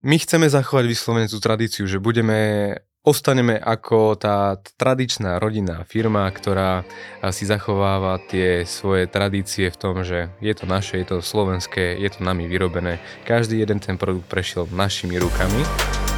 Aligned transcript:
my 0.00 0.16
chceme 0.16 0.48
zachovať 0.48 0.84
vyslovene 0.88 1.28
tú 1.28 1.36
tradíciu, 1.36 1.84
že 1.84 2.00
budeme 2.00 2.72
ostaneme 3.00 3.56
ako 3.56 4.16
tá 4.16 4.60
tradičná 4.76 5.40
rodinná 5.40 5.84
firma, 5.88 6.28
ktorá 6.28 6.84
si 7.32 7.48
zachováva 7.48 8.20
tie 8.28 8.64
svoje 8.68 9.08
tradície 9.08 9.72
v 9.72 9.76
tom, 9.80 10.04
že 10.04 10.32
je 10.40 10.52
to 10.56 10.64
naše, 10.68 11.00
je 11.00 11.06
to 11.08 11.16
slovenské, 11.24 11.96
je 11.96 12.08
to 12.12 12.20
nami 12.24 12.48
vyrobené. 12.48 13.00
Každý 13.24 13.60
jeden 13.60 13.80
ten 13.80 13.96
produkt 13.96 14.28
prešiel 14.28 14.68
našimi 14.72 15.16
rukami. 15.16 16.09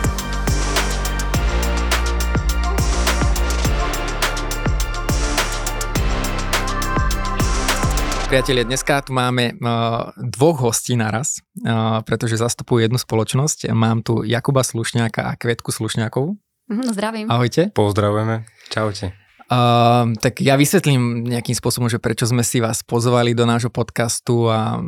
Priatelia, 8.33 8.65
dneska 8.65 9.05
tu 9.05 9.13
máme 9.13 9.61
uh, 9.61 10.09
dvoch 10.17 10.65
hostí 10.65 10.97
naraz, 10.97 11.45
uh, 11.69 12.01
pretože 12.01 12.41
zastupujú 12.41 12.81
jednu 12.81 12.97
spoločnosť. 12.97 13.69
Mám 13.77 14.09
tu 14.09 14.25
Jakuba 14.25 14.65
Slušňáka 14.65 15.29
a 15.29 15.37
Kvetku 15.37 15.69
Slušňákovú. 15.69 16.41
Mm, 16.73 16.97
zdravím. 16.97 17.27
Ahojte. 17.29 17.69
Pozdravujeme. 17.77 18.49
Čaute. 18.73 19.13
Uh, 19.53 20.17
tak 20.17 20.41
ja 20.41 20.57
vysvetlím 20.57 21.29
nejakým 21.29 21.53
spôsobom, 21.53 21.93
že 21.93 22.01
prečo 22.01 22.25
sme 22.25 22.41
si 22.41 22.65
vás 22.65 22.81
pozvali 22.81 23.37
do 23.37 23.45
nášho 23.45 23.69
podcastu 23.69 24.49
a 24.49 24.81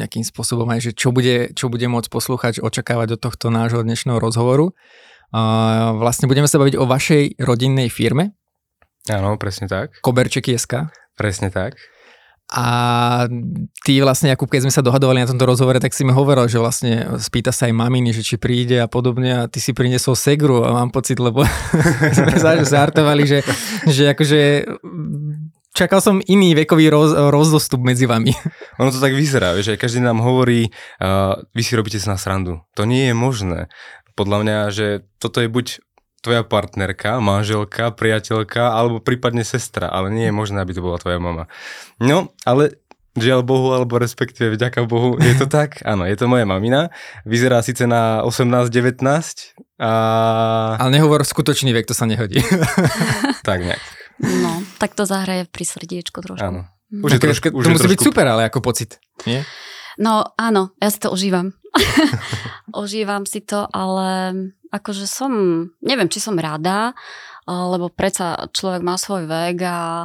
nejakým 0.00 0.24
spôsobom 0.24 0.64
aj, 0.72 0.88
že 0.88 0.92
čo 0.96 1.12
bude, 1.12 1.52
čo 1.52 1.68
bude 1.68 1.84
môcť 1.92 2.08
poslúchať, 2.08 2.64
očakávať 2.64 3.20
od 3.20 3.20
tohto 3.20 3.52
nášho 3.52 3.84
dnešného 3.84 4.16
rozhovoru. 4.16 4.72
Uh, 5.36 5.92
vlastne 6.00 6.32
budeme 6.32 6.48
sa 6.48 6.56
baviť 6.56 6.80
o 6.80 6.88
vašej 6.88 7.44
rodinnej 7.44 7.92
firme. 7.92 8.32
Áno, 9.12 9.36
presne 9.36 9.68
tak. 9.68 10.00
Koberčeky 10.00 10.56
SK. 10.56 10.88
Presne 11.12 11.52
tak. 11.52 11.76
A 12.46 12.66
ty 13.82 13.98
vlastne, 13.98 14.30
Jakub, 14.30 14.46
keď 14.46 14.70
sme 14.70 14.74
sa 14.74 14.78
dohadovali 14.78 15.18
na 15.18 15.26
tomto 15.26 15.50
rozhovore, 15.50 15.82
tak 15.82 15.90
si 15.90 16.06
mi 16.06 16.14
hovoril, 16.14 16.46
že 16.46 16.62
vlastne 16.62 17.18
spýta 17.18 17.50
sa 17.50 17.66
aj 17.66 17.74
maminy, 17.74 18.14
že 18.14 18.22
či 18.22 18.38
príde 18.38 18.78
a 18.78 18.86
podobne 18.86 19.30
a 19.34 19.50
ty 19.50 19.58
si 19.58 19.74
priniesol 19.74 20.14
segru 20.14 20.62
a 20.62 20.70
mám 20.70 20.94
pocit, 20.94 21.18
lebo 21.18 21.42
sme 22.16 22.38
sa 22.38 22.62
zartovali, 22.62 23.26
že, 23.26 23.38
že 23.90 24.14
akože 24.14 24.40
čakal 25.76 26.00
som 26.00 26.24
iný 26.24 26.56
vekový 26.56 26.86
roz, 26.86 27.12
rozdostup 27.12 27.84
medzi 27.84 28.08
vami. 28.08 28.30
Ono 28.80 28.88
to 28.88 29.02
tak 29.02 29.12
vyzerá, 29.12 29.58
že 29.58 29.74
každý 29.74 30.00
nám 30.00 30.24
hovorí, 30.24 30.72
uh, 31.02 31.42
vy 31.50 31.62
si 31.66 31.76
robíte 31.76 32.00
na 32.08 32.16
srandu. 32.16 32.64
To 32.78 32.88
nie 32.88 33.10
je 33.10 33.14
možné. 33.14 33.68
Podľa 34.16 34.38
mňa, 34.40 34.58
že 34.72 34.86
toto 35.20 35.44
je 35.44 35.52
buď 35.52 35.82
tvoja 36.24 36.42
partnerka, 36.42 37.18
manželka, 37.22 37.92
priateľka 37.92 38.72
alebo 38.72 38.98
prípadne 38.98 39.46
sestra, 39.46 39.88
ale 39.90 40.10
nie 40.10 40.28
je 40.28 40.34
možné, 40.34 40.62
aby 40.62 40.72
to 40.74 40.84
bola 40.84 40.98
tvoja 40.98 41.20
mama. 41.20 41.46
No, 42.00 42.34
ale 42.44 42.80
Žiaľ 43.16 43.40
Bohu, 43.48 43.72
alebo 43.72 43.96
respektíve 43.96 44.52
vďaka 44.52 44.84
Bohu, 44.84 45.16
je 45.16 45.32
to 45.40 45.48
tak? 45.48 45.80
Áno, 45.88 46.04
je 46.04 46.12
to 46.20 46.28
moja 46.28 46.44
mamina. 46.44 46.92
Vyzerá 47.24 47.64
síce 47.64 47.88
na 47.88 48.20
18-19 48.28 49.00
a... 49.80 49.90
Ale 50.76 50.90
nehovor 50.92 51.24
skutočný 51.24 51.72
vek, 51.72 51.88
to 51.88 51.96
sa 51.96 52.04
nehodí. 52.04 52.44
tak 53.48 53.64
nejak. 53.64 53.80
No, 54.20 54.60
tak 54.76 54.92
to 54.92 55.08
zahraje 55.08 55.48
pri 55.48 55.64
srdiečku 55.64 56.20
trošku. 56.20 56.44
Áno. 56.44 56.68
Mhm. 56.92 57.02
Už 57.02 57.10
je 57.16 57.20
trošku, 57.24 57.46
už 57.56 57.64
to 57.64 57.70
musí 57.72 57.88
trošku... 57.88 57.92
byť 57.96 58.00
super, 58.04 58.24
ale 58.28 58.46
ako 58.52 58.60
pocit, 58.60 59.00
nie? 59.24 59.40
No 59.96 60.36
áno, 60.36 60.76
ja 60.80 60.88
si 60.92 60.98
to 61.00 61.12
užívam. 61.12 61.56
užívam 62.82 63.24
si 63.24 63.44
to, 63.44 63.64
ale 63.72 64.32
akože 64.72 65.08
som, 65.08 65.32
neviem, 65.80 66.10
či 66.12 66.20
som 66.20 66.36
rada, 66.36 66.92
lebo 67.46 67.88
predsa 67.88 68.50
človek 68.50 68.82
má 68.82 68.98
svoj 68.98 69.24
vek 69.28 69.56
a 69.64 70.04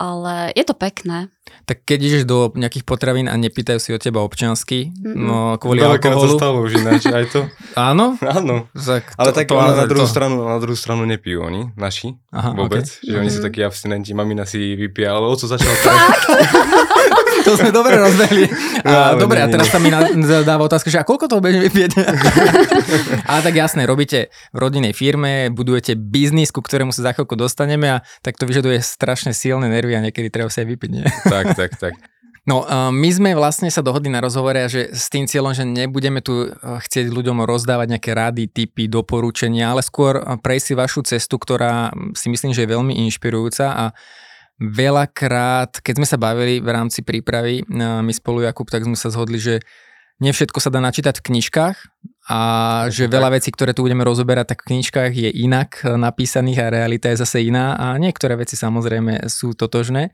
ale 0.00 0.56
je 0.56 0.64
to 0.64 0.72
pekné. 0.72 1.28
Tak 1.64 1.84
keď 1.84 1.98
ideš 2.00 2.22
do 2.26 2.50
nejakých 2.54 2.84
potravín 2.86 3.26
a 3.26 3.34
nepýtajú 3.34 3.78
si 3.78 3.90
od 3.94 4.02
teba 4.02 4.22
občiansky, 4.24 4.90
no 5.02 5.56
kvôli 5.56 5.82
Veľakrát 5.82 6.16
alkoholu. 6.16 6.36
sa 6.36 6.40
stalo 6.40 6.58
už 6.64 6.72
ináč, 6.80 7.02
aj 7.08 7.24
to. 7.30 7.40
Áno? 7.90 8.16
Áno. 8.20 8.66
Tak 8.74 9.14
ale 9.14 9.30
to, 9.30 9.36
tak 9.36 9.46
to, 9.48 9.54
na, 9.56 9.86
druhú 9.86 10.06
to. 10.06 10.10
stranu, 10.10 10.36
na 10.46 10.58
druhú 10.58 10.76
stranu 10.76 11.02
nepijú 11.06 11.46
oni, 11.46 11.70
naši, 11.74 12.18
Aha, 12.34 12.54
vôbec. 12.54 12.86
Okay. 12.86 13.10
Že 13.10 13.16
oni 13.20 13.30
sú 13.30 13.40
mhm. 13.42 13.46
takí 13.50 13.60
abstinenti, 13.62 14.10
mamina 14.14 14.44
si 14.44 14.74
vypia, 14.74 15.14
ale 15.14 15.26
oco 15.30 15.46
začal... 15.46 15.70
to 17.44 17.52
sme 17.56 17.70
dobre 17.74 17.96
rozbehli. 17.96 18.44
A, 18.80 19.12
no, 19.12 19.28
dobre, 19.28 19.44
nie, 19.44 19.44
a 19.44 19.52
teraz 19.52 19.68
sa 19.68 19.76
mi 19.76 19.92
dáva 20.24 20.64
otázka, 20.64 20.88
že 20.88 20.96
a 20.96 21.04
koľko 21.04 21.28
toho 21.28 21.44
bežne 21.44 21.60
vypieť? 21.68 22.00
ale 23.28 23.40
tak 23.44 23.52
jasné, 23.52 23.84
robíte 23.84 24.32
v 24.56 24.58
rodinnej 24.58 24.96
firme, 24.96 25.52
budujete 25.52 26.00
biznis, 26.00 26.48
ku 26.48 26.64
ktorému 26.64 26.88
sa 26.88 27.04
za 27.04 27.12
chvíľku 27.12 27.36
dostaneme 27.36 28.00
a 28.00 28.02
tak 28.24 28.40
to 28.40 28.48
vyžaduje 28.48 28.80
strašne 28.80 29.36
silné 29.36 29.68
nervy 29.68 30.00
a 30.00 30.04
niekedy 30.08 30.32
treba 30.32 30.48
si 30.48 30.64
aj 30.64 30.68
vypiť, 30.72 30.90
nie? 30.96 31.04
tak, 31.28 31.39
tak, 31.56 31.80
tak. 31.80 31.94
No, 32.48 32.64
my 32.90 33.10
sme 33.12 33.36
vlastne 33.36 33.68
sa 33.68 33.84
dohodli 33.84 34.08
na 34.08 34.24
rozhovore, 34.24 34.64
že 34.66 34.90
s 34.90 35.12
tým 35.12 35.28
cieľom, 35.28 35.52
že 35.52 35.62
nebudeme 35.62 36.24
tu 36.24 36.48
chcieť 36.64 37.12
ľuďom 37.12 37.44
rozdávať 37.44 37.86
nejaké 37.94 38.10
rady, 38.16 38.48
typy, 38.48 38.88
doporučenia, 38.88 39.70
ale 39.70 39.84
skôr 39.84 40.18
prejsť 40.40 40.64
si 40.64 40.74
vašu 40.74 41.00
cestu, 41.04 41.36
ktorá 41.36 41.92
si 42.16 42.32
myslím, 42.32 42.56
že 42.56 42.64
je 42.64 42.72
veľmi 42.72 42.96
inšpirujúca 43.06 43.66
a 43.70 43.84
veľakrát, 44.56 45.84
keď 45.84 45.94
sme 46.00 46.08
sa 46.08 46.16
bavili 46.16 46.64
v 46.64 46.68
rámci 46.68 47.04
prípravy, 47.04 47.64
my 47.70 48.12
spolu 48.12 48.44
Jakub, 48.44 48.68
tak 48.72 48.88
sme 48.88 48.96
sa 48.96 49.12
zhodli, 49.12 49.36
že 49.36 49.60
nie 50.20 50.32
všetko 50.32 50.60
sa 50.60 50.68
dá 50.68 50.84
načítať 50.84 51.20
v 51.20 51.32
knižkách 51.32 51.76
a 52.28 52.40
že 52.92 53.08
veľa 53.08 53.36
vecí, 53.36 53.48
ktoré 53.52 53.72
tu 53.72 53.84
budeme 53.84 54.04
rozoberať, 54.04 54.52
tak 54.52 54.64
v 54.64 54.76
knižkách 54.76 55.12
je 55.16 55.30
inak 55.32 55.80
napísaných 55.84 56.60
a 56.60 56.72
realita 56.72 57.08
je 57.08 57.20
zase 57.24 57.48
iná 57.48 57.76
a 57.76 57.96
niektoré 57.96 58.36
veci 58.36 58.52
samozrejme 58.56 59.28
sú 59.32 59.56
totožné. 59.56 60.12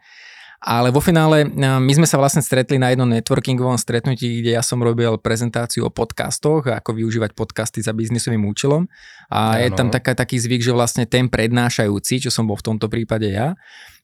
Ale 0.66 0.90
vo 0.90 0.98
finále 0.98 1.46
my 1.54 1.92
sme 1.94 2.10
sa 2.10 2.18
vlastne 2.18 2.42
stretli 2.42 2.74
na 2.74 2.90
jednom 2.90 3.06
networkingovom 3.06 3.78
stretnutí, 3.78 4.42
kde 4.42 4.58
ja 4.58 4.66
som 4.66 4.82
robil 4.82 5.14
prezentáciu 5.14 5.86
o 5.86 5.94
podcastoch, 5.94 6.66
ako 6.66 6.90
využívať 6.90 7.38
podcasty 7.38 7.78
za 7.86 7.94
biznisovým 7.94 8.42
účelom. 8.42 8.90
A 9.30 9.62
ja, 9.62 9.70
je 9.70 9.78
tam 9.78 9.94
taká, 9.94 10.18
taký 10.18 10.42
zvyk, 10.42 10.66
že 10.66 10.74
vlastne 10.74 11.06
ten 11.06 11.30
prednášajúci, 11.30 12.26
čo 12.26 12.34
som 12.34 12.50
bol 12.50 12.58
v 12.58 12.66
tomto 12.66 12.90
prípade 12.90 13.30
ja, 13.30 13.54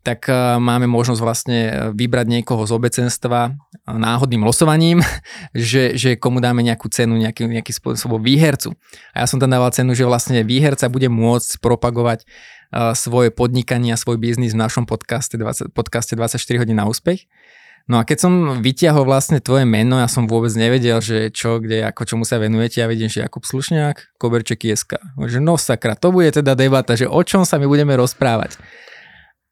tak 0.03 0.27
e, 0.27 0.35
máme 0.59 0.91
možnosť 0.91 1.21
vlastne 1.23 1.61
e, 1.67 1.73
vybrať 1.95 2.27
niekoho 2.27 2.63
z 2.67 2.75
obecenstva 2.75 3.55
náhodným 3.87 4.43
losovaním, 4.43 5.03
že, 5.55 5.95
že 5.99 6.19
komu 6.19 6.43
dáme 6.43 6.63
nejakú 6.63 6.91
cenu, 6.91 7.19
nejaký, 7.19 7.47
nejaký 7.47 7.75
spôsob 7.75 8.19
výhercu. 8.23 8.75
A 9.15 9.23
ja 9.23 9.27
som 9.27 9.39
tam 9.39 9.51
dával 9.51 9.71
cenu, 9.71 9.95
že 9.95 10.07
vlastne 10.07 10.43
výherca 10.43 10.91
bude 10.91 11.07
môcť 11.07 11.63
propagovať 11.63 12.27
svoje 12.97 13.29
podnikanie 13.29 13.93
a 13.93 14.01
svoj 14.01 14.17
biznis 14.17 14.57
v 14.57 14.63
našom 14.65 14.89
podcaste, 14.89 15.37
20, 15.37 15.77
podcaste 15.77 16.17
24 16.17 16.41
hodín 16.65 16.81
na 16.81 16.89
úspech. 16.89 17.29
No 17.91 17.99
a 17.99 18.07
keď 18.07 18.19
som 18.23 18.33
vytiahol 18.63 19.03
vlastne 19.03 19.43
tvoje 19.43 19.67
meno, 19.67 19.99
ja 19.99 20.07
som 20.07 20.31
vôbec 20.31 20.55
nevedel, 20.55 21.03
že 21.03 21.35
čo, 21.35 21.59
kde, 21.59 21.83
ako, 21.83 22.07
čomu 22.07 22.23
sa 22.23 22.39
venujete. 22.39 22.79
Ja 22.79 22.87
vidím, 22.87 23.11
že 23.11 23.27
Jakub 23.27 23.43
Slušňák, 23.43 24.23
Koberček 24.23 24.63
Jeska. 24.63 25.03
Že 25.19 25.43
no 25.43 25.59
sakra, 25.59 25.99
to 25.99 26.15
bude 26.15 26.31
teda 26.31 26.55
debata, 26.55 26.95
že 26.95 27.11
o 27.11 27.21
čom 27.27 27.43
sa 27.43 27.59
my 27.59 27.67
budeme 27.67 27.99
rozprávať. 27.99 28.55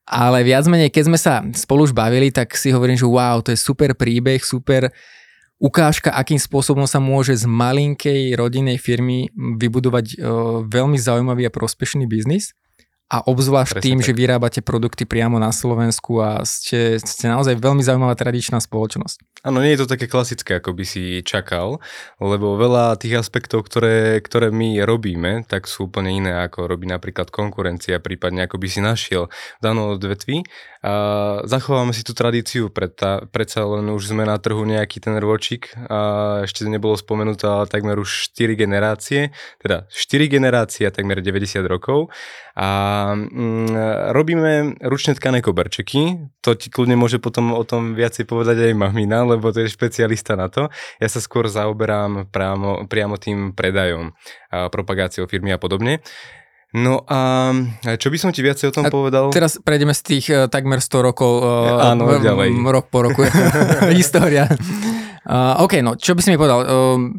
Ale 0.07 0.47
viac 0.47 0.67
menej, 0.71 0.95
keď 0.95 1.05
sme 1.07 1.19
sa 1.19 1.43
spolu 1.55 1.91
už 1.91 1.95
bavili, 1.95 2.31
tak 2.31 2.55
si 2.55 2.71
hovorím, 2.71 2.99
že 2.99 3.07
wow, 3.07 3.43
to 3.43 3.51
je 3.51 3.59
super 3.59 3.95
príbeh, 3.99 4.43
super 4.43 4.95
ukážka, 5.61 6.15
akým 6.15 6.39
spôsobom 6.39 6.87
sa 6.87 7.03
môže 7.03 7.35
z 7.37 7.45
malinkej 7.45 8.35
rodinnej 8.39 8.79
firmy 8.79 9.29
vybudovať 9.35 10.07
uh, 10.17 10.17
veľmi 10.67 10.97
zaujímavý 10.97 11.51
a 11.51 11.55
prospešný 11.55 12.07
biznis. 12.07 12.55
A 13.10 13.26
obzvlášť 13.26 13.82
Presne 13.82 13.87
tým, 13.91 13.98
tak. 13.98 14.06
že 14.06 14.12
vyrábate 14.15 14.60
produkty 14.62 15.03
priamo 15.03 15.43
na 15.43 15.50
Slovensku 15.50 16.22
a 16.22 16.47
ste, 16.47 17.03
ste 17.03 17.26
naozaj 17.26 17.59
veľmi 17.59 17.82
zaujímavá 17.82 18.15
tradičná 18.15 18.62
spoločnosť. 18.62 19.43
Áno, 19.43 19.59
nie 19.59 19.75
je 19.75 19.82
to 19.82 19.91
také 19.91 20.06
klasické, 20.06 20.62
ako 20.62 20.78
by 20.78 20.84
si 20.87 21.19
čakal, 21.26 21.82
lebo 22.22 22.54
veľa 22.54 22.94
tých 23.03 23.19
aspektov, 23.19 23.66
ktoré, 23.66 24.22
ktoré 24.22 24.54
my 24.54 24.87
robíme, 24.87 25.43
tak 25.48 25.66
sú 25.66 25.91
úplne 25.91 26.22
iné, 26.22 26.38
ako 26.38 26.71
robí 26.71 26.87
napríklad 26.87 27.34
konkurencia, 27.34 27.98
prípadne 27.98 28.47
ako 28.47 28.62
by 28.62 28.69
si 28.71 28.78
našiel 28.78 29.27
v 29.27 29.60
danom 29.65 29.98
odvetví. 29.98 30.47
A 30.81 30.93
zachováme 31.45 31.93
si 31.93 32.01
tú 32.01 32.17
tradíciu, 32.17 32.73
predta, 32.73 33.29
predsa 33.29 33.69
len 33.69 33.93
už 33.93 34.17
sme 34.17 34.25
na 34.25 34.41
trhu 34.41 34.65
nejaký 34.65 35.05
ten 35.05 35.21
ročík 35.21 35.77
a 35.77 36.41
ešte 36.49 36.65
nebolo 36.65 36.97
spomenuté, 36.97 37.45
ale 37.45 37.69
takmer 37.69 38.01
už 38.01 38.33
4 38.33 38.57
generácie, 38.57 39.29
teda 39.61 39.85
4 39.93 40.25
generácie 40.25 40.89
a 40.89 40.95
takmer 40.95 41.21
90 41.21 41.69
rokov. 41.69 42.09
A 42.57 42.69
mm, 43.13 44.13
robíme 44.16 44.81
ručne 44.81 45.13
tkané 45.13 45.45
koberčeky, 45.45 46.33
to 46.41 46.57
ti 46.57 46.72
kľudne 46.72 46.97
môže 46.97 47.21
potom 47.21 47.53
o 47.53 47.60
tom 47.60 47.93
viacej 47.93 48.25
povedať 48.25 48.72
aj 48.72 48.81
mamina, 48.81 49.21
lebo 49.28 49.53
to 49.53 49.60
je 49.60 49.69
špecialista 49.69 50.33
na 50.33 50.49
to. 50.49 50.72
Ja 50.97 51.13
sa 51.13 51.21
skôr 51.21 51.45
zaoberám 51.53 52.33
priamo, 52.33 52.89
priamo 52.89 53.21
tým 53.21 53.53
predajom, 53.53 54.16
a 54.49 54.72
propagáciou 54.72 55.28
firmy 55.28 55.53
a 55.53 55.60
podobne. 55.60 56.01
No 56.71 57.03
a 57.11 57.51
čo 57.99 58.15
by 58.15 58.19
som 58.19 58.31
ti 58.31 58.47
viacej 58.47 58.71
o 58.71 58.75
tom 58.75 58.87
a 58.87 58.95
povedal? 58.95 59.34
Teraz 59.34 59.59
prejdeme 59.59 59.91
z 59.91 60.03
tých 60.07 60.27
uh, 60.31 60.47
takmer 60.47 60.78
100 60.78 61.03
rokov. 61.03 61.43
Uh, 61.43 61.91
Áno, 61.91 62.07
v, 62.07 62.22
ďalej. 62.22 62.55
Rok 62.63 62.87
po 62.87 63.03
roku. 63.03 63.27
História. 63.99 64.47
Uh, 65.27 65.67
OK, 65.67 65.83
no 65.83 65.99
čo 65.99 66.15
by 66.15 66.21
si 66.22 66.31
mi 66.31 66.39
povedal? 66.39 66.63
Uh, 66.63 67.11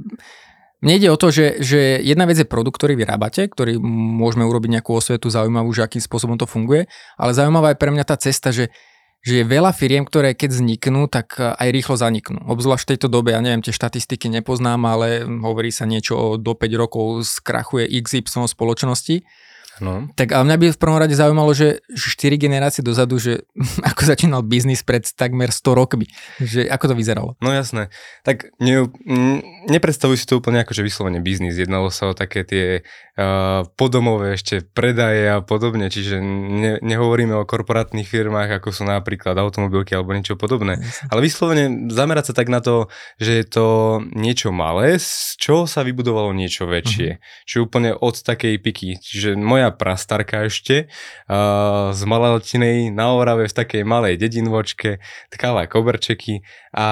mne 0.81 0.94
ide 0.98 1.12
o 1.12 1.19
to, 1.19 1.30
že, 1.30 1.62
že 1.62 2.01
jedna 2.01 2.25
vec 2.25 2.39
je 2.42 2.48
produkt, 2.48 2.81
ktorý 2.81 2.98
vyrábate, 2.98 3.45
ktorý 3.45 3.77
môžeme 3.83 4.48
urobiť 4.48 4.80
nejakú 4.80 4.98
osvetu 4.98 5.30
zaujímavú, 5.30 5.69
že 5.75 5.86
akým 5.86 6.01
spôsobom 6.01 6.42
to 6.42 6.50
funguje, 6.50 6.89
ale 7.21 7.38
zaujímavá 7.38 7.75
je 7.75 7.81
pre 7.81 7.94
mňa 7.94 8.06
tá 8.07 8.18
cesta, 8.18 8.50
že 8.50 8.74
že 9.21 9.41
je 9.41 9.45
veľa 9.45 9.69
firiem, 9.73 10.01
ktoré 10.01 10.33
keď 10.33 10.50
vzniknú, 10.57 11.06
tak 11.06 11.38
e, 11.38 11.53
aj 11.53 11.69
rýchlo 11.69 11.95
zaniknú. 11.97 12.41
Obzvlášť 12.50 12.83
v 12.83 12.91
tejto 12.97 13.07
dobe, 13.07 13.38
ja 13.38 13.41
neviem, 13.41 13.62
tie 13.62 13.73
štatistiky 13.73 14.33
nepoznám, 14.33 14.81
ale 14.89 15.25
hovorí 15.25 15.69
sa 15.69 15.85
niečo 15.85 16.18
o 16.18 16.27
do 16.41 16.57
5 16.57 16.81
rokov 16.81 17.21
skrachuje 17.29 17.85
XY 18.01 18.50
spoločnosti 18.50 19.21
No. 19.79 20.12
Tak 20.19 20.35
a 20.35 20.44
mňa 20.44 20.57
by 20.59 20.65
v 20.75 20.81
prvom 20.81 21.00
rade 21.00 21.15
zaujímalo, 21.15 21.56
že 21.56 21.79
4 21.89 22.35
generácie 22.35 22.83
dozadu, 22.83 23.18
že 23.18 23.47
ako 23.89 24.01
začínal 24.03 24.41
biznis 24.44 24.83
pred 24.83 25.07
takmer 25.07 25.53
100 25.53 25.79
rokmi, 25.79 26.06
že 26.41 26.68
ako 26.68 26.91
to 26.91 26.95
vyzeralo? 26.97 27.39
No 27.39 27.53
jasné. 27.53 27.94
Tak 28.27 28.51
ne, 28.59 28.89
nepredstavuj 29.69 30.19
si 30.19 30.25
to 30.27 30.41
úplne 30.41 30.62
ako, 30.62 30.75
že 30.75 30.83
vyslovene 30.85 31.23
biznis. 31.23 31.56
Jednalo 31.56 31.94
sa 31.94 32.12
o 32.12 32.18
také 32.18 32.44
tie 32.44 32.65
uh, 32.81 33.63
podomové 33.77 34.35
ešte 34.35 34.65
predaje 34.65 35.29
a 35.29 35.39
podobne, 35.39 35.88
čiže 35.88 36.19
ne, 36.21 36.77
nehovoríme 36.81 37.33
o 37.38 37.47
korporátnych 37.47 38.09
firmách, 38.09 38.62
ako 38.62 38.69
sú 38.73 38.83
napríklad 38.83 39.38
automobilky 39.38 39.94
alebo 39.94 40.12
niečo 40.12 40.35
podobné. 40.35 40.81
Ale 41.13 41.21
vyslovene 41.21 41.89
zamerať 41.94 42.31
sa 42.31 42.44
tak 42.44 42.50
na 42.50 42.59
to, 42.59 42.89
že 43.21 43.41
je 43.41 43.45
to 43.45 43.68
niečo 44.18 44.50
malé, 44.50 44.97
z 44.97 45.38
čoho 45.38 45.63
sa 45.69 45.85
vybudovalo 45.85 46.33
niečo 46.33 46.65
väčšie. 46.65 47.09
Uh-huh. 47.18 47.45
Čiže 47.45 47.59
úplne 47.63 47.91
od 47.94 48.15
takej 48.18 48.57
piky. 48.57 48.97
Čiže 48.97 49.38
moja 49.38 49.60
prastarka 49.69 50.49
ešte 50.49 50.89
uh, 51.29 51.93
z 51.93 52.01
Malaltinej 52.09 52.89
na 52.89 53.13
Orave 53.13 53.45
v 53.45 53.53
takej 53.53 53.85
malej 53.85 54.17
dedinvočke 54.17 54.97
tkala 55.29 55.69
koberčeky 55.69 56.41
a 56.73 56.87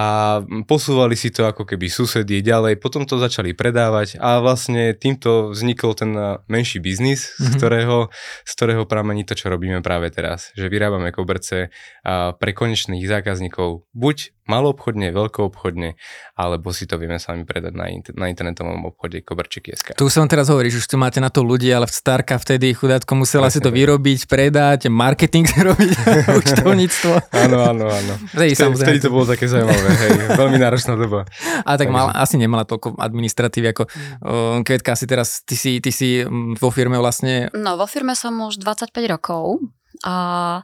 posúvali 0.68 1.16
si 1.16 1.33
to 1.33 1.48
ako 1.48 1.66
keby 1.66 1.89
susedie 1.89 2.45
ďalej, 2.45 2.77
potom 2.77 3.07
to 3.10 3.18
začali 3.18 3.57
predávať 3.57 4.19
a 4.21 4.44
vlastne 4.44 4.94
týmto 4.94 5.56
vznikol 5.56 5.95
ten 5.95 6.12
menší 6.51 6.83
biznis, 6.83 7.31
mm-hmm. 7.31 7.39
z, 7.42 7.48
mhm. 7.50 7.56
ktorého, 7.57 7.98
z 8.44 8.51
ktorého 8.54 8.83
pramení 8.86 9.24
to, 9.24 9.33
čo 9.33 9.48
robíme 9.50 9.80
práve 9.80 10.12
teraz. 10.12 10.51
Že 10.54 10.68
vyrábame 10.68 11.16
koberce 11.16 11.71
uh, 11.71 12.36
pre 12.36 12.51
konečných 12.51 13.07
zákazníkov 13.07 13.88
buď 13.95 14.36
maloobchodne, 14.50 15.13
veľkoobchodne, 15.13 15.89
alebo 16.33 16.74
si 16.74 16.89
to 16.89 16.98
vieme 16.98 17.21
sami 17.21 17.45
predať 17.45 17.77
na, 17.77 17.86
na 18.18 18.25
internetovom 18.33 18.81
obchode 18.89 19.21
koberčeky.sk. 19.21 19.94
Tu 19.94 20.06
som 20.10 20.25
teraz 20.25 20.50
hovorí, 20.50 20.74
že 20.74 20.81
už 20.81 20.89
tu 20.89 20.98
máte 20.98 21.21
na 21.21 21.30
to 21.30 21.45
ľudí, 21.45 21.69
ale 21.69 21.86
Starka 21.86 22.42
vtedy 22.60 22.76
chudátko 22.76 23.16
musela 23.16 23.48
si 23.48 23.64
to 23.64 23.72
vyrobiť, 23.72 24.28
predať, 24.28 24.92
marketing 24.92 25.48
robiť, 25.72 25.96
účtovníctvo. 26.28 27.32
áno, 27.32 27.58
áno, 27.64 27.88
áno. 27.88 28.14
Vtedy, 28.36 28.52
vtedy, 28.60 28.76
vtedy 28.76 29.00
to 29.00 29.08
bolo 29.16 29.24
také 29.24 29.48
zaujímavé, 29.48 29.90
hej, 29.96 30.12
veľmi 30.36 30.60
náročná 30.60 31.00
doba. 31.00 31.24
A 31.64 31.80
tak 31.80 31.88
mal, 31.88 32.12
asi 32.12 32.36
nemala 32.36 32.68
toľko 32.68 33.00
administratívy 33.00 33.72
ako 33.72 33.84
uh, 33.88 34.60
Kvetka, 34.68 34.92
asi 34.92 35.08
teraz, 35.08 35.40
ty 35.48 35.56
si, 35.56 35.80
ty 35.80 35.96
si 35.96 36.28
vo 36.60 36.68
firme 36.68 37.00
vlastne... 37.00 37.48
No, 37.56 37.80
vo 37.80 37.88
firme 37.88 38.12
som 38.12 38.36
už 38.44 38.60
25 38.60 38.92
rokov 39.08 39.64
a 40.04 40.60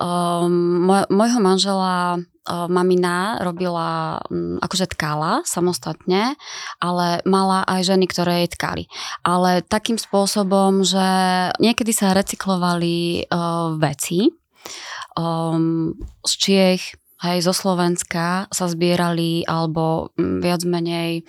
um, 0.00 0.88
môjho 1.08 1.40
manžela 1.40 2.20
mamina 2.46 3.42
robila, 3.42 4.22
mm, 4.30 4.62
akože 4.62 4.94
tkala 4.94 5.42
samostatne, 5.42 6.38
ale 6.78 7.18
mala 7.26 7.66
aj 7.66 7.90
ženy, 7.90 8.06
ktoré 8.06 8.46
jej 8.46 8.54
tkali. 8.54 8.84
Ale 9.26 9.66
takým 9.66 9.98
spôsobom, 9.98 10.86
že 10.86 11.06
niekedy 11.58 11.90
sa 11.90 12.14
recyklovali 12.14 13.26
uh, 13.26 13.74
veci 13.82 14.30
um, 15.18 15.90
z 16.22 16.32
Čiech, 16.38 16.84
aj 17.16 17.48
zo 17.48 17.56
Slovenska 17.56 18.44
sa 18.52 18.68
zbierali 18.68 19.40
alebo 19.48 20.12
viac 20.20 20.68
menej 20.68 21.24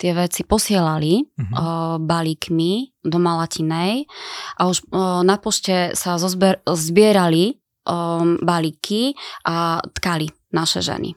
tie 0.00 0.16
veci 0.16 0.40
posielali 0.40 1.20
uh-huh. 1.20 1.52
uh, 1.52 1.96
balíkmi 2.00 3.04
do 3.04 3.20
Malatinej 3.20 4.08
a 4.56 4.72
už 4.72 4.88
uh, 4.88 5.20
na 5.20 5.36
pošte 5.36 5.92
sa 5.92 6.16
zozber, 6.16 6.64
zbierali 6.64 7.60
um, 7.88 8.36
balíky 8.42 9.12
a 9.46 9.80
tkali 9.92 10.26
naše 10.52 10.82
ženy. 10.82 11.14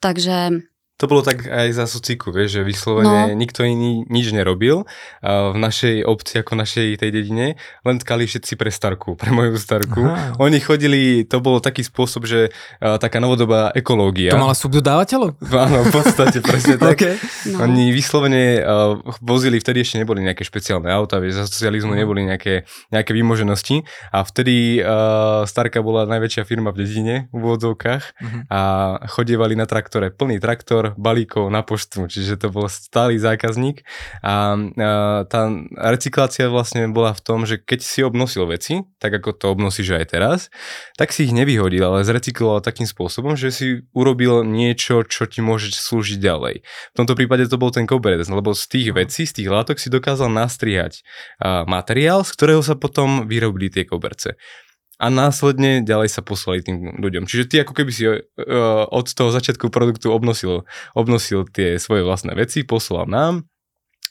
Takže 0.00 0.50
to 0.96 1.04
bolo 1.04 1.20
tak 1.20 1.44
aj 1.44 1.76
za 1.76 1.84
sociku, 1.84 2.32
vieš, 2.32 2.56
že 2.56 2.62
vyslovene 2.64 3.32
no. 3.32 3.36
nikto 3.36 3.68
iný 3.68 4.08
nič 4.08 4.32
nerobil 4.32 4.88
uh, 4.88 5.52
v 5.52 5.56
našej 5.60 6.08
obci 6.08 6.40
ako 6.40 6.56
našej 6.56 6.96
tej 6.96 7.10
dedine, 7.12 7.60
len 7.84 7.96
tkali 8.00 8.24
všetci 8.24 8.56
pre 8.56 8.72
starku, 8.72 9.12
pre 9.12 9.28
moju 9.28 9.60
starku. 9.60 10.08
Aha. 10.08 10.40
Oni 10.40 10.56
chodili, 10.56 11.28
to 11.28 11.44
bolo 11.44 11.60
taký 11.60 11.84
spôsob, 11.84 12.24
že 12.24 12.48
uh, 12.48 12.96
taká 12.96 13.20
novodobá 13.20 13.76
ekológia. 13.76 14.32
To 14.32 14.40
mala 14.40 14.56
subdodávateľov? 14.56 15.36
Áno, 15.44 15.84
v 15.84 15.92
podstate 15.92 16.40
presne 16.40 16.80
tak. 16.80 16.96
okay. 16.96 17.20
no. 17.52 17.68
Oni 17.68 17.92
vyslovene 17.92 18.64
uh, 18.64 18.96
vozili, 19.20 19.60
vtedy 19.60 19.84
ešte 19.84 20.00
neboli 20.00 20.24
nejaké 20.24 20.48
špeciálne 20.48 20.88
auta, 20.88 21.20
vieš, 21.20 21.44
za 21.44 21.52
socializmu 21.52 21.92
uh-huh. 21.92 22.08
neboli 22.08 22.24
nejaké, 22.24 22.64
nejaké 22.88 23.12
výmoženosti 23.12 23.84
a 24.16 24.24
vtedy 24.24 24.80
uh, 24.80 25.44
Starka 25.44 25.84
bola 25.84 26.08
najväčšia 26.08 26.48
firma 26.48 26.72
v 26.72 26.88
dedine 26.88 27.14
v 27.36 27.40
úvodzovkách 27.44 28.02
uh-huh. 28.16 28.40
a 28.48 28.60
chodievali 29.12 29.52
na 29.60 29.68
traktore, 29.68 30.08
plný 30.08 30.40
traktor, 30.40 30.85
balíkov 30.94 31.50
na 31.50 31.66
poštu, 31.66 32.06
čiže 32.06 32.38
to 32.38 32.54
bol 32.54 32.70
stály 32.70 33.18
zákazník. 33.18 33.82
A, 34.22 34.54
a 34.54 34.90
tá 35.26 35.50
recyklácia 35.74 36.46
vlastne 36.46 36.86
bola 36.94 37.10
v 37.10 37.24
tom, 37.26 37.42
že 37.42 37.58
keď 37.58 37.80
si 37.82 38.06
obnosil 38.06 38.46
veci, 38.46 38.86
tak 39.02 39.18
ako 39.18 39.34
to 39.34 39.46
obnosíš 39.50 39.98
aj 39.98 40.06
teraz, 40.14 40.38
tak 40.94 41.10
si 41.10 41.26
ich 41.26 41.34
nevyhodil, 41.34 41.82
ale 41.82 42.06
zrecykloval 42.06 42.62
takým 42.62 42.86
spôsobom, 42.86 43.34
že 43.34 43.50
si 43.50 43.66
urobil 43.90 44.46
niečo, 44.46 45.02
čo 45.02 45.26
ti 45.26 45.42
môže 45.42 45.74
slúžiť 45.74 46.22
ďalej. 46.22 46.62
V 46.62 46.96
tomto 46.96 47.18
prípade 47.18 47.50
to 47.50 47.58
bol 47.58 47.74
ten 47.74 47.88
koberec, 47.88 48.22
lebo 48.30 48.54
z 48.54 48.64
tých 48.70 48.88
vecí, 48.94 49.26
z 49.26 49.42
tých 49.42 49.48
látok 49.50 49.82
si 49.82 49.90
dokázal 49.90 50.30
nastrihať 50.30 51.02
materiál, 51.42 52.22
z 52.22 52.30
ktorého 52.36 52.62
sa 52.62 52.78
potom 52.78 53.24
vyrobili 53.26 53.72
tie 53.72 53.88
koberce 53.88 54.38
a 54.96 55.06
následne 55.12 55.84
ďalej 55.84 56.08
sa 56.08 56.24
poslali 56.24 56.64
tým 56.64 56.96
ľuďom. 56.96 57.28
Čiže 57.28 57.44
ty 57.48 57.54
ako 57.60 57.72
keby 57.76 57.90
si 57.92 58.04
uh, 58.08 58.16
od 58.88 59.06
toho 59.12 59.28
začiatku 59.28 59.68
produktu 59.68 60.08
obnosil, 60.08 60.64
obnosil 60.96 61.44
tie 61.48 61.76
svoje 61.76 62.04
vlastné 62.04 62.32
veci, 62.32 62.64
poslal 62.64 63.04
nám 63.08 63.44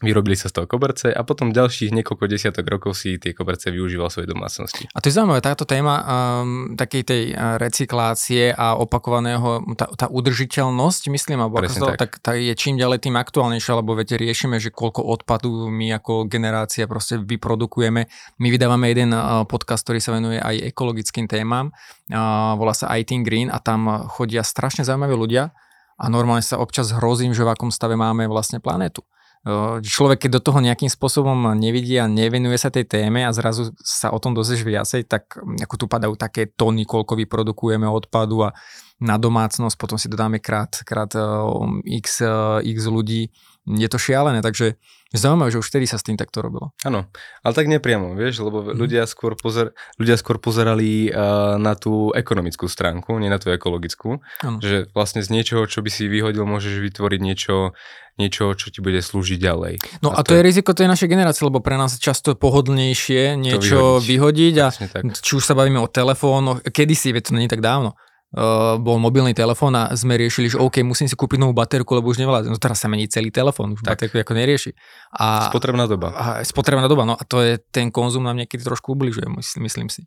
Vyrobili 0.03 0.35
sa 0.35 0.51
z 0.51 0.59
toho 0.59 0.67
koberce 0.67 1.07
a 1.07 1.23
potom 1.23 1.55
ďalších 1.55 1.95
niekoľko 1.95 2.27
desiatok 2.27 2.67
rokov 2.67 2.99
si 2.99 3.15
tie 3.15 3.31
koberce 3.31 3.71
využíval 3.71 4.11
svojej 4.11 4.27
domácnosti. 4.27 4.83
A 4.91 4.99
to 4.99 5.07
je 5.07 5.15
zaujímavé, 5.15 5.39
táto 5.39 5.63
téma 5.63 6.03
um, 6.03 6.75
takej 6.75 7.03
tej 7.07 7.23
recyklácie 7.63 8.51
a 8.51 8.75
opakovaného, 8.75 9.63
tá, 9.79 9.87
tá 9.95 10.11
udržiteľnosť, 10.11 11.07
myslím, 11.15 11.47
alebo 11.47 11.63
ako 11.63 11.79
to, 11.79 11.87
tak. 11.95 11.99
tak 11.99 12.11
tá 12.19 12.31
je 12.35 12.51
čím 12.59 12.75
ďalej 12.75 13.07
tým 13.07 13.15
aktuálnejšia, 13.15 13.79
lebo 13.79 13.95
viete, 13.95 14.19
riešime, 14.19 14.59
že 14.59 14.75
koľko 14.75 14.99
odpadu 14.99 15.71
my 15.71 15.95
ako 15.95 16.27
generácia 16.27 16.91
proste 16.91 17.15
vyprodukujeme. 17.15 18.11
My 18.43 18.47
vydávame 18.51 18.91
jeden 18.91 19.15
podcast, 19.47 19.87
ktorý 19.87 20.03
sa 20.03 20.11
venuje 20.11 20.43
aj 20.43 20.75
ekologickým 20.75 21.31
témam, 21.31 21.71
uh, 22.11 22.51
volá 22.59 22.75
sa 22.75 22.91
IT 22.99 23.15
Green 23.23 23.47
a 23.47 23.63
tam 23.63 24.11
chodia 24.11 24.43
strašne 24.43 24.83
zaujímaví 24.83 25.15
ľudia 25.15 25.55
a 25.95 26.11
normálne 26.11 26.43
sa 26.43 26.59
občas 26.59 26.91
hrozím, 26.91 27.31
že 27.31 27.47
v 27.47 27.55
akom 27.55 27.71
stave 27.71 27.95
máme 27.95 28.27
vlastne 28.27 28.59
planétu 28.59 29.07
človek, 29.85 30.25
keď 30.25 30.41
do 30.41 30.41
toho 30.41 30.57
nejakým 30.57 30.89
spôsobom 30.89 31.53
nevidí 31.53 32.01
a 32.01 32.09
nevenuje 32.09 32.57
sa 32.57 32.73
tej 32.73 32.89
téme 32.89 33.21
a 33.21 33.29
zrazu 33.29 33.77
sa 33.77 34.09
o 34.09 34.17
tom 34.17 34.33
dozvieš 34.33 34.65
viacej, 34.65 35.05
tak 35.05 35.37
mm, 35.37 35.61
ako 35.69 35.75
tu 35.77 35.85
padajú 35.85 36.13
také 36.17 36.49
tony, 36.49 36.81
koľko 36.81 37.13
vyprodukujeme 37.13 37.85
odpadu 37.85 38.49
a 38.49 38.57
na 38.97 39.19
domácnosť, 39.19 39.75
potom 39.77 39.99
si 39.99 40.07
dodáme 40.07 40.39
krát, 40.39 40.81
krát 40.87 41.11
x, 41.83 42.23
x 42.63 42.79
ľudí. 42.87 43.27
Je 43.65 43.89
to 43.89 43.97
šialené, 43.97 44.45
takže 44.45 44.77
Zaujímavé, 45.15 45.53
že 45.53 45.61
už 45.63 45.71
vtedy 45.71 45.87
sa 45.87 45.95
s 45.95 46.05
tým 46.05 46.19
takto 46.19 46.43
robilo. 46.43 46.75
Áno, 46.83 47.07
ale 47.45 47.53
tak 47.55 47.71
nepriamo, 47.71 48.17
vieš, 48.19 48.43
lebo 48.43 48.61
mm. 48.61 48.75
ľudia, 48.75 49.03
skôr 49.07 49.37
pozer, 49.39 49.71
ľudia 49.95 50.19
skôr 50.19 50.41
pozerali 50.41 51.07
uh, 51.07 51.55
na 51.55 51.77
tú 51.77 52.11
ekonomickú 52.11 52.67
stránku, 52.67 53.15
nie 53.21 53.31
na 53.31 53.39
tú 53.39 53.49
ekologickú. 53.49 54.19
Ano. 54.43 54.57
Že 54.59 54.91
vlastne 54.91 55.23
z 55.23 55.31
niečoho, 55.31 55.69
čo 55.69 55.79
by 55.85 55.89
si 55.93 56.11
vyhodil, 56.11 56.43
môžeš 56.43 56.83
vytvoriť 56.83 57.19
niečo, 57.23 57.77
niečo, 58.19 58.57
čo 58.57 58.67
ti 58.73 58.83
bude 58.83 58.99
slúžiť 58.99 59.39
ďalej. 59.39 59.73
No 60.03 60.11
a, 60.11 60.19
a 60.19 60.25
to, 60.25 60.35
je 60.35 60.43
riziko 60.43 60.75
tej 60.75 60.91
našej 60.91 61.07
generácie, 61.07 61.47
lebo 61.47 61.63
pre 61.63 61.79
nás 61.79 61.95
je 61.95 62.01
často 62.03 62.35
pohodlnejšie 62.35 63.39
niečo 63.39 64.03
vyhodiť, 64.03 64.09
vyhodiť 64.09 64.55
a 64.59 64.67
či 65.15 65.31
už 65.37 65.43
sa 65.43 65.55
bavíme 65.55 65.79
o 65.79 65.87
telefónoch, 65.87 66.65
kedysi, 66.65 67.15
veď 67.15 67.23
to 67.29 67.31
nie 67.37 67.51
tak 67.51 67.63
dávno, 67.63 67.95
uh, 68.35 68.75
bol 68.77 68.99
mobilný 68.99 69.31
telefón 69.31 69.73
a 69.79 69.89
sme 69.95 70.19
riešili, 70.19 70.51
že 70.51 70.57
OK, 70.59 70.83
musím 70.83 71.07
si 71.07 71.15
kúpiť 71.15 71.39
novú 71.39 71.55
baterku, 71.55 71.95
lebo 71.95 72.11
už 72.11 72.19
nevládze. 72.19 72.51
No 72.51 72.59
teraz 72.59 72.83
sa 72.83 72.91
mení 72.91 73.07
celý 73.07 73.31
telefón, 73.31 73.73
už 73.73 73.81
tak. 73.81 73.95
baterku 73.95 74.19
ako 74.19 74.33
nerieši. 74.35 74.71
A, 75.15 75.49
spotrebná 75.49 75.87
doba. 75.87 76.11
A, 76.13 76.43
spotrebná 76.43 76.85
doba, 76.91 77.07
no 77.07 77.15
a 77.15 77.23
to 77.23 77.39
je, 77.39 77.57
ten 77.71 77.89
konzum 77.89 78.27
nám 78.27 78.35
niekedy 78.35 78.61
trošku 78.61 78.93
ubližuje, 78.93 79.25
myslím 79.63 79.87
si. 79.87 80.03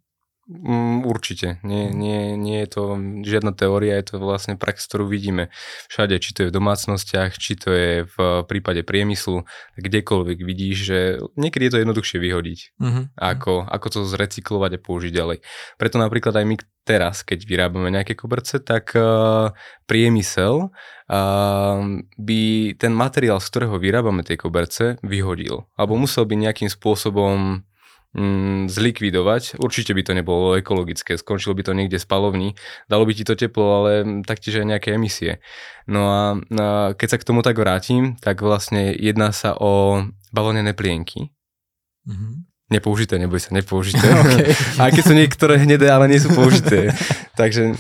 Mm, 0.49 1.05
určite. 1.05 1.61
Nie, 1.61 1.93
nie, 1.93 2.33
nie 2.41 2.65
je 2.65 2.69
to 2.73 2.83
žiadna 3.21 3.53
teória, 3.53 4.01
je 4.01 4.17
to 4.17 4.17
vlastne 4.17 4.57
prax, 4.57 4.89
ktorú 4.89 5.05
vidíme 5.05 5.53
všade, 5.93 6.17
či 6.25 6.33
to 6.33 6.39
je 6.41 6.49
v 6.49 6.57
domácnostiach, 6.57 7.37
či 7.37 7.53
to 7.53 7.69
je 7.69 7.93
v 8.09 8.17
prípade 8.49 8.81
priemyslu, 8.81 9.45
kdekoľvek 9.77 10.39
vidíš, 10.41 10.77
že 10.81 10.99
niekedy 11.37 11.69
je 11.69 11.73
to 11.77 11.83
jednoduchšie 11.85 12.19
vyhodiť, 12.25 12.59
uh-huh. 12.81 13.05
ako, 13.21 13.69
ako 13.69 13.87
to 13.93 14.01
zrecyklovať 14.09 14.81
a 14.81 14.83
použiť 14.83 15.13
ďalej. 15.13 15.39
Preto 15.77 16.01
napríklad 16.01 16.33
aj 16.41 16.45
my 16.49 16.57
teraz, 16.89 17.21
keď 17.21 17.45
vyrábame 17.45 17.93
nejaké 17.93 18.17
koberce, 18.17 18.57
tak 18.65 18.97
uh, 18.97 19.53
priemysel 19.85 20.73
uh, 20.73 21.79
by 22.17 22.43
ten 22.81 22.97
materiál, 22.97 23.45
z 23.45 23.53
ktorého 23.53 23.77
vyrábame 23.77 24.25
tie 24.25 24.41
koberce, 24.41 24.97
vyhodil. 25.05 25.69
Alebo 25.77 26.01
musel 26.01 26.25
by 26.25 26.41
nejakým 26.41 26.73
spôsobom 26.73 27.68
mm, 28.15 28.73
zlikvidovať. 28.73 29.61
Určite 29.61 29.93
by 29.93 30.03
to 30.05 30.13
nebolo 30.17 30.57
ekologické, 30.57 31.19
skončilo 31.19 31.53
by 31.53 31.63
to 31.67 31.73
niekde 31.77 31.99
spalovní, 32.01 32.57
dalo 32.89 33.05
by 33.05 33.13
ti 33.13 33.25
to 33.27 33.37
teplo, 33.37 33.85
ale 33.85 34.23
taktiež 34.25 34.65
aj 34.65 34.67
nejaké 34.77 34.89
emisie. 34.97 35.43
No 35.89 36.09
a, 36.09 36.23
a 36.37 36.67
keď 36.97 37.09
sa 37.09 37.21
k 37.21 37.27
tomu 37.27 37.41
tak 37.45 37.59
vrátim, 37.61 38.17
tak 38.21 38.41
vlastne 38.41 38.95
jedná 38.97 39.33
sa 39.33 39.57
o 39.57 40.05
balonené 40.33 40.73
plienky. 40.73 41.33
Mm-hmm. 42.09 42.49
Nepoužité, 42.69 43.17
neboj 43.17 43.41
sa, 43.41 43.57
nepoužité. 43.57 44.05
okay. 44.23 44.53
Aj 44.77 44.93
keď 44.93 45.05
sú 45.05 45.15
niektoré 45.17 45.57
hnedé, 45.61 45.89
ale 45.89 46.09
nie 46.09 46.21
sú 46.21 46.33
použité. 46.37 46.93
Takže 47.41 47.73
uh, 47.73 47.75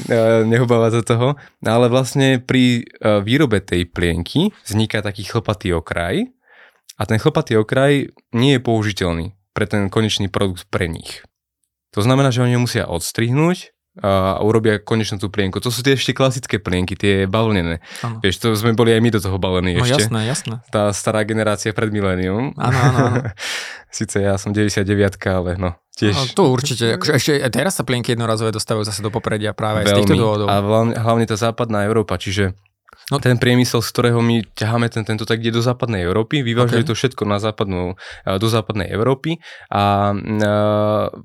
neobáva 0.49 0.89
za 0.89 1.05
toho. 1.05 1.37
Ale 1.61 1.93
vlastne 1.93 2.41
pri 2.41 2.89
uh, 3.05 3.21
výrobe 3.21 3.61
tej 3.61 3.85
plienky 3.85 4.49
vzniká 4.65 5.05
taký 5.05 5.29
chlpatý 5.29 5.77
okraj 5.77 6.33
a 6.97 7.03
ten 7.05 7.21
chlpatý 7.21 7.61
okraj 7.61 8.11
nie 8.33 8.57
je 8.57 8.61
použiteľný 8.65 9.38
pre 9.59 9.67
ten 9.67 9.91
konečný 9.91 10.31
produkt 10.31 10.71
pre 10.71 10.87
nich. 10.87 11.27
To 11.91 12.07
znamená, 12.07 12.31
že 12.31 12.47
oni 12.47 12.63
musia 12.63 12.87
odstrihnúť 12.87 13.75
a 13.99 14.39
urobia 14.39 14.79
konečnú 14.79 15.19
tú 15.19 15.27
plienku. 15.27 15.59
To 15.59 15.75
sú 15.75 15.83
tie 15.83 15.99
ešte 15.99 16.15
klasické 16.15 16.63
plienky, 16.63 16.95
tie 16.95 17.27
bavlnené. 17.27 17.83
Ano. 18.07 18.23
Vieš, 18.23 18.39
to 18.39 18.55
sme 18.55 18.71
boli 18.79 18.95
aj 18.95 19.03
my 19.03 19.11
do 19.11 19.19
toho 19.19 19.43
balení 19.43 19.75
no, 19.75 19.83
ešte. 19.83 20.07
jasné, 20.07 20.21
jasné. 20.31 20.55
Tá 20.71 20.95
stará 20.95 21.27
generácia 21.27 21.75
pred 21.75 21.91
milénium. 21.91 22.55
Áno, 22.55 22.79
áno, 22.79 22.99
áno. 23.11 23.19
Sice 23.99 24.23
ja 24.23 24.39
som 24.39 24.55
99 24.55 24.87
ale 25.27 25.59
no, 25.59 25.75
tiež. 25.99 26.15
No, 26.15 26.23
to 26.31 26.43
určite. 26.55 26.95
Akože 26.95 27.13
ešte 27.19 27.33
teraz 27.51 27.75
sa 27.75 27.83
plienky 27.83 28.15
jednorazové 28.15 28.55
dostávajú 28.55 28.87
zase 28.87 29.03
do 29.03 29.11
popredia 29.11 29.51
práve 29.51 29.83
Veľmi. 29.83 29.91
z 29.91 29.99
týchto 29.99 30.15
dôvodov. 30.15 30.47
A 30.47 30.63
hlavne, 30.63 30.95
hlavne 30.95 31.27
tá 31.27 31.35
západná 31.35 31.83
Európa, 31.83 32.15
čiže 32.23 32.55
No. 33.09 33.17
Ten 33.17 33.41
priemysel, 33.41 33.81
z 33.81 33.89
ktorého 33.89 34.21
my 34.21 34.45
ťaháme 34.53 34.93
ten, 34.93 35.01
tento, 35.01 35.25
tak 35.25 35.41
ide 35.41 35.57
do 35.57 35.65
západnej 35.65 36.05
Európy, 36.05 36.45
vyvážajú 36.45 36.85
okay. 36.85 36.91
to 36.93 36.99
všetko 36.99 37.25
na 37.25 37.41
západnú, 37.41 37.97
do 38.37 38.49
západnej 38.53 38.93
Európy 38.93 39.41
a, 39.73 40.13
a 40.13 40.53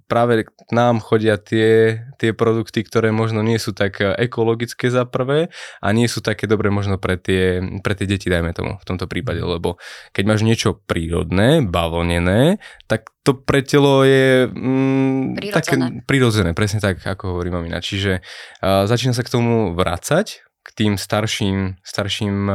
práve 0.08 0.48
k 0.48 0.72
nám 0.72 1.04
chodia 1.04 1.36
tie, 1.36 2.00
tie 2.16 2.32
produkty, 2.32 2.88
ktoré 2.88 3.12
možno 3.12 3.44
nie 3.44 3.60
sú 3.60 3.76
tak 3.76 4.00
ekologické 4.00 4.88
za 4.88 5.04
prvé 5.04 5.52
a 5.84 5.88
nie 5.92 6.08
sú 6.08 6.24
také 6.24 6.48
dobré 6.48 6.72
možno 6.72 6.96
pre 6.96 7.20
tie, 7.20 7.60
pre 7.84 8.00
tie 8.00 8.08
deti, 8.08 8.32
dajme 8.32 8.56
tomu 8.56 8.80
v 8.80 8.88
tomto 8.88 9.04
prípade, 9.12 9.44
mhm. 9.44 9.60
lebo 9.60 9.76
keď 10.16 10.24
máš 10.24 10.48
niečo 10.48 10.80
prírodné, 10.88 11.68
bavlnené, 11.68 12.64
tak 12.88 13.12
to 13.28 13.36
pre 13.40 13.64
telo 13.64 14.04
je 14.04 14.48
mm, 14.52 15.40
prirodzené. 15.40 15.56
také 15.56 15.74
prirodzené, 16.04 16.50
presne 16.52 16.80
tak, 16.84 17.00
ako 17.04 17.36
hovorí 17.36 17.52
mamina. 17.52 17.80
Čiže 17.80 18.20
uh, 18.20 18.84
začína 18.84 19.16
sa 19.16 19.24
k 19.24 19.32
tomu 19.32 19.72
vracať, 19.76 20.53
k 20.64 20.70
tým 20.74 20.94
starším, 20.96 21.84
starším 21.84 22.36
um, 22.48 22.54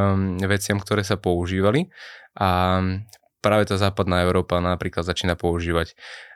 veciam, 0.49 0.81
ktoré 0.81 1.05
sa 1.05 1.15
používali. 1.15 1.93
A 2.35 2.81
práve 3.39 3.63
tá 3.69 3.77
západná 3.77 4.25
Európa 4.25 4.57
napríklad 4.59 5.05
začína 5.05 5.37
používať 5.37 5.93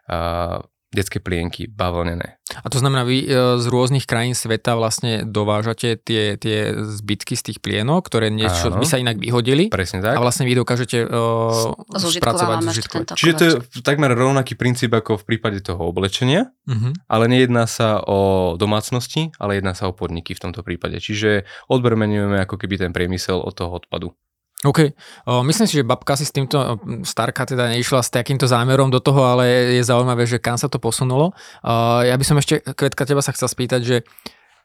uh, 0.07 0.61
detské 0.93 1.17
plienky, 1.17 1.65
bavlnené. 1.65 2.37
A 2.61 2.67
to 2.69 2.77
znamená, 2.77 3.01
vy 3.01 3.25
e, 3.25 3.27
z 3.57 3.65
rôznych 3.65 4.05
krajín 4.05 4.37
sveta 4.37 4.77
vlastne 4.77 5.25
dovážate 5.25 5.97
tie, 5.97 6.37
tie 6.37 6.77
zbytky 6.77 7.33
z 7.33 7.43
tých 7.49 7.59
plienok, 7.59 8.05
ktoré 8.05 8.29
niečo 8.29 8.69
by 8.69 8.85
sa 8.85 9.01
inak 9.01 9.17
vyhodili. 9.17 9.73
Presne 9.73 10.05
tak. 10.05 10.15
A 10.15 10.21
vlastne 10.21 10.45
vy 10.45 10.53
dokážete 10.53 11.01
uh, 11.01 11.73
spracovať, 11.97 12.57
zužitkovať. 12.61 13.05
Čiže 13.17 13.33
to 13.33 13.43
je 13.43 13.53
takmer 13.81 14.13
rovnaký 14.13 14.53
princíp 14.53 14.93
ako 14.93 15.17
v 15.17 15.33
prípade 15.33 15.65
toho 15.65 15.89
oblečenia, 15.89 16.53
uh-huh. 16.69 16.93
ale 17.09 17.25
nejedná 17.25 17.65
sa 17.65 17.97
o 18.05 18.53
domácnosti, 18.53 19.33
ale 19.41 19.57
jedná 19.57 19.73
sa 19.73 19.89
o 19.89 19.97
podniky 19.97 20.37
v 20.37 20.43
tomto 20.45 20.61
prípade. 20.61 21.01
Čiže 21.01 21.49
odbrmenujeme 21.67 22.37
ako 22.45 22.61
keby 22.61 22.77
ten 22.77 22.91
priemysel 22.93 23.41
od 23.41 23.57
toho 23.57 23.81
odpadu. 23.81 24.13
OK. 24.63 24.95
O, 25.27 25.43
myslím 25.43 25.67
si, 25.67 25.79
že 25.79 25.83
babka 25.83 26.15
si 26.15 26.23
s 26.23 26.31
týmto, 26.31 26.79
starka 27.03 27.43
teda 27.43 27.67
neišla 27.75 27.99
s 27.99 28.09
takýmto 28.09 28.47
zámerom 28.47 28.87
do 28.87 29.03
toho, 29.03 29.19
ale 29.23 29.75
je 29.75 29.83
zaujímavé, 29.83 30.23
že 30.23 30.39
kam 30.39 30.55
sa 30.55 30.71
to 30.71 30.79
posunulo. 30.79 31.35
O, 31.61 31.73
ja 31.99 32.15
by 32.15 32.23
som 32.23 32.39
ešte, 32.39 32.63
Kvetka, 32.63 33.03
teba 33.03 33.19
sa 33.19 33.35
chcel 33.35 33.51
spýtať, 33.51 33.81
že 33.83 33.97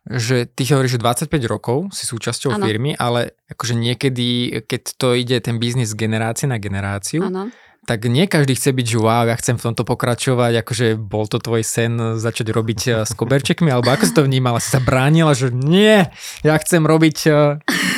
že 0.08 0.48
ty 0.48 0.64
hovoríš, 0.64 0.96
že 0.96 1.28
25 1.28 1.36
rokov 1.44 1.92
si 1.92 2.08
súčasťou 2.08 2.56
ano. 2.56 2.64
firmy, 2.64 2.96
ale 2.96 3.36
akože 3.52 3.76
niekedy, 3.76 4.62
keď 4.64 4.82
to 4.96 5.12
ide 5.12 5.36
ten 5.44 5.60
biznis 5.60 5.92
z 5.92 6.00
generácie 6.00 6.48
na 6.48 6.56
generáciu, 6.56 7.28
ano 7.28 7.52
tak 7.88 8.04
nie 8.04 8.28
každý 8.28 8.52
chce 8.52 8.76
byť, 8.76 8.84
že 8.84 8.98
wow, 9.00 9.24
ja 9.24 9.36
chcem 9.40 9.56
v 9.56 9.64
tomto 9.72 9.88
pokračovať, 9.88 10.60
akože 10.60 10.86
bol 11.00 11.24
to 11.24 11.40
tvoj 11.40 11.64
sen 11.64 12.20
začať 12.20 12.52
robiť 12.52 12.80
eh, 12.84 12.94
s 13.08 13.16
koberčekmi, 13.16 13.72
alebo 13.72 13.88
ako 13.88 14.04
si 14.04 14.12
to 14.12 14.28
vnímala? 14.28 14.60
Si 14.60 14.68
sa 14.68 14.84
bránila, 14.84 15.32
že 15.32 15.48
nie, 15.48 16.04
ja 16.44 16.54
chcem 16.60 16.84
robiť 16.84 17.16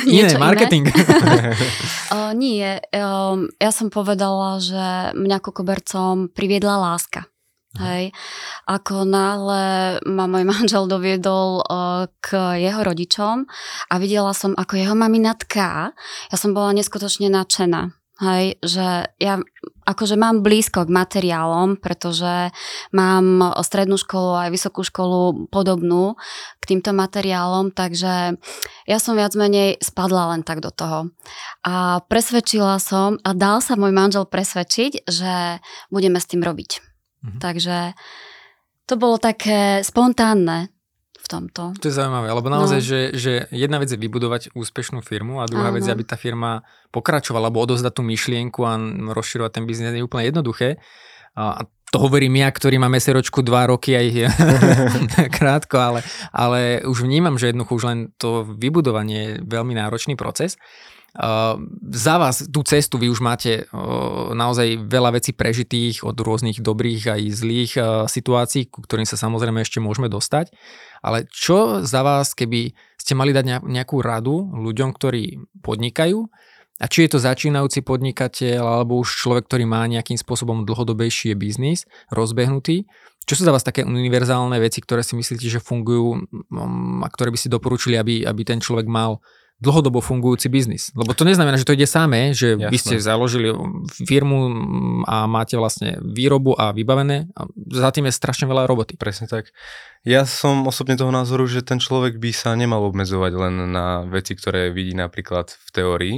uh, 0.07 0.11
iné, 0.11 0.33
marketing. 0.37 0.89
Iné? 0.89 1.53
uh, 2.15 2.31
nie, 2.33 2.67
um, 2.95 3.47
ja 3.61 3.71
som 3.71 3.93
povedala, 3.93 4.57
že 4.57 5.15
mňa 5.15 5.37
ako 5.39 5.51
kobercom 5.63 6.27
priviedla 6.31 6.77
láska. 6.77 7.31
Hej. 7.79 8.11
Ako 8.67 9.07
náhle 9.07 9.95
ma 10.03 10.27
môj 10.27 10.43
manžel 10.53 10.91
doviedol 10.91 11.63
uh, 11.63 12.11
k 12.19 12.59
jeho 12.59 12.83
rodičom 12.83 13.47
a 13.87 13.93
videla 13.95 14.35
som, 14.35 14.51
ako 14.57 14.75
jeho 14.75 14.95
mamina 14.97 15.31
tká, 15.39 15.95
ja 16.27 16.35
som 16.35 16.51
bola 16.51 16.75
neskutočne 16.75 17.31
nadšená. 17.31 18.00
Hej, 18.21 18.61
že 18.61 19.09
ja 19.17 19.41
akože 19.81 20.13
mám 20.13 20.45
blízko 20.45 20.85
k 20.85 20.93
materiálom, 20.93 21.81
pretože 21.81 22.53
mám 22.93 23.41
strednú 23.65 23.97
školu 23.97 24.45
aj 24.45 24.49
vysokú 24.53 24.85
školu 24.85 25.49
podobnú 25.49 26.13
k 26.61 26.63
týmto 26.69 26.93
materiálom, 26.93 27.73
takže 27.73 28.37
ja 28.85 28.97
som 29.01 29.17
viac 29.17 29.33
menej 29.33 29.81
spadla 29.81 30.37
len 30.37 30.45
tak 30.45 30.61
do 30.61 30.69
toho. 30.69 31.09
A 31.65 32.05
presvedčila 32.05 32.77
som, 32.77 33.17
a 33.25 33.33
dal 33.33 33.57
sa 33.57 33.73
môj 33.73 33.89
manžel 33.89 34.29
presvedčiť, 34.29 35.09
že 35.09 35.57
budeme 35.89 36.21
s 36.21 36.29
tým 36.29 36.45
robiť. 36.45 36.71
Mhm. 37.25 37.39
Takže 37.41 37.97
to 38.85 38.93
bolo 39.01 39.17
také 39.17 39.81
spontánne 39.81 40.69
tomto. 41.31 41.71
To 41.79 41.85
je 41.87 41.95
zaujímavé, 41.95 42.27
lebo 42.27 42.51
naozaj, 42.51 42.79
no. 42.83 42.85
že, 42.85 42.99
že 43.15 43.31
jedna 43.55 43.79
vec 43.79 43.87
je 43.87 43.95
vybudovať 43.95 44.51
úspešnú 44.51 44.99
firmu 44.99 45.39
a 45.39 45.47
druhá 45.47 45.71
Áno. 45.71 45.79
vec 45.79 45.87
je, 45.87 45.95
aby 45.95 46.03
tá 46.03 46.19
firma 46.19 46.67
pokračovala, 46.91 47.47
alebo 47.47 47.63
odozdať 47.63 47.93
tú 47.95 48.03
myšlienku 48.03 48.59
a 48.67 48.75
rozširovať 49.15 49.51
ten 49.55 49.63
biznes 49.63 49.95
je 49.95 50.03
úplne 50.03 50.27
jednoduché. 50.27 50.83
A 51.39 51.63
to 51.91 51.97
hovorím 51.99 52.39
ja, 52.39 52.47
ktorý 52.47 52.79
má 52.79 52.87
meseročku 52.87 53.43
dva 53.43 53.67
roky 53.67 53.95
aj 53.95 54.07
krátko, 55.39 55.75
ale, 55.79 55.99
ale 56.31 56.83
už 56.87 57.03
vnímam, 57.03 57.35
že 57.35 57.51
jednoducho 57.51 57.75
už 57.75 57.85
len 57.87 57.99
to 58.15 58.47
vybudovanie 58.47 59.19
je 59.19 59.31
veľmi 59.43 59.75
náročný 59.75 60.15
proces. 60.15 60.55
Uh, 61.11 61.59
za 61.91 62.15
vás 62.15 62.47
tú 62.47 62.63
cestu 62.63 62.95
vy 62.95 63.11
už 63.11 63.19
máte 63.19 63.67
uh, 63.67 64.31
naozaj 64.31 64.79
veľa 64.87 65.19
vecí 65.19 65.35
prežitých 65.35 66.07
od 66.07 66.15
rôznych 66.15 66.63
dobrých 66.63 67.03
aj 67.11 67.21
zlých 67.35 67.71
uh, 67.75 68.07
situácií, 68.07 68.71
ku 68.71 68.79
ktorým 68.79 69.03
sa 69.03 69.19
samozrejme 69.19 69.59
ešte 69.59 69.83
môžeme 69.83 70.07
dostať. 70.07 70.55
Ale 71.03 71.27
čo 71.27 71.83
za 71.83 71.99
vás, 72.07 72.31
keby 72.31 72.71
ste 72.95 73.11
mali 73.19 73.35
dať 73.35 73.59
nejakú 73.59 73.99
radu 73.99 74.55
ľuďom, 74.55 74.95
ktorí 74.95 75.51
podnikajú, 75.59 76.31
a 76.81 76.89
či 76.89 77.05
je 77.05 77.13
to 77.13 77.19
začínajúci 77.21 77.85
podnikateľ 77.85 78.81
alebo 78.81 78.97
už 78.97 79.13
človek, 79.21 79.45
ktorý 79.45 79.69
má 79.69 79.85
nejakým 79.85 80.17
spôsobom 80.17 80.65
dlhodobejší 80.65 81.37
biznis 81.37 81.85
rozbehnutý, 82.09 82.89
čo 83.29 83.37
sú 83.37 83.45
za 83.45 83.53
vás 83.53 83.61
také 83.61 83.85
univerzálne 83.85 84.57
veci, 84.57 84.81
ktoré 84.81 85.05
si 85.05 85.13
myslíte, 85.13 85.45
že 85.45 85.61
fungujú 85.61 86.25
a 87.05 87.07
ktoré 87.13 87.29
by 87.29 87.37
si 87.37 87.53
doporučili, 87.53 88.01
aby, 88.01 88.25
aby 88.25 88.41
ten 88.41 88.57
človek 88.57 88.89
mal 88.89 89.21
dlhodobo 89.61 90.01
fungujúci 90.01 90.49
biznis. 90.49 90.89
Lebo 90.97 91.13
to 91.13 91.21
neznamená, 91.21 91.55
že 91.55 91.69
to 91.69 91.77
ide 91.77 91.85
samé, 91.85 92.33
že 92.33 92.57
Jasné. 92.57 92.73
vy 92.73 92.77
ste 92.81 92.95
založili 92.97 93.53
firmu 94.09 94.37
a 95.05 95.29
máte 95.29 95.53
vlastne 95.53 96.01
výrobu 96.01 96.57
a 96.57 96.73
vybavené. 96.73 97.29
A 97.37 97.45
za 97.69 97.93
tým 97.93 98.09
je 98.09 98.17
strašne 98.17 98.49
veľa 98.49 98.65
roboty. 98.65 98.97
Presne 98.97 99.29
tak. 99.29 99.53
Ja 100.01 100.25
som 100.25 100.65
osobne 100.65 100.97
toho 100.97 101.13
názoru, 101.13 101.45
že 101.45 101.61
ten 101.61 101.77
človek 101.77 102.17
by 102.17 102.33
sa 102.33 102.57
nemal 102.57 102.81
obmedzovať 102.89 103.33
len 103.37 103.69
na 103.69 104.01
veci, 104.09 104.33
ktoré 104.33 104.73
vidí 104.73 104.97
napríklad 104.97 105.53
v 105.53 105.69
teórii. 105.69 106.17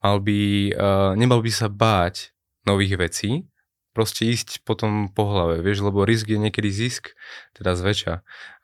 Mal 0.00 0.16
by, 0.24 0.40
uh, 0.72 1.12
nemal 1.20 1.44
by 1.44 1.52
sa 1.52 1.68
báť 1.68 2.32
nových 2.64 2.96
vecí, 2.96 3.44
proste 3.92 4.24
ísť 4.24 4.64
potom 4.64 5.12
po 5.12 5.28
hlave, 5.28 5.60
vieš, 5.60 5.84
lebo 5.84 6.08
risk 6.08 6.32
je 6.32 6.40
niekedy 6.40 6.72
zisk, 6.72 7.12
teda 7.52 7.76
zväčša. 7.76 8.14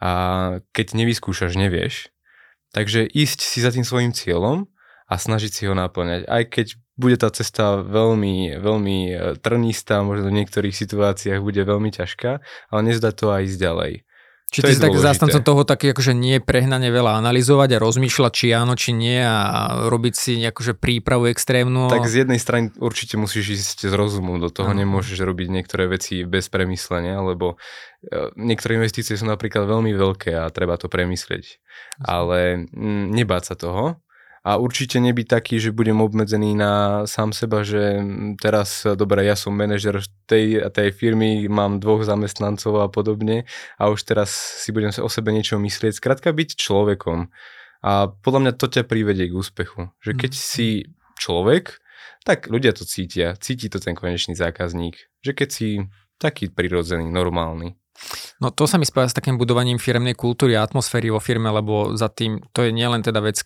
A 0.01 0.11
keď 0.73 0.87
nevyskúšaš, 0.97 1.53
nevieš. 1.61 2.09
Takže 2.77 3.09
ísť 3.09 3.41
si 3.41 3.65
za 3.65 3.73
tým 3.73 3.89
svojim 3.89 4.13
cieľom 4.13 4.69
a 5.09 5.15
snažiť 5.17 5.49
si 5.49 5.63
ho 5.65 5.73
naplňať. 5.73 6.29
Aj 6.29 6.45
keď 6.45 6.77
bude 7.01 7.17
tá 7.17 7.33
cesta 7.33 7.81
veľmi, 7.81 8.61
veľmi 8.61 8.99
e, 9.09 9.15
trnistá, 9.41 10.05
možno 10.05 10.29
v 10.29 10.45
niektorých 10.45 10.77
situáciách 10.77 11.41
bude 11.41 11.65
veľmi 11.65 11.89
ťažká, 11.89 12.45
ale 12.69 12.81
nezdať 12.85 13.15
to 13.17 13.27
aj 13.33 13.43
ísť 13.49 13.59
ďalej. 13.65 13.93
Čiže 14.47 14.63
ty 14.63 14.73
si 14.79 14.83
tak 14.83 14.95
zastancom 14.95 15.43
toho 15.43 15.63
taký, 15.67 15.91
akože 15.91 16.15
nie 16.15 16.39
prehnane 16.39 16.87
veľa 16.95 17.19
analyzovať 17.19 17.77
a 17.77 17.83
rozmýšľať, 17.83 18.33
či 18.33 18.47
áno, 18.55 18.79
či 18.79 18.95
nie 18.95 19.19
a 19.19 19.75
robiť 19.91 20.15
si 20.15 20.33
akože 20.39 20.79
prípravu 20.79 21.27
extrémnu. 21.35 21.91
Tak 21.91 22.07
z 22.07 22.23
jednej 22.23 22.39
strany 22.39 22.71
určite 22.79 23.19
musíš 23.19 23.59
ísť 23.59 23.91
s 23.91 23.93
rozumom 23.93 24.39
do 24.39 24.47
toho, 24.47 24.71
uh-huh. 24.71 24.81
nemôžeš 24.87 25.19
robiť 25.19 25.51
niektoré 25.51 25.91
veci 25.91 26.23
bez 26.23 26.47
premyslenia, 26.47 27.27
lebo 27.27 27.59
e, 28.07 28.31
niektoré 28.39 28.79
investície 28.79 29.19
sú 29.19 29.27
napríklad 29.27 29.67
veľmi 29.67 29.91
veľké 29.91 30.39
a 30.39 30.47
treba 30.55 30.79
to 30.79 30.87
premyslieť. 30.87 31.59
Ale 32.07 32.71
m, 32.71 33.11
nebáť 33.11 33.43
sa 33.51 33.55
toho 33.59 33.99
a 34.47 34.63
určite 34.63 35.03
nebyť 35.03 35.27
taký, 35.27 35.59
že 35.59 35.75
budem 35.75 35.99
obmedzený 35.99 36.55
na 36.55 37.03
sám 37.11 37.35
seba, 37.35 37.67
že 37.67 37.99
teraz, 38.39 38.87
dobre, 38.87 39.27
ja 39.27 39.35
som 39.35 39.51
manažer 39.51 39.99
tej 40.31 40.63
a 40.63 40.71
tej 40.71 40.95
firmy, 40.95 41.51
mám 41.51 41.83
dvoch 41.83 42.07
zamestnancov 42.07 42.79
a 42.79 42.87
podobne 42.87 43.51
a 43.75 43.91
už 43.91 44.07
teraz 44.07 44.31
si 44.63 44.71
budem 44.71 44.95
o 44.95 45.11
sebe 45.11 45.35
niečo 45.35 45.59
myslieť. 45.59 45.99
Skrátka 45.99 46.31
byť 46.31 46.55
človekom. 46.55 47.27
A 47.83 48.07
podľa 48.23 48.41
mňa 48.47 48.53
to 48.55 48.71
ťa 48.71 48.87
privedie 48.87 49.27
k 49.27 49.35
úspechu. 49.35 49.91
Že 49.99 50.13
keď 50.15 50.33
Mhm. 50.33 50.39
si 50.39 50.69
človek, 51.19 51.83
tak 52.23 52.47
ľudia 52.47 52.71
to 52.71 52.87
cítia. 52.87 53.35
Cíti 53.43 53.67
to 53.67 53.83
ten 53.83 53.99
konečný 53.99 54.39
zákazník. 54.39 55.11
Že 55.27 55.33
keď 55.35 55.49
si 55.51 55.69
taký 56.23 56.55
prirodzený, 56.55 57.11
normálny. 57.11 57.75
No 58.43 58.53
to 58.53 58.69
sa 58.69 58.77
mi 58.77 58.85
spája 58.85 59.09
s 59.09 59.17
takým 59.17 59.41
budovaním 59.41 59.81
firemnej 59.81 60.13
kultúry 60.13 60.53
a 60.55 60.63
atmosféry 60.63 61.09
vo 61.09 61.21
firme, 61.21 61.49
lebo 61.49 61.97
za 61.97 62.13
tým 62.13 62.45
to 62.53 62.61
je 62.63 62.71
nielen 62.71 63.01
teda 63.01 63.25
vec, 63.25 63.41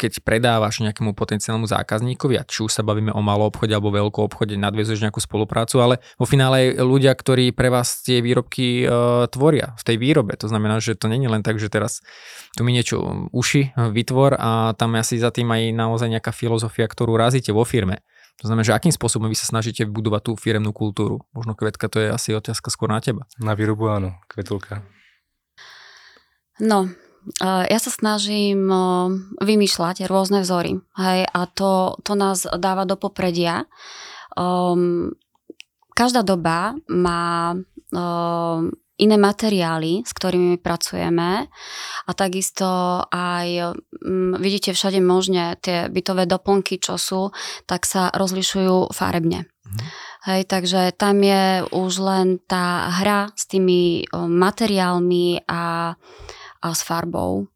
keď 0.00 0.24
predávaš 0.24 0.80
nejakému 0.80 1.12
potenciálnemu 1.12 1.68
zákazníkovi, 1.68 2.40
a 2.40 2.48
či 2.48 2.64
už 2.64 2.72
sa 2.72 2.80
bavíme 2.80 3.12
o 3.12 3.20
malom 3.20 3.52
obchode 3.52 3.76
alebo 3.76 3.92
veľkom 3.92 4.24
obchode, 4.24 4.56
nadviezuješ 4.56 5.04
nejakú 5.04 5.20
spoluprácu, 5.20 5.76
ale 5.84 5.94
vo 6.16 6.24
finále 6.24 6.80
aj 6.80 6.88
ľudia, 6.88 7.12
ktorí 7.12 7.52
pre 7.52 7.68
vás 7.68 8.00
tie 8.00 8.24
výrobky 8.24 8.88
uh, 8.88 9.28
tvoria 9.28 9.76
v 9.76 9.82
tej 9.84 9.96
výrobe. 10.00 10.40
To 10.40 10.48
znamená, 10.48 10.80
že 10.80 10.96
to 10.96 11.12
není 11.12 11.28
len 11.28 11.44
tak, 11.44 11.60
že 11.60 11.68
teraz 11.68 12.00
tu 12.56 12.64
mi 12.64 12.72
niečo 12.72 13.28
uši 13.36 13.76
vytvor 13.76 14.40
a 14.40 14.72
tam 14.80 14.96
asi 14.96 15.20
za 15.20 15.28
tým 15.28 15.52
aj 15.52 15.76
naozaj 15.76 16.08
nejaká 16.08 16.32
filozofia, 16.32 16.88
ktorú 16.88 17.20
razíte 17.20 17.52
vo 17.52 17.68
firme. 17.68 18.00
To 18.40 18.48
znamená, 18.48 18.64
že 18.64 18.72
akým 18.72 18.94
spôsobom 18.94 19.28
vy 19.28 19.36
sa 19.36 19.44
snažíte 19.44 19.84
budovať 19.84 20.22
tú 20.24 20.32
firemnú 20.32 20.72
kultúru? 20.72 21.28
Možno 21.36 21.52
kvetka, 21.52 21.92
to 21.92 22.00
je 22.00 22.08
asi 22.08 22.32
otázka 22.32 22.72
skôr 22.72 22.88
na 22.88 23.04
teba. 23.04 23.28
Na 23.36 23.52
výrobu 23.52 23.92
áno, 23.92 24.16
kvetulka. 24.32 24.80
No, 26.56 26.88
ja 27.40 27.78
sa 27.78 27.90
snažím 27.92 28.68
vymýšľať 29.40 30.08
rôzne 30.08 30.40
vzory. 30.40 30.80
Hej, 30.96 31.28
a 31.28 31.40
to, 31.52 32.00
to 32.00 32.16
nás 32.16 32.48
dáva 32.48 32.88
do 32.88 32.96
popredia. 32.96 33.68
Um, 34.38 35.12
každá 35.92 36.24
doba 36.24 36.72
má 36.88 37.52
um, 37.52 38.72
iné 39.00 39.16
materiály, 39.16 40.04
s 40.04 40.12
ktorými 40.12 40.60
pracujeme 40.60 41.48
a 42.04 42.10
takisto 42.12 42.68
aj 43.08 43.76
um, 44.04 44.36
vidíte 44.36 44.76
všade 44.76 45.00
možne 45.00 45.56
tie 45.60 45.88
bytové 45.88 46.28
doplnky, 46.28 46.76
čo 46.76 47.00
sú, 47.00 47.32
tak 47.64 47.88
sa 47.88 48.12
rozlišujú 48.12 48.92
farebne. 48.92 49.48
Mhm. 49.68 49.86
Hej, 50.20 50.52
takže 50.52 50.92
tam 51.00 51.24
je 51.24 51.64
už 51.72 51.92
len 52.04 52.44
tá 52.44 52.92
hra 53.00 53.32
s 53.32 53.48
tými 53.48 54.04
materiálmi 54.12 55.48
a, 55.48 55.96
a 56.60 56.70
s 56.70 56.80
farbou. 56.80 57.48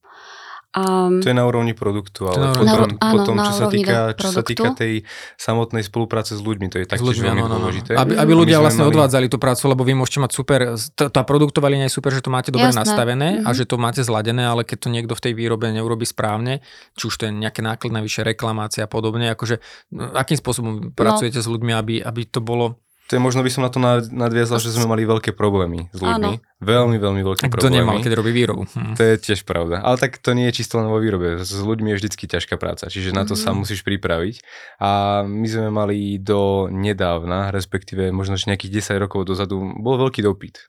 Um, 0.74 1.22
To 1.22 1.30
je 1.30 1.38
na 1.38 1.46
úrovni 1.46 1.70
produktu, 1.70 2.26
To 2.26 2.34
je 2.34 2.34
na 2.34 2.50
ale 2.50 2.58
úrovni- 2.58 2.66
potom, 2.66 2.88
Na- 2.90 2.98
áno, 3.00 3.14
potom 3.14 3.34
na 3.36 3.44
čo, 3.44 3.52
sa 3.54 3.66
týka, 3.70 3.98
čo 4.12 4.26
sa 4.28 4.42
týka 4.42 4.68
tej 4.74 5.06
samotnej 5.38 5.82
spolupráce 5.82 6.34
s 6.34 6.42
ľuďmi, 6.42 6.66
to 6.66 6.82
je 6.82 6.84
taktiež 6.84 7.14
ľuďmi, 7.14 7.26
veľmi 7.30 7.42
áno. 7.42 7.54
dôležité. 7.54 7.90
Aby, 7.94 8.18
aby 8.18 8.32
ľudia 8.34 8.58
vlastne 8.58 8.82
mali- 8.82 8.90
odvádzali 8.90 9.26
tú 9.28 9.38
prácu, 9.38 9.70
lebo 9.70 9.86
vy 9.86 9.94
môžete 9.94 10.18
mať 10.18 10.30
super, 10.34 10.74
tá 11.06 11.22
produktová 11.22 11.70
línia 11.70 11.86
je 11.86 11.94
super, 11.94 12.10
že 12.10 12.18
to 12.18 12.34
máte 12.34 12.50
dobre 12.50 12.74
Jasné. 12.74 12.80
nastavené 12.80 13.28
a 13.40 13.50
Mhm. 13.50 13.54
že 13.54 13.64
to 13.64 13.78
máte 13.78 14.02
zladené, 14.02 14.42
ale 14.42 14.66
keď 14.66 14.78
to 14.80 14.88
niekto 14.90 15.14
v 15.14 15.22
tej 15.22 15.32
výrobe 15.32 15.70
neurobi 15.70 16.02
správne, 16.04 16.58
či 16.92 17.06
už 17.06 17.14
to 17.14 17.24
je 17.24 17.32
nejaké 17.32 17.62
nákladné 17.62 18.02
vyššie 18.02 18.26
reklamácie 18.26 18.82
a 18.82 18.90
podobne, 18.90 19.30
akože 19.30 19.62
no, 19.92 20.10
akým 20.12 20.34
spôsobom 20.34 20.90
pracujete 20.90 21.38
s 21.38 21.46
ľuďmi, 21.46 21.70
aby, 21.70 21.94
aby 22.02 22.26
to 22.26 22.42
bolo, 22.42 22.82
To 23.04 23.12
je 23.12 23.20
možno 23.20 23.40
by 23.40 23.50
som 23.50 23.60
na 23.60 23.68
to 23.68 23.76
nad- 23.76 24.08
nadviazal, 24.08 24.56
že 24.56 24.72
sme 24.72 24.88
mali 24.88 25.04
veľké 25.04 25.30
problémy 25.30 25.92
s 25.92 26.00
ľuďmi. 26.00 26.40
Veľmi, 26.58 26.96
veľmi 26.96 27.20
veľké 27.22 27.52
problémy. 27.52 27.76
nemal, 27.76 28.00
keď 28.00 28.16
robí 28.16 28.32
výrobu. 28.32 28.64
Hm. 28.66 28.96
To 28.96 29.02
je 29.02 29.14
tiež 29.18 29.44
pravda. 29.44 29.78
Ale 29.78 29.96
tak 29.96 30.16
to 30.16 30.32
nie 30.32 30.48
je 30.48 30.56
čisto 30.56 30.76
len 30.76 30.86
vo 30.86 30.96
výrobe. 30.96 31.36
S 31.38 31.52
ľuďmi 31.52 31.92
je 31.92 31.98
vždycky 32.00 32.24
ťažká 32.24 32.56
práca, 32.56 32.88
čiže 32.88 33.12
na 33.12 33.22
to 33.22 33.34
sa 33.34 33.52
Mhm. 33.52 33.60
musíš 33.60 33.80
pripraviť. 33.82 34.40
A 34.78 34.90
my 35.20 35.44
sme 35.44 35.68
mali 35.68 36.16
do 36.16 36.66
nedávna, 36.66 37.50
respektíve 37.50 38.08
možno 38.08 38.34
že 38.34 38.48
nejakých 38.48 38.80
10 38.80 38.96
rokov 38.98 39.26
dozadu, 39.26 39.60
bol 39.76 40.00
veľký 40.00 40.24
dopyt. 40.24 40.64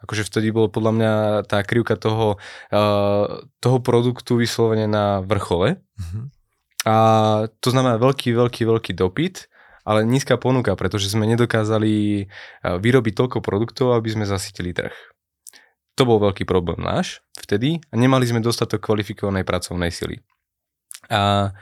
Akože 0.00 0.22
vtedy 0.22 0.48
bolo 0.48 0.70
podľa 0.70 0.92
mňa 0.92 1.12
tá 1.44 1.60
krivka 1.60 1.92
toho, 1.92 2.38
uh, 2.70 3.26
toho 3.58 3.78
produktu 3.80 4.32
vyslovene 4.34 4.86
na 4.86 5.20
vrchole. 5.20 5.82
Mhm. 5.98 6.20
A 6.80 6.94
to 7.58 7.68
znamená 7.68 7.98
veľký, 7.98 8.32
veľký, 8.32 8.62
veľký 8.64 8.92
dopyt, 8.94 9.50
ale 9.90 10.06
nízka 10.06 10.38
ponuka, 10.38 10.78
pretože 10.78 11.10
sme 11.10 11.26
nedokázali 11.26 11.92
eh, 12.22 12.26
vyrobiť 12.62 13.14
toľko 13.18 13.38
produktov, 13.42 13.98
aby 13.98 14.14
sme 14.14 14.24
zasytili 14.30 14.70
trh. 14.70 14.94
To 15.98 16.06
bol 16.06 16.22
veľký 16.22 16.46
problém 16.46 16.78
náš 16.78 17.20
vtedy 17.34 17.82
a 17.90 17.94
nemali 17.98 18.22
sme 18.24 18.38
dostatok 18.38 18.86
kvalifikovanej 18.86 19.42
pracovnej 19.42 19.90
sily. 19.90 20.22
A 21.10 21.52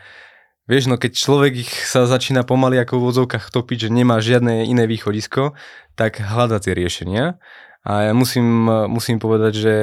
vieš, 0.69 0.93
no 0.93 1.01
keď 1.01 1.17
človek 1.17 1.53
ich 1.65 1.73
sa 1.73 2.05
začína 2.05 2.45
pomaly 2.45 2.77
ako 2.79 3.01
v 3.01 3.05
vodzovkách 3.09 3.49
topiť, 3.49 3.89
že 3.89 3.91
nemá 3.91 4.21
žiadne 4.21 4.69
iné 4.69 4.85
východisko, 4.85 5.57
tak 5.97 6.21
hľada 6.21 6.61
tie 6.61 6.77
riešenia. 6.77 7.41
A 7.89 8.11
ja 8.11 8.13
musím, 8.13 8.69
musím 8.91 9.17
povedať, 9.17 9.53
že 9.57 9.75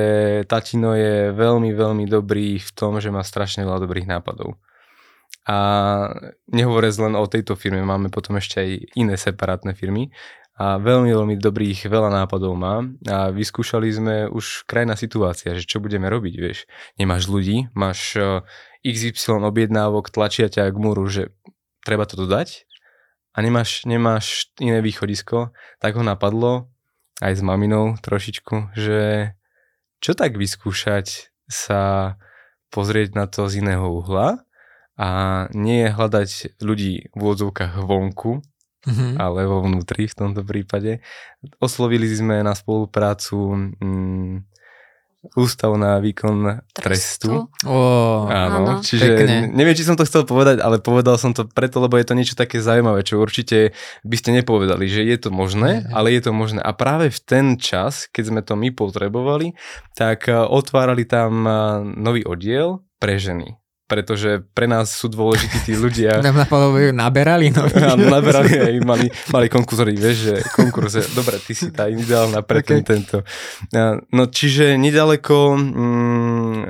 Tatino 0.46 0.94
je 0.94 1.34
veľmi, 1.34 1.74
veľmi 1.74 2.06
dobrý 2.06 2.62
v 2.62 2.70
tom, 2.76 3.02
že 3.02 3.10
má 3.10 3.26
strašne 3.26 3.66
veľa 3.66 3.82
dobrých 3.82 4.06
nápadov. 4.06 4.62
A 5.46 5.58
nehovoriac 6.50 6.96
len 6.98 7.14
o 7.14 7.26
tejto 7.30 7.54
firme, 7.54 7.86
máme 7.86 8.10
potom 8.10 8.42
ešte 8.42 8.66
aj 8.66 8.70
iné 8.98 9.16
separátne 9.16 9.78
firmy. 9.78 10.10
A 10.56 10.80
veľmi, 10.80 11.12
veľmi 11.12 11.36
dobrých 11.36 11.92
veľa 11.92 12.10
nápadov 12.24 12.56
má. 12.56 12.82
A 13.06 13.30
vyskúšali 13.30 13.92
sme 13.92 14.16
už 14.32 14.64
krajná 14.66 14.96
situácia, 14.96 15.54
že 15.54 15.68
čo 15.68 15.84
budeme 15.84 16.08
robiť, 16.08 16.36
vieš. 16.40 16.66
Nemáš 16.96 17.28
ľudí, 17.28 17.70
máš 17.76 18.16
eh, 18.16 18.42
XY 18.88 19.46
objednávok, 19.46 20.10
tlačia 20.10 20.48
ťa 20.48 20.72
k 20.72 20.78
múru, 20.80 21.06
že 21.12 21.36
treba 21.86 22.10
to 22.10 22.18
dodať 22.18 22.66
a 23.36 23.38
nemáš, 23.44 23.84
nemáš 23.84 24.50
iné 24.58 24.80
východisko, 24.80 25.52
tak 25.84 26.00
ho 26.00 26.04
napadlo 26.04 26.72
aj 27.20 27.36
s 27.36 27.42
maminou 27.44 28.00
trošičku, 28.00 28.76
že 28.76 29.32
čo 30.00 30.16
tak 30.16 30.40
vyskúšať 30.40 31.36
sa 31.46 32.16
pozrieť 32.72 33.16
na 33.16 33.28
to 33.28 33.52
z 33.52 33.60
iného 33.64 33.86
uhla 33.92 34.44
a 34.96 35.10
nie 35.52 35.86
hľadať 35.86 36.60
ľudí 36.60 37.12
v 37.12 37.18
úvodzovkách 37.18 37.80
vonku, 37.82 38.40
Mhm. 38.86 39.18
ale 39.18 39.44
vo 39.44 39.60
vnútri 39.60 40.06
v 40.06 40.14
tomto 40.16 40.42
prípade. 40.42 41.02
Oslovili 41.58 42.06
sme 42.06 42.40
na 42.40 42.54
spoluprácu 42.54 43.38
mm, 43.76 44.46
Ústav 45.34 45.74
na 45.74 45.98
výkon 45.98 46.62
trestu. 46.70 47.50
Ó, 47.66 47.78
Áno, 48.30 48.78
Áno. 48.78 48.86
čiže 48.86 49.10
Pekne. 49.10 49.50
neviem, 49.50 49.74
či 49.74 49.82
som 49.82 49.98
to 49.98 50.06
chcel 50.06 50.22
povedať, 50.22 50.62
ale 50.62 50.78
povedal 50.78 51.18
som 51.18 51.34
to 51.34 51.50
preto, 51.50 51.82
lebo 51.82 51.98
je 51.98 52.06
to 52.06 52.14
niečo 52.14 52.38
také 52.38 52.62
zaujímavé, 52.62 53.02
čo 53.02 53.18
určite 53.18 53.74
by 54.06 54.16
ste 54.16 54.38
nepovedali, 54.38 54.86
že 54.86 55.02
je 55.02 55.18
to 55.18 55.34
možné, 55.34 55.90
ale 55.90 56.14
je 56.14 56.22
to 56.22 56.30
možné. 56.30 56.62
A 56.62 56.70
práve 56.72 57.10
v 57.10 57.18
ten 57.20 57.58
čas, 57.58 58.06
keď 58.08 58.24
sme 58.24 58.42
to 58.46 58.54
my 58.54 58.70
potrebovali, 58.70 59.58
tak 59.92 60.30
eh, 60.30 60.38
otvárali 60.38 61.10
tam 61.10 61.42
eh, 61.42 61.54
nový 61.98 62.22
oddiel 62.22 62.86
pre 62.96 63.18
ženy. 63.18 63.58
Pretože 63.86 64.42
pre 64.58 64.66
nás 64.66 64.90
sú 64.90 65.06
dôležití 65.06 65.62
tí 65.62 65.74
ľudia. 65.78 66.18
Nám 66.26 66.42
napadlo, 66.42 66.74
naberali 66.90 67.54
no. 67.54 67.70
Áno, 67.94 68.10
naberali 68.10 68.58
aj, 68.58 68.76
mali, 68.82 69.08
mali 69.30 69.46
konkurzory, 69.46 69.94
vieš, 69.94 70.18
že 70.26 70.36
konkurs, 70.58 70.98
je- 70.98 71.10
dobre, 71.14 71.38
ty 71.38 71.54
si 71.54 71.70
tá 71.70 71.86
ideálna 71.86 72.42
pre 72.42 72.66
Okay. 72.66 72.82
tento. 72.82 73.22
No 74.10 74.26
čiže 74.26 74.74
nedaleko, 74.82 75.54
mm, 75.54 76.62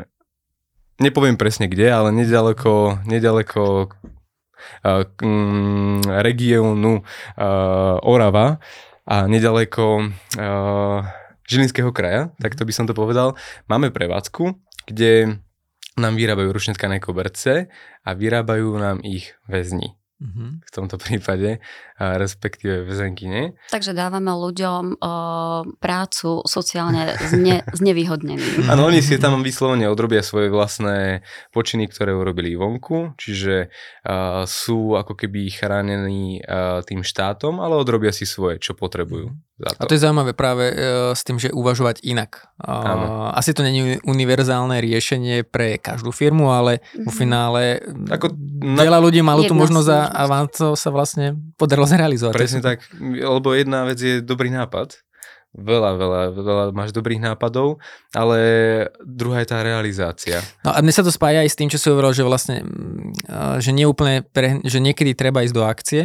nepoviem 0.99 1.39
presne 1.39 1.71
kde, 1.71 1.88
ale 1.88 2.12
nedaleko, 2.12 2.99
nedaleko 3.08 3.88
mm, 4.84 6.04
regiónu 6.19 6.99
uh, 6.99 7.95
Orava 8.04 8.60
a 9.08 9.23
nedaleko 9.23 10.04
uh, 10.36 10.99
Žilinského 11.45 11.93
kraja, 11.93 12.34
tak 12.41 12.58
to 12.58 12.65
by 12.65 12.73
som 12.73 12.89
to 12.89 12.97
povedal, 12.97 13.38
máme 13.69 13.93
prevádzku, 13.93 14.51
kde 14.89 15.39
nám 15.95 16.19
vyrábajú 16.19 16.51
ručne 16.51 16.75
koberce 16.99 17.71
a 18.03 18.10
vyrábajú 18.12 18.75
nám 18.75 18.99
ich 19.03 19.31
väzni 19.47 19.95
Mhm. 20.26 20.46
v 20.66 20.72
tomto 20.74 20.98
prípade, 20.98 21.62
a 21.96 22.20
respektíve 22.20 22.84
väzenkyne. 22.84 23.56
Takže 23.72 23.96
dávame 23.96 24.34
ľuďom 24.36 25.00
o, 25.00 25.12
prácu 25.80 26.44
sociálne 26.44 27.16
zne, 27.32 27.64
znevýhodneným. 27.80 28.68
Áno, 28.68 28.90
oni 28.90 29.00
si 29.00 29.16
tam 29.16 29.40
vyslovene 29.40 29.88
odrobia 29.88 30.20
svoje 30.20 30.52
vlastné 30.52 31.24
počiny, 31.56 31.88
ktoré 31.88 32.12
urobili 32.12 32.58
vonku, 32.60 33.16
čiže 33.16 33.72
uh, 34.04 34.44
sú 34.44 35.00
ako 35.00 35.16
keby 35.16 35.48
chránení 35.54 36.44
uh, 36.44 36.84
tým 36.84 37.00
štátom, 37.00 37.64
ale 37.64 37.80
odrobia 37.80 38.12
si 38.12 38.28
svoje, 38.28 38.60
čo 38.60 38.76
potrebujú. 38.76 39.32
Za 39.56 39.72
A 39.72 39.88
to. 39.88 39.88
to 39.88 39.96
je 39.96 40.04
zaujímavé 40.04 40.36
práve 40.36 40.68
e, 40.68 40.76
s 41.16 41.24
tým, 41.24 41.40
že 41.40 41.48
uvažovať 41.48 42.04
inak. 42.04 42.44
A, 42.60 43.32
asi 43.40 43.56
to 43.56 43.64
není 43.64 44.04
univerzálne 44.04 44.84
riešenie 44.84 45.48
pre 45.48 45.80
každú 45.80 46.12
firmu, 46.12 46.52
ale 46.52 46.84
vo 46.92 47.08
Mhm. 47.08 47.16
finále 47.16 47.80
Ako 48.12 48.36
na, 48.56 48.82
veľa 48.82 49.00
ľudí 49.04 49.22
malo 49.22 49.44
tú 49.46 49.54
možnosť 49.54 49.89
a, 49.91 50.24
vám 50.26 50.50
to 50.50 50.74
sa 50.74 50.89
vlastne 50.89 51.38
podarilo 51.60 51.86
zrealizovať. 51.86 52.34
Presne 52.34 52.62
tak, 52.63 52.88
lebo 53.00 53.54
jedna 53.54 53.86
vec 53.86 54.00
je 54.00 54.24
dobrý 54.24 54.50
nápad, 54.50 55.05
veľa, 55.56 55.89
veľa, 55.96 56.22
veľa 56.36 56.63
máš 56.76 56.91
dobrých 56.91 57.24
nápadov, 57.24 57.80
ale 58.12 58.39
druhá 59.02 59.39
je 59.41 59.48
tá 59.48 59.63
realizácia. 59.63 60.44
No 60.68 60.76
a 60.76 60.84
dnes 60.84 60.96
sa 61.00 61.04
to 61.04 61.12
spája 61.12 61.41
aj 61.41 61.50
s 61.50 61.58
tým, 61.58 61.72
čo 61.72 61.80
si 61.80 61.88
hovoril, 61.88 62.12
že 62.12 62.28
vlastne, 62.28 62.68
mm, 62.68 63.63
že, 63.63 63.72
nie 63.72 63.88
úplne 63.88 64.28
pre, 64.28 64.60
že 64.68 64.84
niekedy 64.84 65.15
treba 65.15 65.48
ísť 65.48 65.56
do 65.56 65.63
akcie, 65.63 66.02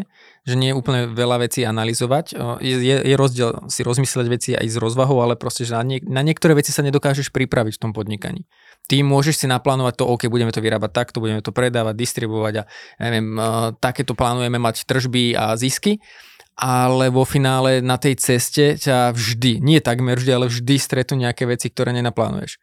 že 0.47 0.55
nie 0.57 0.73
je 0.73 0.79
úplne 0.79 1.11
veľa 1.13 1.45
vecí 1.45 1.67
analyzovať. 1.67 2.33
Je, 2.65 2.77
je, 2.81 3.15
rozdiel 3.19 3.69
si 3.69 3.85
rozmysleť 3.85 4.27
veci 4.31 4.51
aj 4.57 4.67
s 4.71 4.77
rozvahou, 4.81 5.21
ale 5.21 5.37
proste, 5.37 5.69
že 5.69 5.77
na, 5.77 5.85
nie, 5.85 6.01
na 6.07 6.25
niektoré 6.25 6.57
veci 6.57 6.73
sa 6.73 6.81
nedokážeš 6.81 7.29
pripraviť 7.35 7.77
v 7.77 7.83
tom 7.83 7.93
podnikaní. 7.93 8.49
Ty 8.89 9.05
môžeš 9.05 9.45
si 9.45 9.47
naplánovať 9.47 10.01
to, 10.01 10.09
OK, 10.09 10.33
budeme 10.33 10.51
to 10.51 10.65
vyrábať 10.65 10.91
takto, 10.91 11.21
budeme 11.21 11.45
to 11.45 11.53
predávať, 11.53 11.95
distribuovať 11.95 12.55
a 12.57 12.65
neviem, 12.99 13.37
takéto 13.79 14.17
plánujeme 14.17 14.57
mať 14.57 14.89
tržby 14.89 15.37
a 15.37 15.55
zisky 15.55 16.01
ale 16.61 17.09
vo 17.09 17.25
finále 17.25 17.81
na 17.81 17.97
tej 17.97 18.21
ceste 18.21 18.77
ťa 18.77 19.17
vždy, 19.17 19.65
nie 19.65 19.81
takmer 19.81 20.21
vždy, 20.21 20.31
ale 20.37 20.47
vždy 20.53 20.77
stretnú 20.77 21.17
nejaké 21.25 21.49
veci, 21.49 21.73
ktoré 21.73 21.97
nenaplánuješ. 21.97 22.61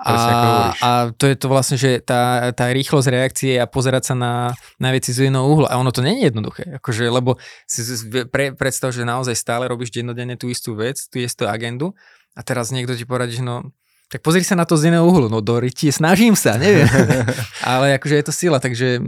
A, 0.00 0.72
a 0.80 0.90
to 1.12 1.28
je 1.28 1.36
to 1.36 1.52
vlastne, 1.52 1.76
že 1.76 2.00
tá, 2.00 2.48
tá 2.56 2.72
rýchlosť 2.72 3.08
reakcie 3.12 3.52
a 3.60 3.68
pozerať 3.68 4.12
sa 4.12 4.14
na, 4.16 4.56
na 4.80 4.96
veci 4.96 5.12
z 5.12 5.28
jedného 5.28 5.44
uhla. 5.44 5.68
A 5.68 5.76
ono 5.76 5.92
to 5.92 6.00
nie 6.00 6.16
je 6.16 6.32
jednoduché. 6.32 6.80
Akože, 6.80 7.04
lebo 7.12 7.36
si 7.68 7.84
pre, 8.32 8.56
predstav, 8.56 8.96
že 8.96 9.04
naozaj 9.04 9.36
stále 9.36 9.68
robíš 9.68 9.92
dennodenne 9.92 10.40
tú 10.40 10.48
istú 10.48 10.72
vec, 10.72 11.04
tú 11.12 11.20
istú 11.20 11.44
agendu 11.44 11.92
a 12.32 12.40
teraz 12.40 12.72
niekto 12.72 12.96
ti 12.96 13.04
poradí, 13.04 13.36
že 13.36 13.44
no, 13.44 13.76
tak 14.08 14.24
pozri 14.24 14.40
sa 14.40 14.56
na 14.56 14.64
to 14.64 14.80
z 14.80 14.88
jedného 14.88 15.04
uhlu. 15.04 15.28
No 15.28 15.44
do 15.44 15.60
snažím 15.92 16.32
sa, 16.32 16.56
neviem. 16.56 16.88
Ale 17.60 18.00
akože 18.00 18.14
je 18.16 18.24
to 18.24 18.32
sila, 18.32 18.56
takže 18.56 19.04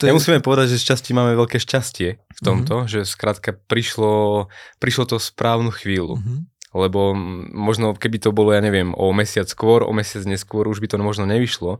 to 0.00 0.10
ja 0.10 0.12
je... 0.12 0.16
musíme 0.18 0.42
povedať, 0.42 0.74
že 0.74 0.82
z 0.82 0.94
časti 0.94 1.10
máme 1.14 1.38
veľké 1.38 1.62
šťastie 1.62 2.08
v 2.18 2.40
tomto, 2.42 2.84
mm-hmm. 2.84 2.90
že 2.90 3.00
skrátka 3.06 3.54
prišlo, 3.54 4.46
prišlo 4.82 5.04
to 5.06 5.16
správnu 5.22 5.70
chvíľu. 5.70 6.18
Mm-hmm. 6.18 6.38
Lebo 6.74 7.14
možno 7.54 7.94
keby 7.94 8.18
to 8.18 8.34
bolo, 8.34 8.50
ja 8.50 8.58
neviem, 8.58 8.90
o 8.98 9.14
mesiac 9.14 9.46
skôr, 9.46 9.86
o 9.86 9.94
mesiac 9.94 10.26
neskôr, 10.26 10.66
už 10.66 10.82
by 10.82 10.90
to 10.90 10.98
možno 10.98 11.22
nevyšlo, 11.30 11.78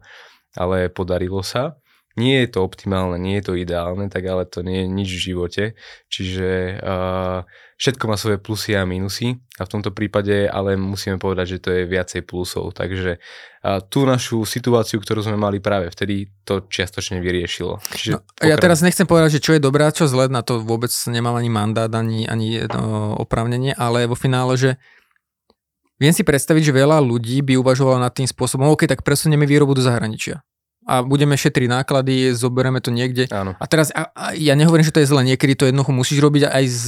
ale 0.55 0.87
podarilo 0.87 1.43
sa. 1.43 1.75
Nie 2.14 2.46
je 2.46 2.55
to 2.55 2.62
optimálne, 2.62 3.18
nie 3.18 3.42
je 3.42 3.50
to 3.50 3.55
ideálne, 3.59 4.07
tak 4.07 4.22
ale 4.31 4.46
to 4.46 4.62
nie 4.62 4.87
je 4.87 4.87
nič 4.87 5.09
v 5.11 5.24
živote. 5.35 5.64
Čiže 6.07 6.79
uh, 6.79 7.42
všetko 7.74 8.05
má 8.07 8.14
svoje 8.14 8.38
plusy 8.38 8.79
a 8.79 8.87
minusy 8.87 9.42
a 9.59 9.66
v 9.66 9.72
tomto 9.74 9.90
prípade 9.90 10.46
ale 10.46 10.79
musíme 10.79 11.18
povedať, 11.18 11.59
že 11.59 11.62
to 11.62 11.70
je 11.74 11.83
viacej 11.90 12.22
plusov. 12.22 12.70
Takže 12.79 13.18
uh, 13.18 13.83
tú 13.83 14.07
našu 14.07 14.46
situáciu, 14.46 15.03
ktorú 15.03 15.27
sme 15.27 15.35
mali 15.35 15.59
práve 15.59 15.90
vtedy, 15.90 16.31
to 16.46 16.62
čiastočne 16.70 17.18
vyriešilo. 17.18 17.83
Čiže 17.83 18.11
no, 18.14 18.22
ja 18.46 18.55
teraz 18.62 18.79
nechcem 18.87 19.11
povedať, 19.11 19.42
že 19.42 19.42
čo 19.42 19.59
je 19.59 19.64
dobré 19.66 19.83
a 19.83 19.90
čo 19.90 20.07
zle, 20.07 20.31
na 20.31 20.46
to 20.46 20.62
vôbec 20.62 20.94
nemám 21.11 21.35
ani 21.35 21.50
mandát, 21.50 21.90
ani, 21.90 22.31
ani 22.31 22.62
no, 22.70 23.18
oprávnenie, 23.18 23.74
ale 23.74 24.07
vo 24.07 24.14
finále, 24.14 24.55
že 24.55 24.70
viem 25.98 26.14
si 26.14 26.22
predstaviť, 26.22 26.70
že 26.70 26.79
veľa 26.79 27.03
ľudí 27.03 27.42
by 27.42 27.59
uvažovalo 27.59 27.98
nad 27.98 28.14
tým 28.14 28.31
spôsobom, 28.31 28.70
OK, 28.70 28.87
tak 28.87 29.03
presunieme 29.03 29.50
výrobu 29.50 29.74
do 29.74 29.83
zahraničia 29.83 30.46
a 30.85 31.01
budeme 31.01 31.33
šetriť 31.35 31.68
náklady, 31.68 32.37
zoberieme 32.37 32.79
to 32.85 32.92
niekde. 32.92 33.25
Áno. 33.33 33.57
A 33.57 33.64
teraz, 33.64 33.88
a, 33.97 34.12
a 34.12 34.37
ja 34.37 34.53
nehovorím, 34.53 34.85
že 34.85 34.92
to 34.92 35.01
je 35.01 35.09
zle, 35.09 35.25
niekedy 35.25 35.57
to 35.57 35.64
jednoducho 35.64 35.97
musíš 35.97 36.20
robiť 36.20 36.53
aj 36.53 36.64
z 36.68 36.87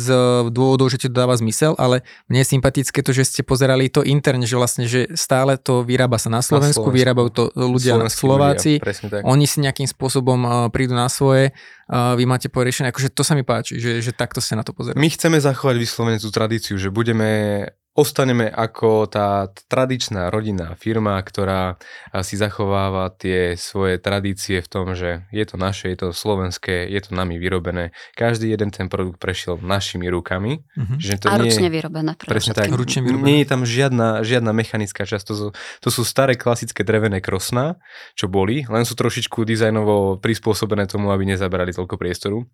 dôvodov, 0.52 0.92
že 0.92 1.00
ti 1.00 1.06
to 1.08 1.16
dáva 1.16 1.32
zmysel, 1.36 1.72
ale 1.80 2.04
mne 2.28 2.44
je 2.44 2.48
sympatické 2.52 3.00
to, 3.00 3.16
že 3.16 3.24
ste 3.24 3.42
pozerali 3.42 3.88
to 3.88 4.04
interne, 4.04 4.44
že 4.44 4.56
vlastne, 4.60 4.84
že 4.84 5.08
stále 5.16 5.56
to 5.56 5.80
vyrába 5.80 6.20
sa 6.20 6.28
na 6.28 6.44
Slovensku, 6.44 6.84
na 6.84 6.92
Slovensku. 6.92 6.98
vyrábajú 7.00 7.28
to 7.32 7.42
ľudia 7.56 7.92
Slovenskí 7.96 8.20
Slováci, 8.20 8.72
ľudia, 8.78 9.24
oni 9.24 9.46
si 9.48 9.58
nejakým 9.64 9.88
spôsobom 9.88 10.40
uh, 10.44 10.52
prídu 10.68 10.92
na 10.92 11.08
svoje, 11.08 11.56
uh, 11.88 12.12
vy 12.14 12.28
máte 12.28 12.52
poriešené, 12.52 12.92
akože 12.92 13.08
to 13.16 13.24
sa 13.24 13.32
mi 13.32 13.48
páči, 13.48 13.80
že, 13.80 14.04
že 14.04 14.12
takto 14.12 14.44
ste 14.44 14.60
na 14.60 14.62
to 14.62 14.76
pozerali. 14.76 15.00
My 15.00 15.08
chceme 15.08 15.40
zachovať 15.40 15.76
vyslovene 15.80 16.20
tú 16.20 16.28
tradíciu, 16.28 16.76
že 16.76 16.92
budeme 16.92 17.64
ostaneme 17.96 18.46
ako 18.52 19.08
tá 19.08 19.48
tradičná 19.72 20.28
rodinná 20.28 20.76
firma, 20.76 21.16
ktorá 21.24 21.80
si 22.20 22.36
zachováva 22.36 23.08
tie 23.16 23.56
svoje 23.56 23.96
tradície 23.96 24.60
v 24.60 24.68
tom, 24.68 24.92
že 24.92 25.24
je 25.32 25.44
to 25.48 25.56
naše, 25.56 25.90
je 25.90 25.98
to 26.04 26.08
slovenské, 26.12 26.84
je 26.86 27.00
to 27.00 27.16
nami 27.16 27.40
vyrobené. 27.40 27.96
Každý 28.12 28.52
jeden 28.52 28.68
ten 28.68 28.92
produkt 28.92 29.16
prešiel 29.16 29.56
našimi 29.56 30.06
rukami. 30.12 30.60
Mm-hmm. 30.76 30.98
Že 31.00 31.12
to 31.16 31.26
A 31.32 31.40
nie, 31.40 31.48
ručne 31.48 31.68
vyrobené. 31.72 32.12
Presne 32.20 32.52
tak. 32.52 32.68
Ručne 32.68 33.00
vyrobené. 33.00 33.24
Nie 33.24 33.36
je 33.42 33.48
tam 33.48 33.62
žiadna, 33.64 34.20
žiadna 34.20 34.52
mechanická 34.52 35.08
časť. 35.08 35.24
To 35.32 35.34
sú, 35.34 35.48
to 35.80 35.88
sú 35.88 36.04
staré 36.04 36.36
klasické 36.36 36.84
drevené 36.84 37.24
krosná, 37.24 37.80
čo 38.12 38.28
boli, 38.28 38.68
len 38.68 38.84
sú 38.84 38.92
trošičku 38.92 39.48
dizajnovo 39.48 40.20
prispôsobené 40.20 40.84
tomu, 40.84 41.08
aby 41.08 41.24
nezabrali 41.24 41.72
toľko 41.72 41.96
priestoru 41.96 42.44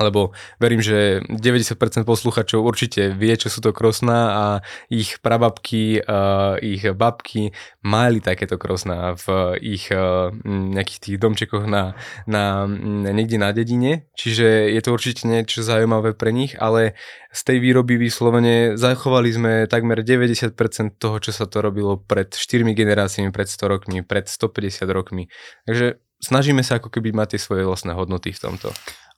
lebo 0.00 0.34
verím, 0.58 0.82
že 0.82 1.22
90% 1.30 2.02
posluchačov 2.02 2.60
určite 2.62 3.14
vie, 3.14 3.34
čo 3.38 3.46
sú 3.46 3.62
to 3.62 3.70
krosná 3.70 4.20
a 4.34 4.44
ich 4.90 5.22
prababky, 5.22 6.02
uh, 6.02 6.58
ich 6.58 6.82
babky 6.82 7.54
mali 7.86 8.18
takéto 8.18 8.58
krosná 8.58 9.14
v 9.14 9.56
ich 9.62 9.86
uh, 9.94 10.34
nejakých 10.44 11.00
tých 11.00 11.16
domčekoch 11.22 11.70
na, 11.70 11.94
na, 12.26 12.66
niekde 13.14 13.38
na 13.38 13.54
dedine, 13.54 14.10
čiže 14.18 14.74
je 14.74 14.80
to 14.82 14.90
určite 14.90 15.30
niečo 15.30 15.62
zaujímavé 15.62 16.18
pre 16.18 16.34
nich, 16.34 16.58
ale 16.58 16.98
z 17.34 17.40
tej 17.42 17.58
výroby 17.58 17.98
vyslovene 17.98 18.78
zachovali 18.78 19.30
sme 19.34 19.52
takmer 19.66 20.06
90% 20.06 20.54
toho, 21.02 21.18
čo 21.18 21.34
sa 21.34 21.50
to 21.50 21.58
robilo 21.62 21.98
pred 21.98 22.30
4 22.30 22.62
generáciami, 22.62 23.34
pred 23.34 23.50
100 23.50 23.74
rokmi, 23.74 24.06
pred 24.06 24.30
150 24.30 24.86
rokmi. 24.90 25.26
Takže 25.66 25.98
snažíme 26.22 26.62
sa 26.62 26.78
ako 26.78 26.94
keby 26.94 27.10
mať 27.10 27.36
tie 27.36 27.40
svoje 27.42 27.66
vlastné 27.66 27.92
hodnoty 27.92 28.30
v 28.30 28.38
tomto. 28.38 28.70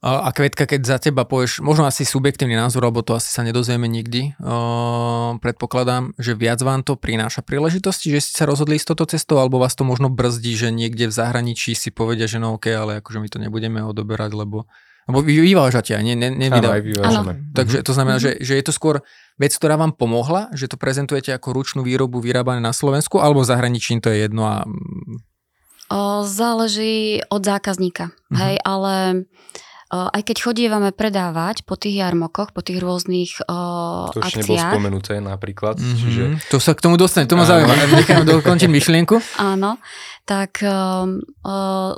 A 0.05 0.29
Kvetka, 0.31 0.69
keď 0.69 0.81
za 0.85 0.99
teba 1.01 1.25
povieš, 1.25 1.65
možno 1.65 1.89
asi 1.89 2.05
subjektívny 2.05 2.53
názor, 2.53 2.85
alebo 2.85 3.01
to 3.01 3.17
asi 3.17 3.33
sa 3.33 3.41
nedozvieme 3.41 3.89
nikdy, 3.89 4.37
uh, 4.39 5.41
predpokladám, 5.41 6.13
že 6.21 6.37
viac 6.37 6.61
vám 6.61 6.85
to 6.85 7.01
prináša 7.01 7.41
príležitosti, 7.41 8.13
že 8.13 8.21
ste 8.23 8.33
sa 8.39 8.45
rozhodli 8.45 8.77
ísť 8.77 8.93
toto 8.93 9.09
cestou, 9.09 9.41
alebo 9.41 9.57
vás 9.57 9.73
to 9.73 9.89
možno 9.89 10.13
brzdí, 10.13 10.53
že 10.53 10.69
niekde 10.69 11.09
v 11.09 11.17
zahraničí 11.17 11.73
si 11.73 11.89
povedia, 11.91 12.29
že 12.29 12.37
no 12.37 12.55
ok, 12.61 12.77
ale 12.77 12.93
akože 13.01 13.19
my 13.25 13.29
to 13.33 13.39
nebudeme 13.41 13.81
odoberať, 13.83 14.37
lebo 14.37 14.69
lebo 15.07 15.23
vy 15.23 15.39
vyvážate 15.39 15.95
ne, 16.03 16.19
ne, 16.19 16.35
nevydá... 16.35 16.67
Áno, 16.67 16.77
aj 16.77 16.83
vyvážame. 16.83 17.33
Takže 17.55 17.79
to 17.87 17.95
znamená, 17.95 18.19
mm-hmm. 18.19 18.43
že, 18.43 18.43
že 18.43 18.59
je 18.59 18.65
to 18.67 18.75
skôr 18.75 19.07
vec, 19.39 19.55
ktorá 19.55 19.79
vám 19.79 19.95
pomohla, 19.95 20.51
že 20.51 20.67
to 20.67 20.75
prezentujete 20.75 21.31
ako 21.31 21.55
ručnú 21.55 21.87
výrobu 21.87 22.19
vyrábané 22.19 22.59
na 22.59 22.75
Slovensku, 22.75 23.23
alebo 23.23 23.47
v 23.47 23.51
zahraničí 23.55 23.95
to 24.03 24.11
je 24.11 24.27
jedno 24.27 24.51
a... 24.51 24.67
O, 25.87 26.27
záleží 26.27 27.23
od 27.31 27.39
zákazníka, 27.39 28.11
mm-hmm. 28.11 28.39
hej, 28.43 28.55
ale 28.67 28.95
aj 29.87 30.23
keď 30.27 30.37
chodívame 30.51 30.91
predávať 30.91 31.63
po 31.63 31.79
tých 31.79 32.03
jarmokoch, 32.03 32.51
po 32.51 32.59
tých 32.59 32.83
rôznych 32.83 33.39
uh, 33.47 34.11
to 34.11 34.19
akciách. 34.19 34.35
To 34.35 34.51
nebolo 34.51 34.73
spomenuté 34.75 35.15
napríklad. 35.23 35.79
Mm-hmm. 35.79 35.99
Čiže... 36.03 36.23
To 36.51 36.59
sa 36.59 36.75
k 36.75 36.83
tomu 36.83 36.99
dostane, 36.99 37.31
to 37.31 37.39
ma 37.39 37.47
zaujíma. 37.47 37.75
Nechám 37.95 38.27
dokončiť 38.27 38.67
myšlienku. 38.67 39.15
Áno, 39.39 39.79
tak 40.27 40.59
um, 40.67 41.23
uh, 41.47 41.95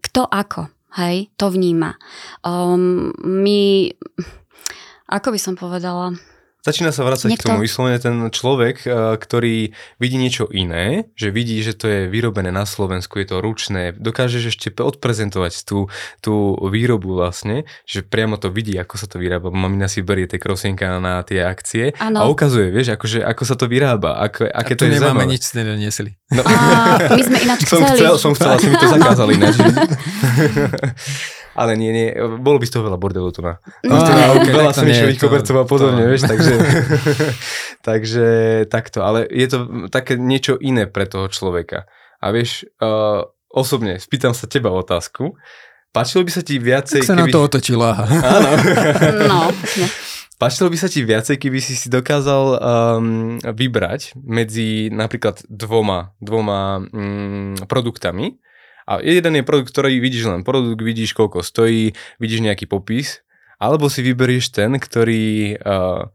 kto 0.00 0.22
ako, 0.24 0.72
hej, 0.96 1.28
to 1.36 1.52
vníma. 1.52 2.00
Um, 2.40 3.12
my, 3.20 3.92
ako 5.12 5.36
by 5.36 5.38
som 5.38 5.54
povedala, 5.60 6.16
Začína 6.60 6.92
sa 6.92 7.08
vrácať 7.08 7.32
Niekto... 7.32 7.40
k 7.40 7.48
tomu 7.48 7.64
vyslovene 7.64 7.96
ten 7.96 8.16
človek, 8.28 8.76
eh, 8.84 9.16
ktorý 9.16 9.72
vidí 9.96 10.16
niečo 10.20 10.44
iné, 10.52 11.08
že 11.16 11.32
vidí, 11.32 11.56
že 11.64 11.72
to 11.72 11.88
je 11.88 12.00
vyrobené 12.12 12.52
na 12.52 12.68
Slovensku, 12.68 13.16
je 13.16 13.32
to 13.32 13.36
ručné, 13.40 13.96
dokážeš 13.96 14.52
ešte 14.52 14.68
odprezentovať 14.76 15.64
tú, 15.64 15.88
tú 16.20 16.52
výrobu 16.68 17.16
vlastne, 17.16 17.64
že 17.88 18.04
priamo 18.04 18.36
to 18.36 18.52
vidí, 18.52 18.76
ako 18.76 19.00
sa 19.00 19.08
to 19.08 19.16
vyrába. 19.16 19.48
Mamina 19.48 19.88
si 19.88 20.04
berie 20.04 20.28
tie 20.28 20.36
krosienka 20.36 21.00
na 21.00 21.24
tie 21.24 21.40
akcie 21.40 21.96
ano. 21.96 22.24
a 22.24 22.24
ukazuje, 22.28 22.68
vieš, 22.68 23.00
akože, 23.00 23.24
ako 23.24 23.42
sa 23.48 23.54
to 23.56 23.64
vyrába, 23.64 24.20
ako, 24.20 24.44
aké 24.52 24.76
a 24.76 24.78
to 24.78 24.84
je 24.84 24.92
nemáme 25.00 25.24
nič, 25.24 25.48
ste 25.48 25.64
nedoniesli. 25.64 26.12
No. 26.36 26.44
A 26.44 27.16
my 27.16 27.22
sme 27.24 27.38
ináč 27.40 27.64
som 27.64 27.80
chcel, 27.88 28.14
som 28.20 28.32
chcel, 28.36 28.60
asi 28.60 28.68
mi 28.68 28.76
to 28.76 28.88
zakázali 28.88 29.32
ináč. 29.40 29.56
Ale 31.60 31.76
nie, 31.76 31.92
nie, 31.92 32.08
bolo 32.40 32.56
by 32.56 32.64
z 32.64 32.72
toho 32.72 32.88
veľa 32.88 32.96
bordelu 32.96 33.28
tu 33.36 33.44
na. 33.44 33.60
No, 33.84 34.00
teda, 34.00 34.32
okay, 34.32 34.48
veľa 34.48 34.72
smiešových 34.72 35.20
kobercov 35.20 35.56
a 35.60 35.64
podobne, 35.68 36.02
to... 36.06 36.08
vieš, 36.08 36.22
takže, 36.24 36.54
takže 37.88 38.26
takto. 38.72 39.04
Ale 39.04 39.28
je 39.28 39.44
to 39.44 39.58
také 39.92 40.16
niečo 40.16 40.56
iné 40.56 40.88
pre 40.88 41.04
toho 41.04 41.28
človeka. 41.28 41.84
A 42.24 42.32
vieš, 42.32 42.64
uh, 42.80 43.28
osobne, 43.52 44.00
spýtam 44.00 44.32
sa 44.32 44.48
teba 44.48 44.72
otázku. 44.72 45.36
Páčilo 45.92 46.24
by 46.24 46.32
sa 46.32 46.40
ti 46.40 46.56
viacej... 46.56 47.04
Tak 47.04 47.12
sa 47.12 47.18
keby... 47.18 47.28
na 47.28 47.34
to 47.34 47.40
otočila. 47.44 47.90
Áno. 48.40 48.50
no, 49.28 49.40
no. 49.52 49.86
Páčilo 50.40 50.72
by 50.72 50.78
sa 50.80 50.88
ti 50.88 51.04
viacej, 51.04 51.36
keby 51.36 51.60
si 51.60 51.76
si 51.76 51.92
dokázal 51.92 52.44
um, 52.56 53.36
vybrať 53.44 54.16
medzi 54.16 54.88
napríklad 54.88 55.44
dvoma, 55.44 56.16
dvoma 56.16 56.80
um, 56.80 57.52
produktami, 57.68 58.40
a 58.90 58.98
jeden 58.98 59.38
je 59.38 59.46
produkt, 59.46 59.70
ktorý 59.70 60.02
vidíš 60.02 60.26
len 60.26 60.42
produkt, 60.42 60.82
vidíš 60.82 61.14
koľko 61.14 61.46
stojí, 61.46 61.94
vidíš 62.18 62.42
nejaký 62.42 62.66
popis, 62.66 63.22
alebo 63.62 63.86
si 63.86 64.02
vyberieš 64.02 64.50
ten, 64.50 64.74
ktorý 64.82 65.54
uh, 65.62 66.10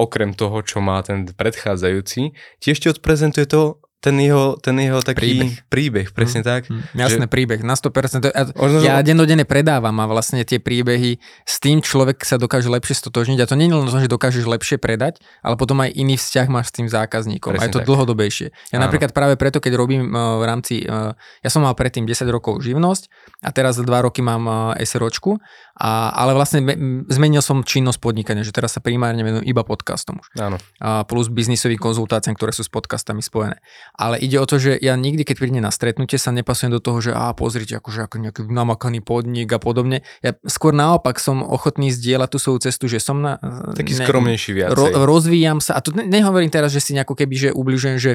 okrem 0.00 0.32
toho, 0.32 0.64
čo 0.64 0.80
má 0.80 0.96
ten 1.04 1.28
predchádzajúci, 1.28 2.32
tiež 2.64 2.76
ti 2.80 2.88
odprezentuje 2.88 3.44
to, 3.44 3.84
ten 4.06 4.14
jeho, 4.16 4.54
ten 4.56 4.78
jeho 4.78 5.02
taký 5.02 5.18
príbeh, 5.34 5.52
príbeh 5.66 6.06
presne 6.14 6.40
Mm. 6.40 6.46
tak. 6.46 6.62
Hm, 6.70 6.82
Jasné, 6.94 7.26
Že- 7.26 7.32
príbeh, 7.32 7.60
na 7.60 7.74
100%. 7.74 8.30
A 8.30 8.46
Možno, 8.54 8.78
že- 8.78 8.86
ja 8.86 9.02
dennodenne 9.02 9.42
predávam 9.42 9.98
a 9.98 10.06
vlastne 10.06 10.46
tie 10.46 10.62
príbehy 10.62 11.18
s 11.42 11.58
tým 11.58 11.82
človek 11.82 12.22
sa 12.22 12.38
dokáže 12.38 12.70
lepšie 12.70 12.94
stotožniť 12.96 13.42
a 13.42 13.46
to 13.46 13.54
nie 13.54 13.66
je 13.66 13.74
len 13.74 13.84
to, 13.84 13.98
že 13.98 14.06
dokážeš 14.06 14.46
lepšie 14.46 14.78
predať, 14.78 15.18
ale 15.42 15.58
potom 15.58 15.82
aj 15.82 15.90
iný 15.90 16.14
vzťah 16.14 16.46
máš 16.46 16.70
s 16.70 16.74
tým 16.78 16.86
zákazníkom. 16.86 17.50
a 17.50 17.54
je 17.56 17.58
Presne 17.58 17.72
to 17.72 17.80
tak. 17.82 17.88
dlhodobejšie. 17.88 18.46
Ja 18.70 18.78
Áno. 18.78 18.86
napríklad 18.86 19.10
práve 19.10 19.34
preto, 19.34 19.58
keď 19.58 19.72
robím 19.74 20.06
uh, 20.08 20.38
v 20.38 20.44
rámci, 20.44 20.74
uh, 20.84 21.10
ja 21.42 21.50
som 21.50 21.66
mal 21.66 21.74
predtým 21.74 22.04
10 22.04 22.28
rokov 22.28 22.62
živnosť 22.62 23.10
a 23.42 23.50
teraz 23.50 23.74
2 23.80 23.86
roky 24.06 24.22
mám 24.22 24.44
uh, 24.44 24.54
SROčku, 24.78 25.40
a, 25.76 26.08
ale 26.12 26.32
vlastne 26.32 26.62
zmenil 27.06 27.40
som 27.40 27.60
činnosť 27.60 27.98
podnikania, 28.00 28.40
že 28.40 28.52
teraz 28.52 28.72
sa 28.72 28.80
primárne 28.80 29.20
venujem 29.20 29.44
iba 29.44 29.60
podcastom 29.60 30.20
už 30.20 30.26
Áno, 30.38 30.56
a 30.80 31.04
plus 31.04 31.28
biznisovým 31.28 31.76
konzultáciám, 31.76 32.32
ktoré 32.32 32.52
sú 32.52 32.64
s 32.64 32.70
podcastami 32.72 33.20
spojené. 33.20 33.60
Ale 33.96 34.20
ide 34.20 34.36
o 34.36 34.46
to, 34.46 34.60
že 34.60 34.76
ja 34.76 34.92
nikdy, 34.92 35.24
keď 35.24 35.36
prídem 35.40 35.64
na 35.64 35.72
stretnutie, 35.72 36.20
sa 36.20 36.28
nepasujem 36.30 36.68
do 36.68 36.84
toho, 36.84 37.00
že 37.00 37.12
a 37.16 37.32
pozrite, 37.32 37.80
akože 37.80 38.04
ako 38.04 38.16
nejaký 38.20 38.40
namakaný 38.44 39.00
podnik 39.00 39.48
a 39.48 39.56
podobne. 39.56 40.04
Ja 40.20 40.36
skôr 40.44 40.76
naopak 40.76 41.16
som 41.16 41.40
ochotný 41.40 41.88
zdieľať 41.88 42.28
tú 42.28 42.38
svoju 42.38 42.58
cestu, 42.68 42.92
že 42.92 43.00
som 43.00 43.24
na... 43.24 43.40
taký 43.72 43.96
skromnejší 43.96 44.52
viacej. 44.52 44.76
Ro, 44.76 44.86
rozvíjam 45.08 45.64
sa 45.64 45.80
a 45.80 45.84
ne, 45.96 46.04
nehovorím 46.04 46.52
teraz, 46.52 46.76
že 46.76 46.84
si 46.84 46.92
nejako 46.92 47.16
keby, 47.16 47.34
že 47.34 47.48
ubližujem, 47.56 47.96
že 47.96 48.12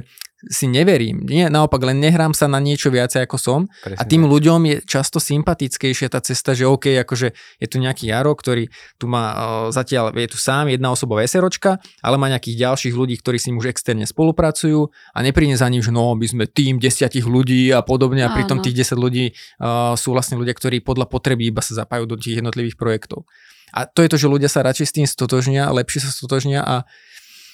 si 0.50 0.66
neverím. 0.66 1.22
Nie, 1.22 1.54
naopak, 1.54 1.82
len 1.86 2.02
nehrám 2.02 2.34
sa 2.34 2.50
na 2.50 2.58
niečo 2.58 2.90
viacej 2.90 3.30
ako 3.30 3.38
som 3.38 3.60
Presne 3.86 4.00
a 4.00 4.04
tým 4.10 4.26
tak. 4.26 4.32
ľuďom 4.34 4.60
je 4.66 4.76
často 4.90 5.22
sympatickejšia 5.22 6.10
tá 6.10 6.18
cesta, 6.24 6.58
že 6.58 6.66
OK, 6.66 6.98
akože 7.06 7.38
je 7.62 7.68
tu 7.70 7.78
nejaký 7.78 8.10
Jaro, 8.10 8.34
ktorý 8.34 8.74
tu 8.98 9.06
má 9.06 9.34
zatiaľ, 9.70 10.10
je 10.18 10.34
tu 10.34 10.40
sám 10.42 10.74
jedna 10.74 10.90
osoba 10.90 11.22
SROčka, 11.22 11.78
ale 12.02 12.16
má 12.18 12.26
nejakých 12.34 12.58
ďalších 12.58 12.96
ľudí, 12.98 13.22
ktorí 13.22 13.38
s 13.38 13.48
ním 13.52 13.62
už 13.62 13.70
externe 13.70 14.06
spolupracujú 14.10 14.90
a 15.14 15.18
nepríde 15.22 15.54
za 15.54 15.70
ním, 15.70 15.86
že 15.86 15.94
no, 15.94 16.18
my 16.18 16.26
sme 16.26 16.44
tým 16.50 16.82
desiatich 16.82 17.26
ľudí 17.28 17.70
a 17.70 17.86
podobne 17.86 18.26
a 18.26 18.34
pritom 18.34 18.58
Áno. 18.58 18.66
tých 18.66 18.82
10 18.90 18.98
ľudí 18.98 19.26
uh, 19.62 19.94
sú 19.94 20.16
vlastne 20.16 20.42
ľudia, 20.42 20.58
ktorí 20.58 20.82
podľa 20.82 21.06
potreby 21.06 21.54
iba 21.54 21.62
sa 21.62 21.78
zapájajú 21.78 22.06
do 22.10 22.18
tých 22.18 22.42
jednotlivých 22.42 22.80
projektov. 22.80 23.30
A 23.72 23.88
to 23.88 24.04
je 24.04 24.12
to, 24.12 24.20
že 24.20 24.28
ľudia 24.28 24.52
sa 24.52 24.68
radšej 24.68 24.88
s 24.88 24.96
tým 25.00 25.08
stotožnia, 25.08 25.72
lepšie 25.72 26.04
sa 26.04 26.12
stotožnia 26.12 26.60
a 26.60 26.84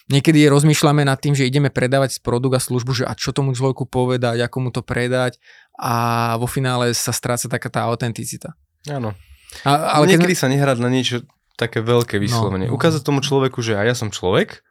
niekedy 0.08 0.48
rozmýšľame 0.48 1.04
nad 1.04 1.20
tým, 1.20 1.36
že 1.36 1.48
ideme 1.48 1.68
predávať 1.68 2.20
produkt 2.24 2.56
a 2.58 2.62
službu, 2.64 2.92
že 2.96 3.04
a 3.04 3.14
čo 3.14 3.36
tomu 3.36 3.52
človeku 3.52 3.88
povedať, 3.88 4.44
ako 4.44 4.58
mu 4.60 4.70
to 4.72 4.82
predať 4.84 5.40
a 5.76 6.36
vo 6.40 6.48
finále 6.48 6.96
sa 6.96 7.12
stráca 7.12 7.52
taká 7.52 7.68
tá 7.68 7.80
autenticita. 7.88 8.56
Áno. 8.88 9.14
A, 9.64 9.70
Ale 9.70 9.78
ale 9.92 10.04
keď 10.08 10.12
Niekedy 10.20 10.36
sa 10.36 10.48
nehrať 10.52 10.78
na 10.80 10.90
niečo 10.92 11.24
také 11.60 11.84
veľké 11.84 12.20
vyslovene. 12.20 12.68
no. 12.68 12.76
Ukázať 12.76 13.02
tomu 13.04 13.20
človeku, 13.24 13.60
že 13.64 13.76
aj 13.76 13.86
ja 13.88 13.96
som 13.96 14.10
človek 14.12 14.64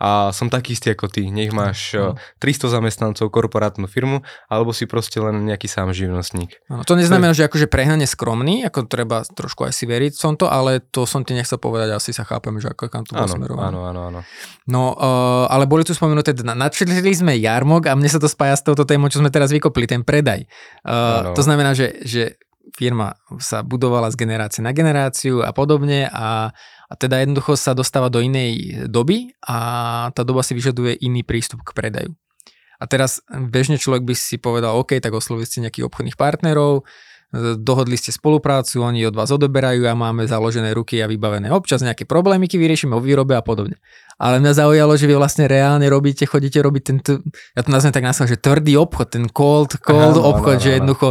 A 0.00 0.32
som 0.32 0.48
taký 0.48 0.72
istý 0.72 0.92
ako 0.92 1.08
ty. 1.08 1.28
Nech 1.28 1.52
máš 1.52 1.92
Áno. 1.92 2.16
eh, 2.16 2.40
300 2.40 2.72
zamestnancov, 2.72 3.28
korporátnu 3.28 3.84
firmu, 3.86 4.24
alebo 4.48 4.72
si 4.72 4.88
proste 4.88 5.20
len 5.20 5.44
nejaký 5.44 5.68
sám 5.68 5.92
živnostník. 5.92 6.56
Áno, 6.66 6.82
to 6.82 6.96
neznamená, 6.96 7.36
že 7.36 7.44
akože 7.44 7.68
prehnane 7.68 8.08
skromný, 8.08 8.64
ako 8.64 8.88
treba 8.88 9.20
trošku 9.22 9.68
aj 9.68 9.76
si 9.76 9.84
veriť 9.84 10.16
som 10.16 10.34
to, 10.34 10.48
ale 10.48 10.80
to 10.80 11.04
som 11.04 11.22
ti 11.22 11.36
nechcel 11.36 11.60
povedať, 11.60 11.92
asi 11.92 12.16
sa 12.16 12.24
chápeme, 12.24 12.56
že 12.56 12.72
ako 12.72 12.88
kam 12.88 13.04
to 13.04 13.12
bolo 13.12 13.28
Áno, 13.28 13.36
smerované. 13.36 13.68
áno, 13.68 13.80
áno, 13.84 14.00
áno. 14.08 14.20
No, 14.66 14.82
uh, 14.96 15.44
ale 15.46 15.68
boli 15.68 15.84
tu 15.84 15.92
spomenuté, 15.92 16.32
na- 16.40 16.56
načrtli 16.56 17.12
sme 17.12 17.36
jarmok 17.36 17.86
a 17.86 17.94
mne 17.94 18.08
sa 18.08 18.18
to 18.18 18.26
spája 18.26 18.56
s 18.56 18.64
touto 18.64 18.82
témou, 18.82 19.06
čo 19.06 19.20
sme 19.20 19.28
teraz 19.28 19.52
vykopli, 19.52 19.84
ten 19.86 20.02
predaj. 20.02 20.48
Uh, 20.82 21.36
to 21.36 21.44
znamená, 21.44 21.76
že, 21.76 22.00
že 22.02 22.40
firma 22.76 23.16
sa 23.40 23.64
budovala 23.64 24.12
z 24.12 24.20
generácie 24.20 24.60
na 24.60 24.76
generáciu 24.76 25.40
a 25.40 25.56
podobne 25.56 26.12
a, 26.12 26.52
a 26.86 26.94
teda 26.94 27.24
jednoducho 27.24 27.56
sa 27.56 27.72
dostáva 27.72 28.12
do 28.12 28.20
inej 28.20 28.84
doby 28.92 29.32
a 29.40 29.58
tá 30.12 30.20
doba 30.20 30.44
si 30.44 30.52
vyžaduje 30.52 31.00
iný 31.00 31.24
prístup 31.24 31.64
k 31.64 31.72
predaju. 31.72 32.12
A 32.76 32.84
teraz 32.84 33.24
bežne 33.32 33.80
človek 33.80 34.04
by 34.04 34.12
si 34.12 34.36
povedal, 34.36 34.76
OK, 34.76 35.00
tak 35.00 35.16
oslovili 35.16 35.48
ste 35.48 35.64
nejakých 35.64 35.88
obchodných 35.88 36.20
partnerov, 36.20 36.84
dohodli 37.34 37.98
ste 37.98 38.14
spoluprácu, 38.14 38.86
oni 38.86 39.02
od 39.06 39.18
vás 39.18 39.34
odoberajú 39.34 39.82
a 39.90 39.98
máme 39.98 40.30
založené 40.30 40.70
ruky 40.72 41.02
a 41.02 41.10
vybavené 41.10 41.50
občas 41.50 41.82
nejaké 41.82 42.06
problémy, 42.06 42.46
vyriešime 42.46 42.94
o 42.94 43.02
výrobe 43.02 43.34
a 43.34 43.42
podobne. 43.42 43.76
Ale 44.16 44.40
mňa 44.40 44.52
zaujalo, 44.56 44.96
že 44.96 45.10
vy 45.10 45.14
vlastne 45.18 45.44
reálne 45.50 45.84
robíte, 45.90 46.24
chodíte 46.24 46.62
robiť 46.62 46.82
ten, 46.86 46.98
t- 47.02 47.20
ja 47.52 47.60
to 47.66 47.68
nazvem 47.68 47.92
tak 47.92 48.06
následne, 48.06 48.38
že 48.38 48.40
tvrdý 48.40 48.72
obchod, 48.80 49.08
ten 49.12 49.26
cold, 49.28 49.76
cold 49.82 50.16
Áno, 50.16 50.32
obchod, 50.32 50.56
áno, 50.56 50.64
že 50.64 50.70
jednoducho 50.80 51.08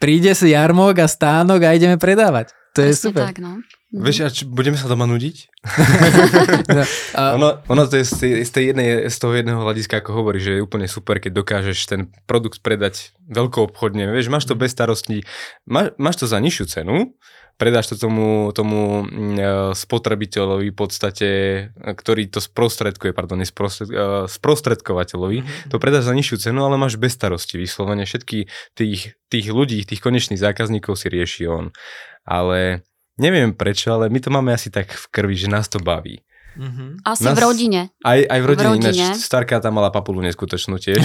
príde 0.00 0.32
si 0.32 0.54
jarmok 0.54 1.02
a 1.02 1.06
stánok 1.10 1.60
a 1.66 1.76
ideme 1.76 2.00
predávať. 2.00 2.54
To 2.72 2.84
je 2.84 2.92
Presne 2.92 3.04
super. 3.10 3.24
tak, 3.28 3.36
no. 3.42 3.60
Mhm. 3.96 4.04
Vieš, 4.04 4.16
a 4.20 4.28
či, 4.28 4.44
budeme 4.44 4.76
sa 4.76 4.92
doma 4.92 5.08
nudiť? 5.08 5.36
A, 7.16 7.32
Ono, 7.40 7.64
ono 7.64 7.82
to 7.88 7.96
je 7.96 8.04
z, 8.04 8.14
tej, 8.20 8.32
z, 8.44 8.50
tej 8.52 8.64
jednej, 8.72 8.88
z 9.08 9.16
toho 9.16 9.32
jedného 9.32 9.56
hľadiska, 9.64 10.04
ako 10.04 10.20
hovorí, 10.20 10.36
že 10.36 10.60
je 10.60 10.64
úplne 10.64 10.84
super, 10.84 11.16
keď 11.16 11.32
dokážeš 11.32 11.78
ten 11.88 12.12
produkt 12.28 12.60
predať 12.60 13.16
veľkou 13.32 13.72
obchodne. 13.72 14.12
Vieš, 14.12 14.28
máš 14.28 14.44
to 14.44 14.52
bez 14.52 14.76
starostí, 14.76 15.24
má, 15.64 15.96
máš 15.96 16.20
to 16.20 16.26
za 16.28 16.36
nižšiu 16.36 16.64
cenu, 16.68 17.16
predáš 17.56 17.88
to 17.88 17.96
tomu, 17.96 18.52
tomu 18.52 19.08
mm, 19.08 19.36
e, 19.40 19.44
spotrebiteľovi 19.72 20.68
v 20.70 20.76
podstate, 20.76 21.28
e, 21.72 21.88
ktorý 21.96 22.28
to 22.28 22.44
sprostredkuje, 22.44 23.16
pardon, 23.16 23.40
sprostred, 23.48 23.88
e, 23.88 24.28
sprostredkovateľovi, 24.28 25.72
to 25.72 25.80
predáš 25.80 26.12
za 26.12 26.12
nižšiu 26.12 26.36
cenu, 26.52 26.68
ale 26.68 26.76
máš 26.76 27.00
bez 27.00 27.16
starosti 27.16 27.56
vyslovene. 27.56 28.04
Všetky 28.04 28.52
tých, 28.76 29.16
tých 29.32 29.46
ľudí, 29.48 29.88
tých 29.88 30.04
konečných 30.04 30.40
zákazníkov 30.40 31.00
si 31.00 31.08
rieši 31.08 31.48
on. 31.48 31.72
Ale 32.28 32.84
neviem 33.16 33.52
prečo, 33.52 33.92
ale 33.92 34.08
my 34.08 34.18
to 34.20 34.28
máme 34.28 34.52
asi 34.52 34.68
tak 34.68 34.88
v 34.88 35.04
krvi, 35.08 35.36
že 35.36 35.48
nás 35.48 35.68
to 35.68 35.76
baví. 35.76 36.20
Mhm. 36.56 37.04
Asi 37.04 37.28
Nás- 37.28 37.36
v 37.36 37.40
rodine. 37.44 37.80
Aj, 38.00 38.16
aj 38.16 38.40
v 38.40 38.46
rodine, 38.48 38.64
V 38.64 38.72
rodine. 38.80 38.88
ináč 38.96 39.20
Starka 39.20 39.60
tam 39.60 39.76
mala 39.76 39.92
papulu 39.92 40.24
neskutočnú 40.24 40.80
tiež. 40.80 41.04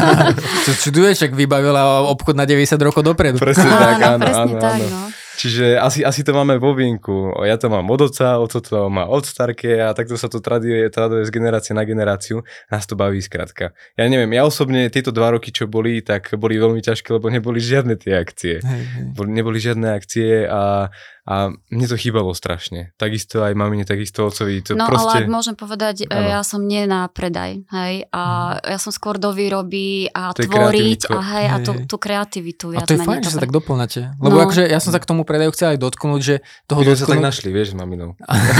Čo 0.66 0.90
čuduješ, 0.90 1.30
ak 1.30 1.32
vybavila 1.32 2.02
obchod 2.10 2.34
na 2.34 2.42
90 2.42 2.74
rokov 2.82 3.06
dopredu. 3.06 3.38
Presne 3.38 3.70
tak, 3.70 3.98
áno, 4.02 4.24
presne 4.26 4.42
áno, 4.50 4.58
tak, 4.58 4.80
áno. 4.82 4.86
no. 4.90 5.02
Čiže 5.40 5.80
asi, 5.80 6.04
asi 6.04 6.20
to 6.20 6.36
máme 6.36 6.60
vo 6.60 6.76
vienku. 6.76 7.32
Ja 7.48 7.56
to 7.56 7.72
mám 7.72 7.88
od 7.88 8.12
oca, 8.12 8.36
oco 8.36 8.60
to 8.60 8.92
má 8.92 9.08
od 9.08 9.24
starke 9.24 9.72
a 9.80 9.96
takto 9.96 10.20
sa 10.20 10.28
to 10.28 10.36
traduje, 10.36 10.84
traduje 10.92 11.24
z 11.24 11.32
generácie 11.32 11.72
na 11.72 11.88
generáciu. 11.88 12.44
Nás 12.68 12.84
to 12.84 12.92
baví 12.92 13.24
skrátka. 13.24 13.72
Ja 13.96 14.04
neviem, 14.04 14.28
ja 14.36 14.44
osobne 14.44 14.92
tieto 14.92 15.08
dva 15.16 15.32
roky, 15.32 15.48
čo 15.48 15.64
boli, 15.64 16.04
tak 16.04 16.36
boli 16.36 16.60
veľmi 16.60 16.84
ťažké, 16.84 17.16
lebo 17.16 17.32
neboli 17.32 17.56
žiadne 17.56 17.96
tie 17.96 18.20
akcie. 18.20 18.60
Hej, 18.60 18.82
hej. 18.84 19.04
Boli, 19.16 19.32
neboli 19.32 19.56
žiadne 19.56 19.88
akcie 19.96 20.44
a, 20.44 20.92
a 21.30 21.54
mne 21.70 21.86
to 21.86 21.94
chýbalo 21.94 22.34
strašne. 22.34 22.90
Takisto 22.98 23.40
aj 23.40 23.54
mamine, 23.54 23.84
takisto 23.84 24.24
ocovi. 24.24 24.60
To 24.66 24.74
No 24.74 24.84
proste... 24.84 25.14
ale 25.14 25.22
ak 25.22 25.30
môžem 25.30 25.54
povedať, 25.54 26.02
e, 26.02 26.04
Áno. 26.08 26.26
ja 26.26 26.42
som 26.42 26.60
nie 26.60 26.84
na 26.84 27.06
predaj, 27.06 27.62
hej, 27.70 28.02
a 28.10 28.56
ja 28.58 28.76
som 28.76 28.90
skôr 28.90 29.14
do 29.14 29.30
výroby 29.30 30.08
a 30.08 30.34
To 30.34 30.42
tvoriť 30.42 31.06
a 31.06 31.22
hej, 31.22 31.46
a 31.46 31.62
tú, 31.62 31.86
tú 31.86 31.96
kreativitu 31.96 32.74
A 32.74 32.82
to 32.82 32.92
je 32.92 32.98
fajn, 32.98 33.22
že 33.22 33.30
sa 33.30 33.38
tak 33.38 33.50
doplňate. 33.50 34.18
Lebo 34.18 34.34
No. 34.34 34.42
akože 34.42 34.64
ja 34.64 34.76
som 34.76 34.90
sa 34.90 34.98
k 34.98 35.06
tomu 35.06 35.22
predaju 35.22 35.52
chcel 35.52 35.70
aj 35.70 35.78
dotknúť, 35.78 36.20
že 36.20 36.42
toho 36.66 36.82
sme 36.82 36.90
sa 36.90 37.06
tak 37.06 37.14
dotknúť... 37.14 37.22
našli, 37.22 37.52
vieš, 37.52 37.70
s 37.70 37.74
maminou. 37.78 38.16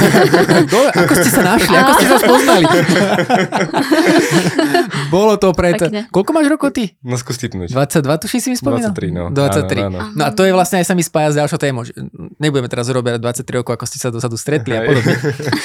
Dole, 0.71 0.89
ako 0.95 1.13
ste 1.17 1.29
sa 1.29 1.43
našli? 1.43 1.75
Ako 1.75 1.93
ste 1.93 2.07
sa 2.07 2.17
spoznali? 2.23 2.65
Bolo 5.11 5.35
to 5.37 5.51
preto. 5.51 5.89
Koľko 6.11 6.31
máš 6.31 6.47
rokov 6.47 6.71
ty? 6.71 6.95
No 7.03 7.17
skús 7.17 7.37
tipnúť. 7.37 7.73
22, 7.73 8.21
tuším 8.21 8.39
si 8.39 8.49
mi 8.51 8.57
spomínal? 8.57 8.93
23, 8.93 9.11
no. 9.11 9.23
23. 9.29 9.83
Áno, 9.83 9.99
áno. 9.99 10.13
No 10.15 10.23
a 10.23 10.31
to 10.31 10.43
je 10.43 10.53
vlastne 10.53 10.79
aj 10.79 10.87
sa 10.87 10.95
mi 10.95 11.03
spája 11.03 11.33
s 11.33 11.37
ďalšou 11.37 11.59
témou. 11.59 11.83
že 11.83 11.93
Nebudeme 12.61 12.77
teraz 12.77 12.93
robiť 12.93 13.25
23 13.25 13.57
rokov, 13.65 13.73
ako 13.73 13.89
ste 13.89 13.97
sa 13.97 14.13
dozadu 14.13 14.37
stretli 14.37 14.77
a 14.77 14.85
podobne. 14.85 15.17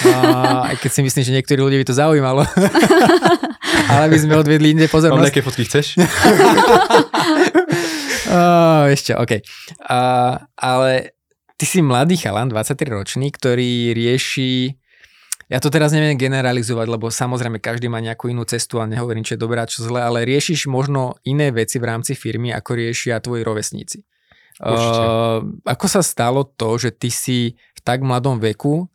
A, 0.07 0.71
aj 0.71 0.75
keď 0.79 0.91
si 0.95 1.01
myslím, 1.03 1.23
že 1.27 1.31
niektorí 1.35 1.59
ľudí 1.59 1.75
by 1.83 1.87
to 1.91 1.91
zaujímalo. 1.91 2.47
Ale 3.91 4.01
aby 4.07 4.15
sme 4.15 4.39
odvedli 4.39 4.71
inde 4.71 4.87
Mám 4.87 4.95
pozornosť. 4.95 5.27
nejaké 5.27 5.43
fotky 5.43 5.67
chceš? 5.67 5.85
Uh, 8.25 8.89
ešte, 8.89 9.13
OK. 9.13 9.37
Uh, 9.85 10.41
ale 10.57 11.13
ty 11.61 11.69
si 11.69 11.77
mladý 11.85 12.17
chalan, 12.17 12.49
23 12.49 12.73
ročný, 12.89 13.29
ktorý 13.29 13.93
rieši 13.93 14.73
ja 15.45 15.61
to 15.61 15.69
teraz 15.69 15.93
neviem 15.93 16.17
generalizovať, 16.17 16.89
lebo 16.89 17.13
samozrejme 17.13 17.61
každý 17.61 17.85
má 17.85 18.01
nejakú 18.01 18.33
inú 18.33 18.41
cestu 18.49 18.81
a 18.81 18.89
nehovorím, 18.89 19.21
čo 19.21 19.37
je 19.37 19.43
dobré 19.45 19.61
a 19.61 19.69
čo 19.69 19.85
zlé, 19.85 20.01
ale 20.01 20.25
riešiš 20.25 20.65
možno 20.65 21.21
iné 21.21 21.53
veci 21.53 21.77
v 21.77 21.85
rámci 21.85 22.17
firmy, 22.17 22.49
ako 22.49 22.81
riešia 22.81 23.21
tvoji 23.21 23.45
rovesníci. 23.45 24.01
Určite. 24.61 25.03
Uh, 25.03 25.39
ako 25.67 25.85
sa 25.91 25.99
stalo 25.99 26.47
to, 26.47 26.79
že 26.79 26.95
ty 26.95 27.11
si 27.11 27.59
v 27.75 27.79
tak 27.83 27.99
mladom 27.99 28.39
veku 28.39 28.87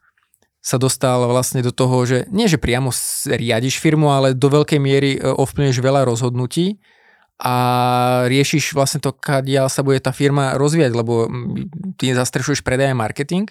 sa 0.60 0.76
dostal 0.76 1.24
vlastne 1.24 1.64
do 1.64 1.72
toho, 1.72 2.04
že 2.04 2.28
nie, 2.28 2.44
že 2.44 2.60
priamo 2.60 2.92
riadiš 3.28 3.80
firmu, 3.80 4.12
ale 4.12 4.36
do 4.36 4.52
veľkej 4.52 4.76
miery 4.76 5.16
e, 5.16 5.20
ovplyvňuješ 5.24 5.80
veľa 5.80 6.04
rozhodnutí 6.04 6.76
a 7.40 7.54
riešiš 8.28 8.76
vlastne 8.76 9.00
to, 9.00 9.16
kadiaľ 9.16 9.72
sa 9.72 9.80
bude 9.80 9.96
tá 10.04 10.12
firma 10.12 10.60
rozvíjať, 10.60 10.92
lebo 10.92 11.24
mm, 11.24 11.96
ty 11.96 12.12
zastrešuješ 12.12 12.60
predaj 12.60 12.92
a 12.92 13.00
marketing. 13.00 13.48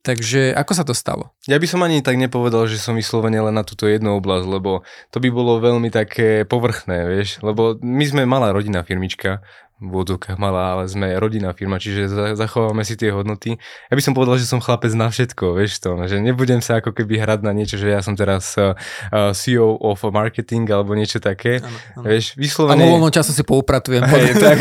Takže 0.00 0.56
ako 0.56 0.72
sa 0.72 0.84
to 0.88 0.96
stalo? 0.96 1.36
Ja 1.44 1.60
by 1.60 1.68
som 1.68 1.84
ani 1.84 2.00
tak 2.00 2.16
nepovedal, 2.16 2.64
že 2.64 2.80
som 2.80 2.96
vyslovene 2.96 3.44
len 3.44 3.52
na 3.52 3.66
túto 3.66 3.84
jednu 3.84 4.16
oblasť, 4.16 4.46
lebo 4.48 4.86
to 5.12 5.20
by 5.20 5.28
bolo 5.28 5.60
veľmi 5.60 5.92
také 5.92 6.48
povrchné, 6.48 7.04
vieš, 7.04 7.44
lebo 7.44 7.76
my 7.82 8.04
sme 8.08 8.22
malá 8.24 8.54
rodinná 8.54 8.80
firmička, 8.86 9.44
v 9.78 9.94
odzokách 9.94 10.42
malá, 10.42 10.74
ale 10.74 10.90
sme 10.90 11.14
rodinná 11.14 11.54
firma, 11.54 11.78
čiže 11.78 12.34
zachováme 12.34 12.82
si 12.82 12.98
tie 12.98 13.14
hodnoty. 13.14 13.62
Ja 13.86 13.94
by 13.94 14.02
som 14.02 14.10
povedal, 14.10 14.34
že 14.34 14.50
som 14.50 14.58
chlapec 14.58 14.90
na 14.98 15.06
všetko, 15.06 15.54
vieš 15.54 15.78
to, 15.78 15.94
že 16.10 16.18
nebudem 16.18 16.58
sa 16.58 16.82
ako 16.82 16.90
keby 16.90 17.22
hrať 17.22 17.46
na 17.46 17.54
niečo, 17.54 17.78
že 17.78 17.94
ja 17.94 18.02
som 18.02 18.18
teraz 18.18 18.58
uh, 18.58 18.74
CEO 19.30 19.78
of 19.78 20.02
marketing 20.10 20.66
alebo 20.66 20.98
niečo 20.98 21.22
také. 21.22 21.62
Ano, 21.62 21.78
ano. 21.94 22.10
Vieš, 22.10 22.34
vyslovene... 22.34 22.82
A 22.82 22.90
vo 22.90 22.98
voľnom 22.98 23.14
času 23.14 23.30
si 23.30 23.46
poupratujem. 23.46 24.02
Hey, 24.02 24.34
tak. 24.50 24.58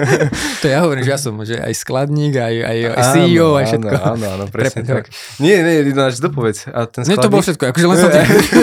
to 0.64 0.66
ja 0.72 0.80
hovorím, 0.80 1.04
že 1.04 1.12
ja 1.12 1.20
som 1.20 1.36
že 1.44 1.60
aj 1.60 1.74
skladník, 1.76 2.40
aj, 2.40 2.56
aj, 2.64 2.78
aj 2.96 3.04
CEO, 3.12 3.52
áno, 3.52 3.60
aj 3.60 3.64
všetko. 3.68 3.92
Áno, 3.92 4.08
áno, 4.08 4.26
áno 4.40 4.44
presne 4.48 4.80
Prepne, 4.80 5.04
tak. 5.04 5.04
Nie, 5.36 5.60
nie, 5.60 5.92
ináč 5.92 6.16
dopovedz. 6.16 6.72
A 6.72 6.88
ten 6.88 7.04
skladník... 7.04 7.12
Nie, 7.12 7.16
to 7.20 7.28
bolo 7.28 7.42
všetko, 7.44 7.64
akože 7.76 7.86
len 7.92 7.98
som, 8.00 8.10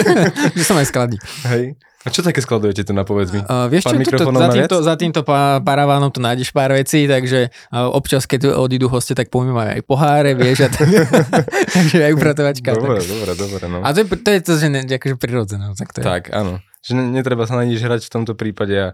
že 0.58 0.64
som 0.66 0.74
aj 0.74 0.86
skladník. 0.90 1.22
Hej. 1.46 1.78
A 2.04 2.12
čo 2.12 2.20
také 2.20 2.44
skladujete 2.44 2.84
tu 2.84 2.92
na 2.92 3.00
povedz 3.08 3.32
mi? 3.32 3.40
Uh, 3.40 3.64
vieš 3.72 3.88
čo, 3.88 3.96
tuto, 3.96 4.28
za, 4.28 4.48
týmto, 4.52 4.76
za 4.84 4.94
týmto 5.00 5.20
paravánom 5.64 6.12
tu 6.12 6.20
nájdeš 6.20 6.52
pár 6.52 6.76
vecí, 6.76 7.08
takže 7.08 7.48
uh, 7.72 7.88
občas, 7.88 8.28
keď 8.28 8.52
odídu 8.60 8.92
hoste, 8.92 9.16
tak 9.16 9.32
pomývam 9.32 9.64
aj 9.64 9.80
poháre, 9.88 10.36
vieš, 10.36 10.68
a 10.68 10.68
tak, 10.68 10.84
takže 11.80 12.04
aj 12.04 12.12
upratovačka. 12.12 12.76
Dobre, 12.76 13.00
tak. 13.00 13.08
dobre, 13.08 13.32
dobre. 13.40 13.62
No. 13.72 13.80
A 13.80 13.88
to 13.96 14.04
je 14.04 14.06
to, 14.20 14.30
je 14.36 14.40
to 14.44 14.52
že 14.60 14.68
ne, 14.68 14.80
akože 14.84 15.16
prirodzené. 15.16 15.72
Tak, 15.72 15.88
to 15.96 15.98
je. 16.00 16.04
tak, 16.04 16.22
áno. 16.28 16.60
Že 16.84 16.92
ne, 17.00 17.04
netreba 17.16 17.48
sa 17.48 17.56
na 17.56 17.64
nič 17.64 17.80
hrať 17.80 18.04
v 18.04 18.12
tomto 18.12 18.36
prípade. 18.36 18.92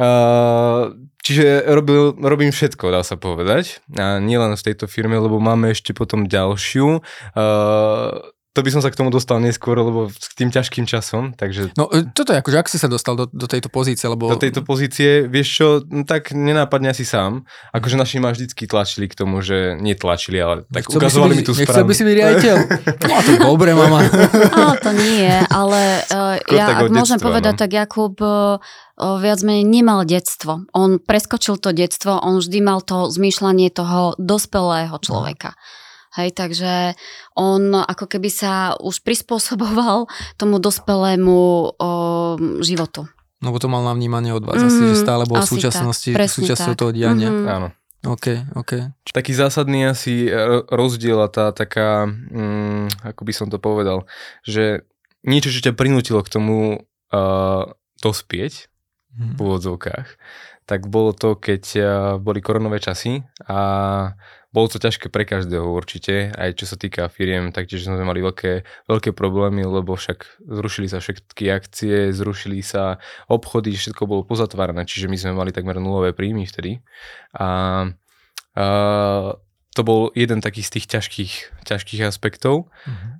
Uh, 0.00 0.96
čiže 1.20 1.68
robil, 1.68 2.16
robím 2.16 2.48
všetko, 2.48 2.88
dá 2.88 3.04
sa 3.04 3.20
povedať. 3.20 3.84
A 3.92 4.24
nielen 4.24 4.56
v 4.56 4.64
tejto 4.64 4.88
firme, 4.88 5.20
lebo 5.20 5.36
máme 5.36 5.76
ešte 5.76 5.92
potom 5.92 6.24
ďalšiu. 6.24 7.04
Uh, 7.36 8.24
to 8.58 8.66
by 8.66 8.74
som 8.74 8.82
sa 8.82 8.90
k 8.90 8.98
tomu 8.98 9.14
dostal 9.14 9.38
neskôr, 9.38 9.78
lebo 9.78 10.10
k 10.10 10.34
tým 10.34 10.50
ťažkým 10.50 10.82
časom, 10.82 11.30
takže... 11.38 11.70
No 11.78 11.86
e, 11.94 12.10
toto 12.10 12.34
je 12.34 12.42
akože, 12.42 12.56
ak 12.58 12.66
si 12.66 12.74
sa 12.82 12.90
dostal 12.90 13.14
do, 13.14 13.30
do 13.30 13.46
tejto 13.46 13.70
pozície, 13.70 14.10
lebo... 14.10 14.26
Do 14.26 14.34
tejto 14.34 14.66
pozície, 14.66 15.30
vieš 15.30 15.48
čo, 15.62 15.66
no, 15.86 16.02
tak 16.02 16.34
nenápadne 16.34 16.90
asi 16.90 17.06
sám. 17.06 17.46
Akože 17.70 17.94
naši 17.94 18.18
ma 18.18 18.34
vždycky 18.34 18.66
tlačili 18.66 19.06
k 19.06 19.14
tomu, 19.14 19.38
že 19.46 19.78
netlačili, 19.78 20.42
ale 20.42 20.66
tak 20.74 20.90
nechcel 20.90 20.98
ukazovali 20.98 21.32
mi 21.38 21.46
tú 21.46 21.54
správnu. 21.54 21.70
Nechcel 21.70 21.86
by 21.86 21.94
si 21.94 22.02
byť 22.02 22.14
riaditeľ? 22.18 22.56
No 23.08 23.24
to 23.24 23.32
dobre, 23.40 23.70
mama. 23.72 24.04
Ale 24.52 24.74
to 24.86 24.90
nie, 24.90 25.30
ale 25.48 25.80
uh, 26.10 26.34
ja 26.50 26.82
ak 26.82 26.90
môžem 26.90 27.16
detstva, 27.16 27.26
povedať, 27.30 27.54
no. 27.54 27.60
tak 27.62 27.70
Jakub 27.70 28.14
uh, 28.18 28.58
viac 28.98 29.38
menej 29.46 29.64
nemal 29.64 30.02
detstvo. 30.02 30.66
On 30.74 30.98
preskočil 30.98 31.62
to 31.62 31.70
detstvo, 31.70 32.18
on 32.18 32.42
vždy 32.42 32.58
mal 32.58 32.82
to 32.82 33.06
zmýšľanie 33.06 33.70
toho 33.70 34.18
dospelého 34.18 34.98
človeka. 34.98 35.54
No. 35.54 35.87
Hej, 36.16 36.32
takže 36.32 36.96
on 37.36 37.76
ako 37.76 38.08
keby 38.08 38.32
sa 38.32 38.72
už 38.80 39.04
prispôsoboval 39.04 40.08
tomu 40.40 40.56
dospelému 40.56 41.40
o, 41.40 41.88
životu. 42.64 43.04
No 43.38 43.54
bo 43.54 43.60
to 43.62 43.70
mal 43.70 43.84
na 43.86 43.94
vnímanie 43.94 44.34
od 44.34 44.42
vás 44.42 44.58
mm, 44.58 44.66
asi, 44.66 44.82
že 44.82 44.96
mhm, 44.98 45.04
stále 45.04 45.22
bol 45.28 45.38
v 45.38 45.46
súčasnosti, 45.46 46.10
tak, 46.10 46.32
súčasťou 46.32 46.74
toho 46.74 46.90
diania. 46.90 47.30
Mm-hmm. 47.30 47.54
Áno. 47.54 47.68
OK, 48.06 48.54
OK. 48.54 48.94
Taký 49.10 49.34
zásadný 49.34 49.90
asi 49.90 50.30
e, 50.30 50.62
rozdiel 50.70 51.18
a 51.18 51.28
tá 51.30 51.50
taká, 51.50 52.06
mm, 52.06 53.02
ako 53.02 53.22
by 53.26 53.32
som 53.34 53.46
to 53.50 53.58
povedal, 53.58 54.06
že 54.46 54.86
niečo, 55.26 55.50
čo 55.50 55.70
ťa 55.70 55.74
prinútilo 55.74 56.22
k 56.22 56.30
tomu 56.30 56.58
uh, 56.78 57.62
dospieť 57.98 58.70
mm. 59.18 59.34
v 59.34 59.38
úvodzovkách, 59.42 60.08
tak 60.68 60.86
bolo 60.86 61.10
to, 61.10 61.34
keď 61.34 61.62
uh, 61.74 61.84
boli 62.22 62.38
koronové 62.38 62.78
časy 62.78 63.26
a 63.50 63.58
bolo 64.48 64.66
to 64.72 64.80
ťažké 64.80 65.12
pre 65.12 65.28
každého 65.28 65.68
určite, 65.68 66.32
aj 66.32 66.56
čo 66.56 66.64
sa 66.64 66.80
týka 66.80 67.12
firiem, 67.12 67.52
taktiež 67.52 67.84
sme 67.84 68.00
mali 68.00 68.24
veľké, 68.24 68.64
veľké 68.88 69.12
problémy, 69.12 69.60
lebo 69.68 69.92
však 69.92 70.40
zrušili 70.40 70.88
sa 70.88 71.04
všetky 71.04 71.52
akcie, 71.52 72.16
zrušili 72.16 72.64
sa 72.64 72.96
obchody, 73.28 73.76
všetko 73.76 74.08
bolo 74.08 74.24
pozatvárané, 74.24 74.88
čiže 74.88 75.12
my 75.12 75.16
sme 75.20 75.32
mali 75.36 75.52
takmer 75.52 75.76
nulové 75.76 76.16
príjmy 76.16 76.48
vtedy. 76.48 76.80
A, 77.36 77.48
a 78.56 78.66
to 79.76 79.80
bol 79.84 80.10
jeden 80.16 80.40
taký 80.40 80.64
z 80.64 80.80
tých 80.80 80.86
ťažkých, 80.96 81.32
ťažkých 81.68 82.02
aspektov. 82.08 82.72
Mm-hmm. 82.88 83.12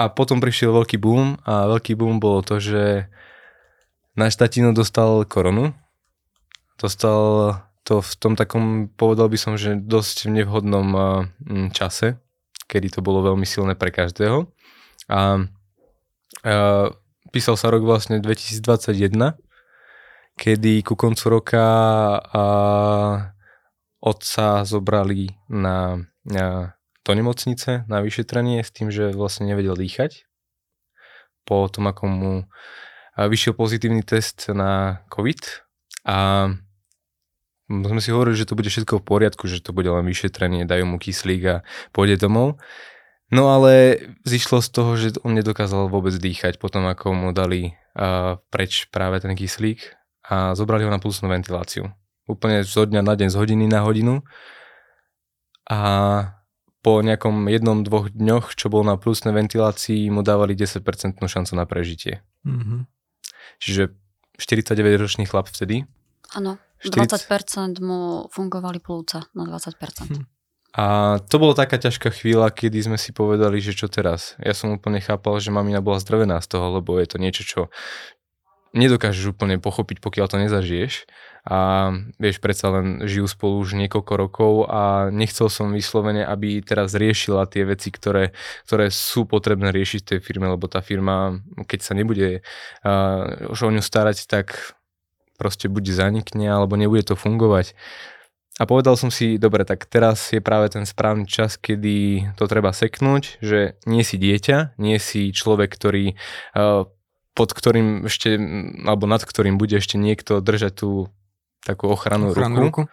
A 0.00 0.08
potom 0.08 0.40
prišiel 0.40 0.72
veľký 0.72 0.96
boom 0.96 1.36
a 1.44 1.68
veľký 1.68 2.00
boom 2.00 2.16
bolo 2.16 2.40
to, 2.40 2.56
že 2.58 3.12
náš 4.16 4.40
tatino 4.40 4.72
dostal 4.72 5.28
koronu, 5.28 5.76
dostal 6.80 7.60
to 7.82 7.98
v 7.98 8.12
tom 8.18 8.38
takom, 8.38 8.86
povedal 8.94 9.26
by 9.26 9.38
som, 9.38 9.58
že 9.58 9.74
dosť 9.74 10.30
nevhodnom 10.30 10.88
čase, 11.74 12.18
kedy 12.70 12.88
to 12.94 13.00
bolo 13.02 13.26
veľmi 13.26 13.44
silné 13.44 13.74
pre 13.74 13.90
každého. 13.90 14.46
A, 15.10 15.42
a 16.46 16.54
písal 17.34 17.58
sa 17.58 17.74
rok 17.74 17.82
vlastne 17.82 18.22
2021, 18.22 19.34
kedy 20.38 20.72
ku 20.86 20.94
koncu 20.94 21.24
roka 21.26 21.66
a, 22.22 22.44
otca 24.02 24.62
zobrali 24.62 25.30
na, 25.50 26.02
na 26.26 26.74
do 27.02 27.12
nemocnice 27.14 27.82
na 27.90 27.98
vyšetrenie 28.02 28.62
s 28.62 28.70
tým, 28.70 28.90
že 28.90 29.14
vlastne 29.14 29.46
nevedel 29.46 29.74
dýchať. 29.74 30.26
Po 31.42 31.66
tom, 31.66 31.90
ako 31.90 32.04
mu 32.06 32.32
vyšiel 33.18 33.58
pozitívny 33.58 34.06
test 34.06 34.46
na 34.50 35.02
COVID 35.10 35.42
a 36.06 36.50
sme 37.80 38.00
si 38.04 38.12
hovorili, 38.12 38.36
že 38.36 38.44
to 38.44 38.58
bude 38.58 38.68
všetko 38.68 39.00
v 39.00 39.06
poriadku, 39.08 39.48
že 39.48 39.64
to 39.64 39.72
bude 39.72 39.88
len 39.88 40.04
vyšetrenie, 40.04 40.68
dajú 40.68 40.84
mu 40.84 41.00
kyslík 41.00 41.42
a 41.48 41.56
pôjde 41.96 42.20
domov. 42.20 42.60
No 43.32 43.48
ale 43.48 43.96
zišlo 44.28 44.60
z 44.60 44.68
toho, 44.68 44.90
že 45.00 45.16
on 45.24 45.32
nedokázal 45.32 45.88
vôbec 45.88 46.12
dýchať 46.12 46.60
potom, 46.60 46.84
ako 46.84 47.16
mu 47.16 47.28
dali 47.32 47.72
uh, 47.96 48.36
preč 48.52 48.92
práve 48.92 49.24
ten 49.24 49.32
kyslík 49.32 49.96
a 50.28 50.52
zobrali 50.52 50.84
ho 50.84 50.92
na 50.92 51.00
pulsnú 51.00 51.32
ventiláciu. 51.32 51.88
Úplne 52.28 52.60
zo 52.68 52.84
dňa 52.84 53.00
na 53.00 53.16
deň, 53.16 53.28
z 53.32 53.36
hodiny 53.40 53.64
na 53.72 53.80
hodinu. 53.88 54.20
A 55.64 55.80
po 56.84 57.00
nejakom 57.00 57.48
jednom, 57.48 57.80
dvoch 57.80 58.12
dňoch, 58.12 58.58
čo 58.58 58.68
bol 58.68 58.84
na 58.84 59.00
pulsnej 59.00 59.32
ventilácii, 59.32 60.12
mu 60.12 60.20
dávali 60.20 60.52
10% 60.52 60.82
šancu 61.16 61.52
na 61.56 61.64
prežitie. 61.64 62.20
Mm-hmm. 62.44 62.80
Čiže 63.62 63.94
49-ročný 64.36 65.24
chlap 65.24 65.48
vtedy. 65.48 65.86
Áno. 66.34 66.58
40... 66.82 67.78
20% 67.78 67.82
mu 67.82 68.26
fungovali 68.30 68.82
plúca 68.82 69.22
na 69.32 69.46
20%. 69.46 70.18
Hm. 70.18 70.26
A 70.72 70.84
to 71.28 71.36
bola 71.36 71.52
taká 71.52 71.76
ťažká 71.76 72.08
chvíľa, 72.16 72.48
kedy 72.48 72.88
sme 72.88 72.96
si 72.96 73.12
povedali, 73.12 73.60
že 73.60 73.76
čo 73.76 73.92
teraz. 73.92 74.40
Ja 74.40 74.56
som 74.56 74.72
úplne 74.72 75.04
chápal, 75.04 75.36
že 75.36 75.52
mamina 75.52 75.84
bola 75.84 76.00
zdrovená 76.00 76.40
z 76.40 76.48
toho, 76.56 76.80
lebo 76.80 76.96
je 76.96 77.06
to 77.12 77.20
niečo, 77.20 77.44
čo 77.44 77.60
nedokážeš 78.72 79.36
úplne 79.36 79.60
pochopiť, 79.60 80.00
pokiaľ 80.00 80.26
to 80.32 80.40
nezažiješ. 80.40 81.04
A 81.44 81.90
vieš, 82.16 82.40
predsa 82.40 82.72
len 82.72 83.04
žijú 83.04 83.28
spolu 83.28 83.60
už 83.60 83.76
niekoľko 83.76 84.12
rokov 84.16 84.52
a 84.70 85.12
nechcel 85.12 85.52
som 85.52 85.76
vyslovene, 85.76 86.24
aby 86.24 86.64
teraz 86.64 86.96
riešila 86.96 87.50
tie 87.52 87.68
veci, 87.68 87.92
ktoré, 87.92 88.32
ktoré 88.64 88.88
sú 88.88 89.28
potrebné 89.28 89.74
riešiť 89.76 90.00
v 90.00 90.08
tej 90.16 90.20
firme, 90.24 90.48
lebo 90.48 90.72
tá 90.72 90.80
firma, 90.80 91.36
keď 91.68 91.80
sa 91.84 91.92
nebude 91.92 92.40
uh, 92.40 93.52
o 93.52 93.70
ňu 93.74 93.82
starať, 93.84 94.24
tak 94.24 94.72
proste 95.42 95.66
buď 95.66 95.90
zanikne, 95.90 96.46
alebo 96.46 96.78
nebude 96.78 97.02
to 97.02 97.18
fungovať. 97.18 97.74
A 98.60 98.68
povedal 98.68 98.94
som 98.94 99.10
si, 99.10 99.42
dobre, 99.42 99.66
tak 99.66 99.90
teraz 99.90 100.30
je 100.30 100.38
práve 100.38 100.70
ten 100.70 100.86
správny 100.86 101.26
čas, 101.26 101.58
kedy 101.58 102.30
to 102.38 102.46
treba 102.46 102.70
seknúť, 102.70 103.42
že 103.42 103.74
nie 103.90 104.06
si 104.06 104.22
dieťa, 104.22 104.78
nie 104.78 105.02
si 105.02 105.34
človek, 105.34 105.74
ktorý 105.74 106.14
eh, 106.14 106.82
pod 107.32 107.50
ktorým 107.50 108.06
ešte, 108.06 108.38
alebo 108.86 109.10
nad 109.10 109.24
ktorým 109.24 109.58
bude 109.58 109.80
ešte 109.80 109.98
niekto 109.98 110.44
držať 110.44 110.84
tú 110.84 111.10
takú 111.64 111.90
ochranu, 111.90 112.30
ochranu 112.30 112.70
ruku. 112.70 112.82
ruku. 112.86 112.92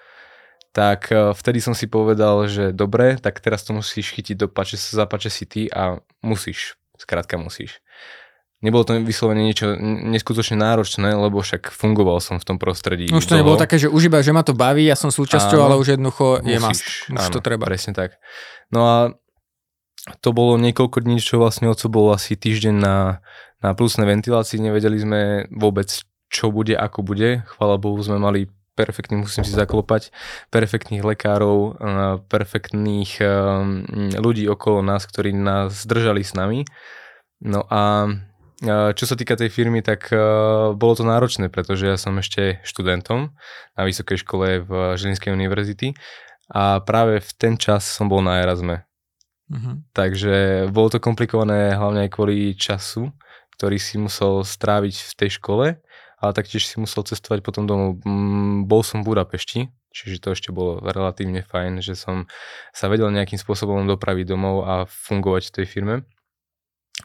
Tak 0.73 1.13
eh, 1.13 1.37
vtedy 1.37 1.59
som 1.61 1.77
si 1.77 1.85
povedal, 1.85 2.49
že 2.49 2.73
dobre, 2.73 3.21
tak 3.21 3.37
teraz 3.37 3.61
to 3.61 3.77
musíš 3.77 4.15
chytiť 4.15 4.39
do 4.39 4.47
pače, 4.49 4.79
zapače 4.79 5.29
si 5.29 5.45
ty 5.45 5.61
a 5.69 6.01
musíš, 6.25 6.81
skrátka 6.97 7.37
musíš 7.37 7.83
nebolo 8.59 8.83
to 8.83 8.99
vyslovene 8.99 9.43
niečo 9.43 9.75
neskutočne 9.79 10.59
náročné, 10.59 11.15
lebo 11.15 11.39
však 11.39 11.71
fungoval 11.71 12.19
som 12.19 12.39
v 12.39 12.45
tom 12.45 12.57
prostredí. 12.59 13.07
Už 13.07 13.23
to 13.23 13.39
nebolo 13.39 13.55
také, 13.55 13.79
že 13.79 13.87
už 13.87 14.11
iba, 14.11 14.19
že 14.19 14.35
ma 14.35 14.43
to 14.43 14.51
baví, 14.51 14.83
ja 14.83 14.99
som 14.99 15.11
súčasťou, 15.11 15.59
áno, 15.63 15.65
ale 15.71 15.75
už 15.79 15.95
jednoducho 15.95 16.43
je 16.43 16.59
must. 16.59 16.83
Už 17.07 17.15
áno, 17.15 17.33
to 17.33 17.39
treba. 17.39 17.63
Presne 17.67 17.95
tak. 17.95 18.19
No 18.69 18.79
a 18.83 18.97
to 20.19 20.31
bolo 20.31 20.59
niekoľko 20.59 21.03
dní, 21.03 21.19
čo 21.19 21.39
vlastne 21.39 21.71
oco 21.71 21.87
bol 21.87 22.11
asi 22.11 22.35
týždeň 22.35 22.75
na, 22.75 23.23
na 23.63 23.75
plusnej 23.75 24.07
ventilácii, 24.07 24.59
nevedeli 24.59 24.97
sme 24.99 25.21
vôbec, 25.51 25.91
čo 26.31 26.51
bude, 26.51 26.75
ako 26.75 27.03
bude. 27.03 27.43
Chvala 27.55 27.79
Bohu, 27.79 27.99
sme 27.99 28.19
mali 28.19 28.47
perfektných, 28.79 29.27
musím 29.27 29.43
si 29.43 29.51
zaklopať, 29.51 30.15
perfektných 30.55 31.03
lekárov, 31.03 31.75
perfektných 32.31 33.19
ľudí 34.15 34.47
okolo 34.47 34.79
nás, 34.79 35.03
ktorí 35.03 35.35
nás 35.35 35.83
zdržali 35.83 36.23
s 36.23 36.31
nami. 36.31 36.63
No 37.43 37.67
a 37.67 38.07
čo 38.67 39.05
sa 39.07 39.15
týka 39.15 39.39
tej 39.39 39.47
firmy, 39.47 39.79
tak 39.79 40.11
bolo 40.75 40.93
to 40.93 41.07
náročné, 41.07 41.47
pretože 41.47 41.87
ja 41.87 41.95
som 41.95 42.19
ešte 42.19 42.59
študentom 42.67 43.31
na 43.79 43.81
Vysokej 43.87 44.19
škole 44.19 44.47
v 44.67 44.99
Žilinskej 44.99 45.31
univerzity 45.31 45.95
a 46.51 46.83
práve 46.83 47.23
v 47.23 47.31
ten 47.39 47.55
čas 47.55 47.87
som 47.87 48.11
bol 48.11 48.19
na 48.19 48.43
Erasme. 48.43 48.83
Uh-huh. 49.49 49.79
Takže 49.95 50.67
bolo 50.75 50.91
to 50.91 50.99
komplikované 50.99 51.73
hlavne 51.73 52.05
aj 52.05 52.11
kvôli 52.11 52.53
času, 52.53 53.15
ktorý 53.55 53.79
si 53.79 53.95
musel 53.95 54.43
stráviť 54.43 54.95
v 55.07 55.13
tej 55.15 55.29
škole 55.39 55.65
ale 56.19 56.35
taktiež 56.35 56.67
si 56.67 56.75
musel 56.77 57.07
cestovať 57.07 57.39
potom 57.39 57.63
domov. 57.63 58.03
Mm, 58.03 58.67
bol 58.67 58.83
som 58.83 59.01
v 59.01 59.15
Budapešti, 59.15 59.71
čiže 59.95 60.19
to 60.19 60.35
ešte 60.35 60.51
bolo 60.51 60.83
relatívne 60.83 61.41
fajn, 61.47 61.79
že 61.79 61.95
som 61.95 62.27
sa 62.75 62.91
vedel 62.91 63.09
nejakým 63.09 63.39
spôsobom 63.39 63.87
dopraviť 63.87 64.25
domov 64.27 64.67
a 64.67 64.73
fungovať 64.85 65.49
v 65.49 65.53
tej 65.55 65.65
firme. 65.65 65.95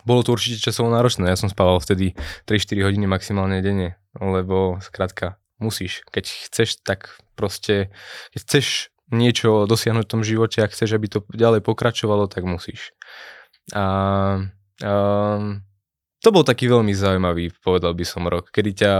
Bolo 0.04 0.20
to 0.20 0.36
určite 0.36 0.60
časovo 0.60 0.92
náročné, 0.92 1.28
ja 1.28 1.40
som 1.40 1.48
spával 1.48 1.80
vtedy 1.80 2.12
3-4 2.48 2.84
hodiny 2.84 3.08
maximálne 3.08 3.64
denne, 3.64 3.96
lebo 4.16 4.78
skrátka 4.84 5.40
musíš. 5.58 6.04
Keď 6.12 6.24
chceš, 6.48 6.84
tak 6.84 7.16
proste, 7.34 7.88
keď 8.36 8.40
chceš 8.44 8.66
niečo 9.12 9.64
dosiahnuť 9.64 10.04
v 10.04 10.12
tom 10.12 10.22
živote 10.24 10.64
a 10.64 10.70
chceš, 10.70 10.96
aby 10.96 11.06
to 11.08 11.18
ďalej 11.32 11.64
pokračovalo, 11.64 12.28
tak 12.28 12.44
musíš. 12.44 12.92
A, 13.72 13.84
a 14.84 14.92
to 16.24 16.32
bol 16.32 16.40
taký 16.40 16.72
veľmi 16.72 16.96
zaujímavý, 16.96 17.52
povedal 17.60 17.92
by 17.92 18.04
som, 18.08 18.24
rok, 18.24 18.48
kedy 18.48 18.70
ťa 18.72 18.92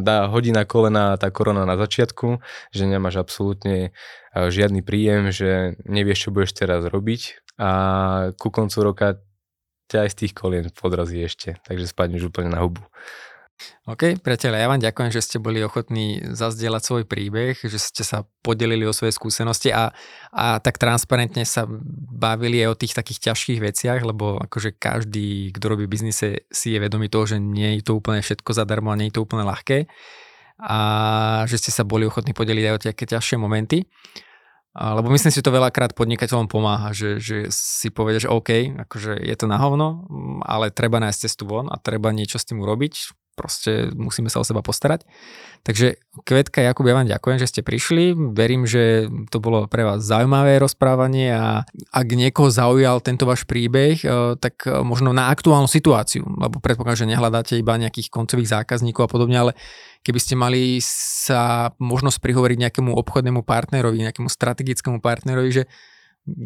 dá 0.00 0.24
hodina 0.32 0.64
kolena 0.64 1.20
tá 1.20 1.28
korona 1.28 1.68
na 1.68 1.76
začiatku, 1.76 2.40
že 2.72 2.88
nemáš 2.88 3.20
absolútne 3.20 3.92
žiadny 4.32 4.80
príjem, 4.80 5.28
že 5.28 5.76
nevieš, 5.84 6.28
čo 6.28 6.32
budeš 6.32 6.56
teraz 6.56 6.88
robiť 6.88 7.44
a 7.60 7.70
ku 8.40 8.48
koncu 8.48 8.78
roka 8.80 9.20
ťa 9.92 10.08
aj 10.08 10.10
z 10.12 10.18
tých 10.24 10.32
kolien 10.32 10.66
podrazí 10.72 11.20
ešte, 11.20 11.60
takže 11.68 11.92
spadneš 11.92 12.32
úplne 12.32 12.52
na 12.52 12.64
hubu. 12.64 12.80
OK, 13.86 14.18
priateľe, 14.18 14.58
ja 14.58 14.66
vám 14.66 14.82
ďakujem, 14.82 15.10
že 15.14 15.22
ste 15.22 15.38
boli 15.38 15.62
ochotní 15.62 16.18
zazdieľať 16.34 16.82
svoj 16.82 17.04
príbeh, 17.06 17.54
že 17.54 17.78
ste 17.78 18.02
sa 18.02 18.26
podelili 18.42 18.82
o 18.82 18.96
svoje 18.96 19.14
skúsenosti 19.14 19.70
a, 19.70 19.94
a 20.34 20.58
tak 20.58 20.82
transparentne 20.82 21.46
sa 21.46 21.66
bavili 22.10 22.58
aj 22.62 22.68
o 22.74 22.78
tých 22.78 22.94
takých 22.98 23.30
ťažkých 23.30 23.60
veciach, 23.62 24.00
lebo 24.02 24.42
akože 24.42 24.74
každý, 24.74 25.54
kto 25.54 25.64
robí 25.78 25.86
biznise, 25.86 26.42
si 26.50 26.74
je 26.74 26.82
vedomý 26.82 27.06
toho, 27.06 27.26
že 27.26 27.38
nie 27.38 27.78
je 27.78 27.86
to 27.86 27.98
úplne 27.98 28.18
všetko 28.18 28.50
zadarmo 28.50 28.90
a 28.90 28.98
nie 28.98 29.14
je 29.14 29.14
to 29.18 29.22
úplne 29.22 29.46
ľahké 29.46 29.86
a 30.62 30.78
že 31.50 31.58
ste 31.58 31.70
sa 31.74 31.82
boli 31.82 32.06
ochotní 32.06 32.30
podeliť 32.30 32.64
aj 32.70 32.74
o 32.74 32.82
tie 32.82 32.92
ťažšie 32.94 33.34
momenty. 33.34 33.82
Lebo 34.72 35.12
myslím 35.12 35.28
si, 35.28 35.44
že 35.44 35.46
to 35.46 35.52
veľakrát 35.52 35.92
podnikateľom 35.92 36.48
pomáha, 36.48 36.96
že, 36.96 37.20
že 37.20 37.52
si 37.52 37.92
povedia, 37.92 38.24
že 38.24 38.32
OK, 38.32 38.80
akože 38.88 39.20
je 39.20 39.36
to 39.36 39.44
na 39.44 39.60
hovno, 39.60 40.08
ale 40.48 40.72
treba 40.72 40.96
nájsť 40.96 41.20
cestu 41.28 41.44
von 41.44 41.68
a 41.68 41.76
treba 41.76 42.08
niečo 42.08 42.40
s 42.40 42.48
tým 42.48 42.64
urobiť 42.64 43.21
proste 43.32 43.90
musíme 43.96 44.28
sa 44.28 44.40
o 44.40 44.46
seba 44.46 44.60
postarať. 44.60 45.08
Takže 45.62 45.96
Kvetka 46.26 46.60
Jakub, 46.60 46.84
ja 46.84 46.98
vám 46.98 47.08
ďakujem, 47.08 47.38
že 47.38 47.48
ste 47.48 47.60
prišli. 47.62 48.12
Verím, 48.34 48.66
že 48.66 49.06
to 49.30 49.38
bolo 49.38 49.70
pre 49.70 49.86
vás 49.86 50.02
zaujímavé 50.02 50.58
rozprávanie 50.58 51.32
a 51.32 51.62
ak 51.94 52.06
niekoho 52.12 52.50
zaujal 52.50 52.98
tento 52.98 53.24
váš 53.24 53.46
príbeh, 53.46 53.96
eh, 54.02 54.34
tak 54.36 54.66
eh, 54.66 54.82
možno 54.82 55.14
na 55.14 55.30
aktuálnu 55.30 55.70
situáciu, 55.70 56.26
lebo 56.26 56.58
predpokladám, 56.58 57.06
že 57.06 57.10
nehľadáte 57.14 57.54
iba 57.56 57.78
nejakých 57.78 58.10
koncových 58.10 58.52
zákazníkov 58.52 59.06
a 59.06 59.10
podobne, 59.10 59.36
ale 59.38 59.52
keby 60.02 60.18
ste 60.18 60.34
mali 60.34 60.82
sa 60.82 61.70
možnosť 61.78 62.18
prihovoriť 62.18 62.58
nejakému 62.68 62.90
obchodnému 62.92 63.46
partnerovi, 63.46 64.02
nejakému 64.02 64.28
strategickému 64.28 64.98
partnerovi, 64.98 65.62
že 65.62 65.64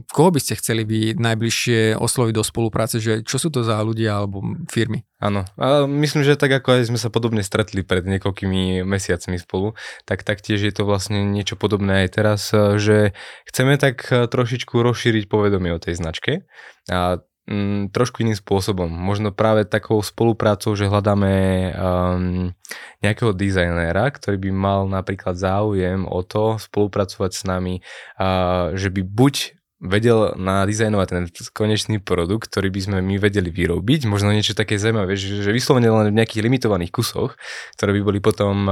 koho 0.08 0.32
by 0.32 0.40
ste 0.40 0.56
chceli 0.56 0.88
vy 0.88 1.12
najbližšie 1.20 2.00
osloviť 2.00 2.34
do 2.34 2.44
spolupráce, 2.44 2.96
že 2.96 3.20
čo 3.20 3.36
sú 3.36 3.52
to 3.52 3.60
za 3.60 3.76
ľudia 3.84 4.16
alebo 4.16 4.40
firmy? 4.72 5.04
Áno, 5.20 5.44
a 5.60 5.84
myslím, 5.84 6.24
že 6.24 6.40
tak 6.40 6.52
ako 6.52 6.80
aj 6.80 6.88
sme 6.88 6.96
sa 7.00 7.12
podobne 7.12 7.44
stretli 7.44 7.84
pred 7.84 8.08
niekoľkými 8.08 8.84
mesiacmi 8.88 9.36
spolu, 9.36 9.76
tak 10.08 10.24
taktiež 10.24 10.64
je 10.64 10.72
to 10.72 10.88
vlastne 10.88 11.28
niečo 11.28 11.60
podobné 11.60 12.04
aj 12.04 12.08
teraz, 12.08 12.40
že 12.80 13.12
chceme 13.48 13.76
tak 13.76 14.08
trošičku 14.08 14.80
rozšíriť 14.80 15.28
povedomie 15.28 15.72
o 15.76 15.80
tej 15.80 16.00
značke 16.00 16.48
a 16.88 17.20
mm, 17.48 17.92
trošku 17.92 18.24
iným 18.24 18.36
spôsobom. 18.36 18.88
Možno 18.88 19.32
práve 19.32 19.64
takou 19.64 20.00
spoluprácou, 20.00 20.72
že 20.72 20.88
hľadáme 20.88 21.32
um, 21.32 22.52
nejakého 23.00 23.32
dizajnéra, 23.32 24.08
ktorý 24.08 24.36
by 24.40 24.50
mal 24.52 24.80
napríklad 24.88 25.36
záujem 25.36 26.04
o 26.04 26.20
to 26.24 26.60
spolupracovať 26.60 27.30
s 27.32 27.42
nami, 27.44 27.74
uh, 28.20 28.72
že 28.76 28.92
by 28.92 29.04
buď 29.04 29.55
vedel 29.76 30.32
nadizajnovať 30.40 31.06
ten 31.12 31.24
konečný 31.52 32.00
produkt, 32.00 32.48
ktorý 32.48 32.72
by 32.72 32.80
sme 32.80 32.98
my 33.04 33.20
vedeli 33.20 33.52
vyrobiť, 33.52 34.08
možno 34.08 34.32
niečo 34.32 34.56
také 34.56 34.80
zaujímavé, 34.80 35.20
že, 35.20 35.44
že 35.44 35.52
vyslovene 35.52 35.92
len 35.92 36.08
v 36.08 36.16
nejakých 36.16 36.48
limitovaných 36.48 36.88
kusoch, 36.88 37.36
ktoré 37.76 37.92
by 38.00 38.00
boli 38.00 38.18
potom 38.24 38.54
um, 38.64 38.70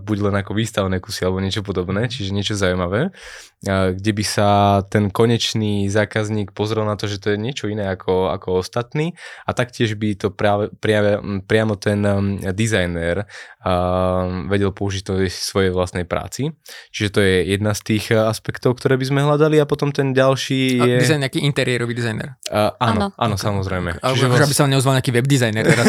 buď 0.00 0.18
len 0.32 0.34
ako 0.40 0.56
výstavné 0.56 0.96
kusy 1.04 1.28
alebo 1.28 1.44
niečo 1.44 1.60
podobné, 1.60 2.08
čiže 2.08 2.32
niečo 2.32 2.56
zaujímavé, 2.56 3.12
uh, 3.12 3.92
kde 3.92 4.12
by 4.16 4.24
sa 4.24 4.48
ten 4.88 5.12
konečný 5.12 5.92
zákazník 5.92 6.56
pozrel 6.56 6.88
na 6.88 6.96
to, 6.96 7.04
že 7.04 7.20
to 7.20 7.36
je 7.36 7.38
niečo 7.44 7.68
iné 7.68 7.92
ako, 7.92 8.32
ako 8.32 8.64
ostatný. 8.64 9.12
A 9.44 9.52
taktiež 9.52 9.92
by 9.92 10.16
to 10.16 10.32
práve, 10.32 10.72
práve, 10.80 11.20
priamo 11.44 11.76
ten 11.76 12.00
um, 12.00 12.40
dizajner 12.40 13.28
uh, 13.28 14.48
vedel 14.48 14.72
použiť 14.72 15.02
to 15.04 15.12
v 15.20 15.28
svojej 15.28 15.68
vlastnej 15.68 16.08
práci. 16.08 16.56
Čiže 16.96 17.12
to 17.12 17.20
je 17.20 17.34
jedna 17.52 17.76
z 17.76 17.80
tých 17.92 18.08
aspektov, 18.08 18.80
ktoré 18.80 18.96
by 18.96 19.04
sme 19.04 19.20
hľadali 19.20 19.60
a 19.60 19.68
potom 19.68 19.92
ten 19.92 20.13
ďalší 20.14 20.78
je... 20.78 20.96
A 20.96 21.02
dizajn, 21.02 21.20
nejaký 21.26 21.42
interiérový 21.42 21.92
dizajner. 21.92 22.38
Uh, 22.46 22.70
áno, 22.78 23.10
áno, 23.10 23.18
áno 23.18 23.36
samozrejme. 23.36 23.98
Alebo 23.98 24.16
Čiže 24.16 24.26
vás... 24.30 24.46
aby 24.46 24.54
sa 24.54 24.64
neozval 24.70 24.94
nejaký 25.02 25.12
web 25.12 25.26
dizajner. 25.26 25.66
Teraz, 25.66 25.86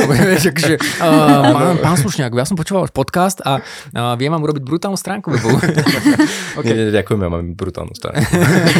že, 0.66 0.76
uh, 0.82 1.54
pán, 1.54 1.78
pán 1.80 1.96
Slušňák, 2.02 2.34
ja 2.34 2.46
som 2.50 2.58
počúval 2.58 2.90
podcast 2.90 3.46
a 3.46 3.62
uh, 3.62 4.18
viem 4.18 4.34
vám 4.34 4.42
urobiť 4.42 4.66
brutálnu 4.66 4.98
stránku 4.98 5.30
webovú. 5.30 5.62
okay. 6.60 6.74
Nie, 6.74 6.90
nie, 6.90 6.94
ďakujem, 6.98 7.20
ja 7.22 7.30
mám 7.30 7.46
brutálnu 7.54 7.94
stránku. 7.94 8.26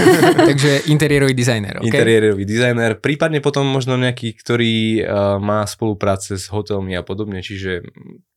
Takže 0.50 0.90
interiérový 0.90 1.38
dizajner. 1.38 1.86
Okay? 1.86 1.94
Interiérový 1.94 2.44
dizajner, 2.50 2.98
prípadne 2.98 3.40
potom 3.40 3.70
možno 3.70 3.96
nejaký, 3.96 4.34
ktorý 4.34 5.06
uh, 5.06 5.38
má 5.38 5.62
spolupráce 5.70 6.42
s 6.42 6.50
hotelmi 6.50 6.98
a 6.98 7.06
podobne, 7.06 7.46
čiže 7.46 7.86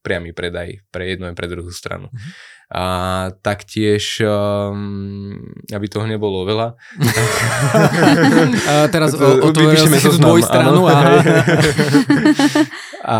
priamy 0.04 0.36
predaj 0.36 0.84
pre 0.92 1.16
jednu 1.16 1.32
aj 1.32 1.34
pre 1.34 1.48
druhú 1.48 1.72
stranu. 1.72 2.12
Uh-huh 2.12 2.57
a 2.68 2.84
taktiež, 3.40 4.20
um, 4.20 5.40
aby 5.72 5.86
toho 5.88 6.04
nebolo 6.04 6.44
veľa. 6.44 6.76
a 8.68 8.72
teraz 8.92 9.16
otvoril 9.48 9.88
si 9.88 9.96
tú 10.04 10.12
stranu. 10.44 10.84
A... 10.84 10.96
a 13.08 13.18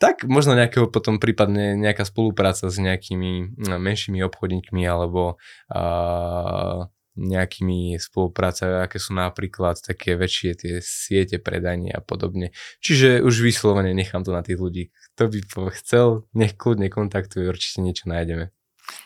tak 0.00 0.24
možno 0.24 0.56
nejakého 0.56 0.88
potom 0.88 1.20
prípadne 1.20 1.76
nejaká 1.76 2.08
spolupráca 2.08 2.72
s 2.72 2.76
nejakými 2.80 3.60
no, 3.68 3.76
menšími 3.76 4.24
obchodníkmi 4.24 4.80
alebo 4.88 5.36
uh, 5.68 6.88
nejakými 7.20 8.00
spolupráca, 8.00 8.88
aké 8.88 8.96
sú 8.96 9.12
napríklad 9.12 9.76
také 9.76 10.16
väčšie 10.16 10.50
tie 10.56 10.74
siete 10.80 11.36
predania 11.36 12.00
a 12.00 12.02
podobne. 12.02 12.56
Čiže 12.80 13.20
už 13.20 13.44
vyslovene 13.44 13.92
nechám 13.92 14.24
to 14.24 14.32
na 14.32 14.40
tých 14.40 14.56
ľudí. 14.56 14.88
Kto 15.12 15.28
by 15.28 15.38
chcel, 15.76 16.24
nech 16.32 16.56
kľudne 16.56 16.88
kontaktuje, 16.88 17.44
určite 17.44 17.84
niečo 17.84 18.08
nájdeme. 18.08 18.54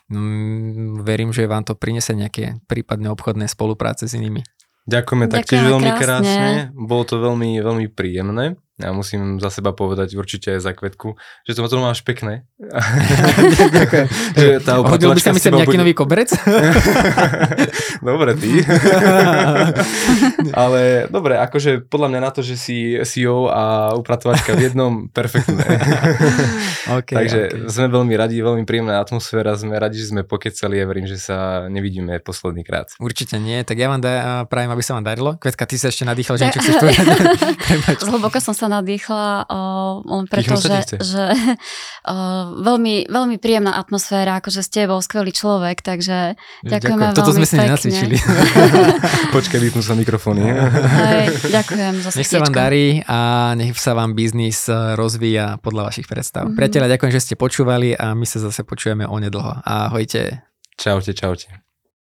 Mm, 0.08 1.02
verím, 1.02 1.30
že 1.32 1.48
vám 1.48 1.64
to 1.64 1.78
prinesie 1.78 2.16
nejaké 2.16 2.60
prípadné 2.68 3.08
obchodné 3.10 3.48
spolupráce 3.48 4.08
s 4.08 4.16
inými. 4.16 4.44
Ďakujeme 4.84 5.26
taktiež 5.32 5.64
veľmi 5.64 5.90
krásne. 5.96 6.04
krásne. 6.20 6.50
Bolo 6.76 7.08
to 7.08 7.16
veľmi, 7.16 7.56
veľmi 7.64 7.86
príjemné. 7.88 8.60
Ja 8.74 8.90
musím 8.90 9.38
za 9.38 9.54
seba 9.54 9.70
povedať 9.70 10.18
určite 10.18 10.58
aj 10.58 10.60
za 10.66 10.74
kvetku, 10.74 11.14
že 11.46 11.54
to, 11.54 11.62
to 11.62 11.78
máš 11.78 12.02
pekné. 12.02 12.42
Ďakujem. 13.78 14.06
tá 14.66 14.82
Hodil 14.82 15.14
by 15.14 15.22
sa 15.22 15.30
mi 15.30 15.38
sem 15.38 15.54
nejaký 15.54 15.78
bude... 15.78 15.82
nový 15.86 15.94
koberec? 15.94 16.34
dobre, 18.02 18.34
ty. 18.34 18.66
Ale 20.58 21.06
dobre, 21.06 21.38
akože 21.38 21.86
podľa 21.86 22.08
mňa 22.10 22.20
na 22.26 22.30
to, 22.34 22.42
že 22.42 22.58
si 22.58 22.98
CEO 23.06 23.46
a 23.46 23.94
upratovačka 23.94 24.58
v 24.58 24.66
jednom, 24.66 25.06
perfektné. 25.06 25.62
okay, 26.98 27.14
Takže 27.14 27.40
okay. 27.54 27.70
sme 27.70 27.86
veľmi 27.94 28.14
radi, 28.18 28.42
veľmi 28.42 28.66
príjemná 28.66 28.98
atmosféra, 28.98 29.54
sme 29.54 29.78
radi, 29.78 30.02
že 30.02 30.10
sme 30.10 30.26
pokecali 30.26 30.82
a 30.82 30.84
verím, 30.90 31.06
že 31.06 31.22
sa 31.22 31.70
nevidíme 31.70 32.18
posledný 32.26 32.66
krát. 32.66 32.90
Určite 32.98 33.38
nie, 33.38 33.62
tak 33.62 33.78
ja 33.78 33.86
vám 33.86 34.02
da, 34.02 34.42
prajem, 34.50 34.74
aby 34.74 34.82
sa 34.82 34.98
vám 34.98 35.06
darilo. 35.06 35.38
Kvetka, 35.38 35.62
ty 35.62 35.78
sa 35.78 35.94
ešte 35.94 36.02
nadýchal, 36.02 36.42
že 36.42 36.50
niečo 36.50 36.58
chceš 36.58 36.76
povedať? 36.82 37.06
Zhlboka 38.02 38.42
som 38.42 38.50
sa 38.50 38.63
sa 38.64 38.72
nadýchla 38.72 39.44
uh, 39.44 40.00
len 40.00 40.24
preto, 40.24 40.56
že, 40.56 40.96
že 41.04 41.24
uh, 42.08 42.56
veľmi, 42.56 43.12
veľmi 43.12 43.36
príjemná 43.36 43.76
atmosféra, 43.76 44.40
akože 44.40 44.64
ste 44.64 44.88
bol 44.88 45.04
skvelý 45.04 45.36
človek, 45.36 45.84
takže 45.84 46.40
ďakujeme 46.64 47.12
ďakujem. 47.12 47.18
Toto 47.20 47.36
sme 47.36 47.44
si 47.44 47.56
nenacvičili. 47.60 48.16
Počkaj, 49.36 49.58
vypnú 49.60 49.84
sa 49.84 49.92
mikrofóny. 49.92 50.48
Aj, 50.48 51.28
ďakujem 51.44 51.94
za 52.00 52.08
Nech 52.16 52.30
sa 52.30 52.40
vám 52.40 52.54
darí 52.56 53.04
a 53.04 53.52
nech 53.52 53.76
sa 53.76 53.92
vám 53.92 54.16
biznis 54.16 54.64
rozvíja 54.72 55.60
podľa 55.60 55.92
vašich 55.92 56.08
predstav. 56.08 56.48
Mm-hmm. 56.48 56.56
Priatelia, 56.56 56.92
ďakujem, 56.96 57.12
že 57.12 57.20
ste 57.20 57.34
počúvali 57.36 57.92
a 57.92 58.16
my 58.16 58.24
sa 58.24 58.40
zase 58.40 58.64
počujeme 58.64 59.04
onedlho. 59.04 59.60
Ahojte. 59.60 60.40
Čaute, 60.80 61.12
čaute. 61.12 61.73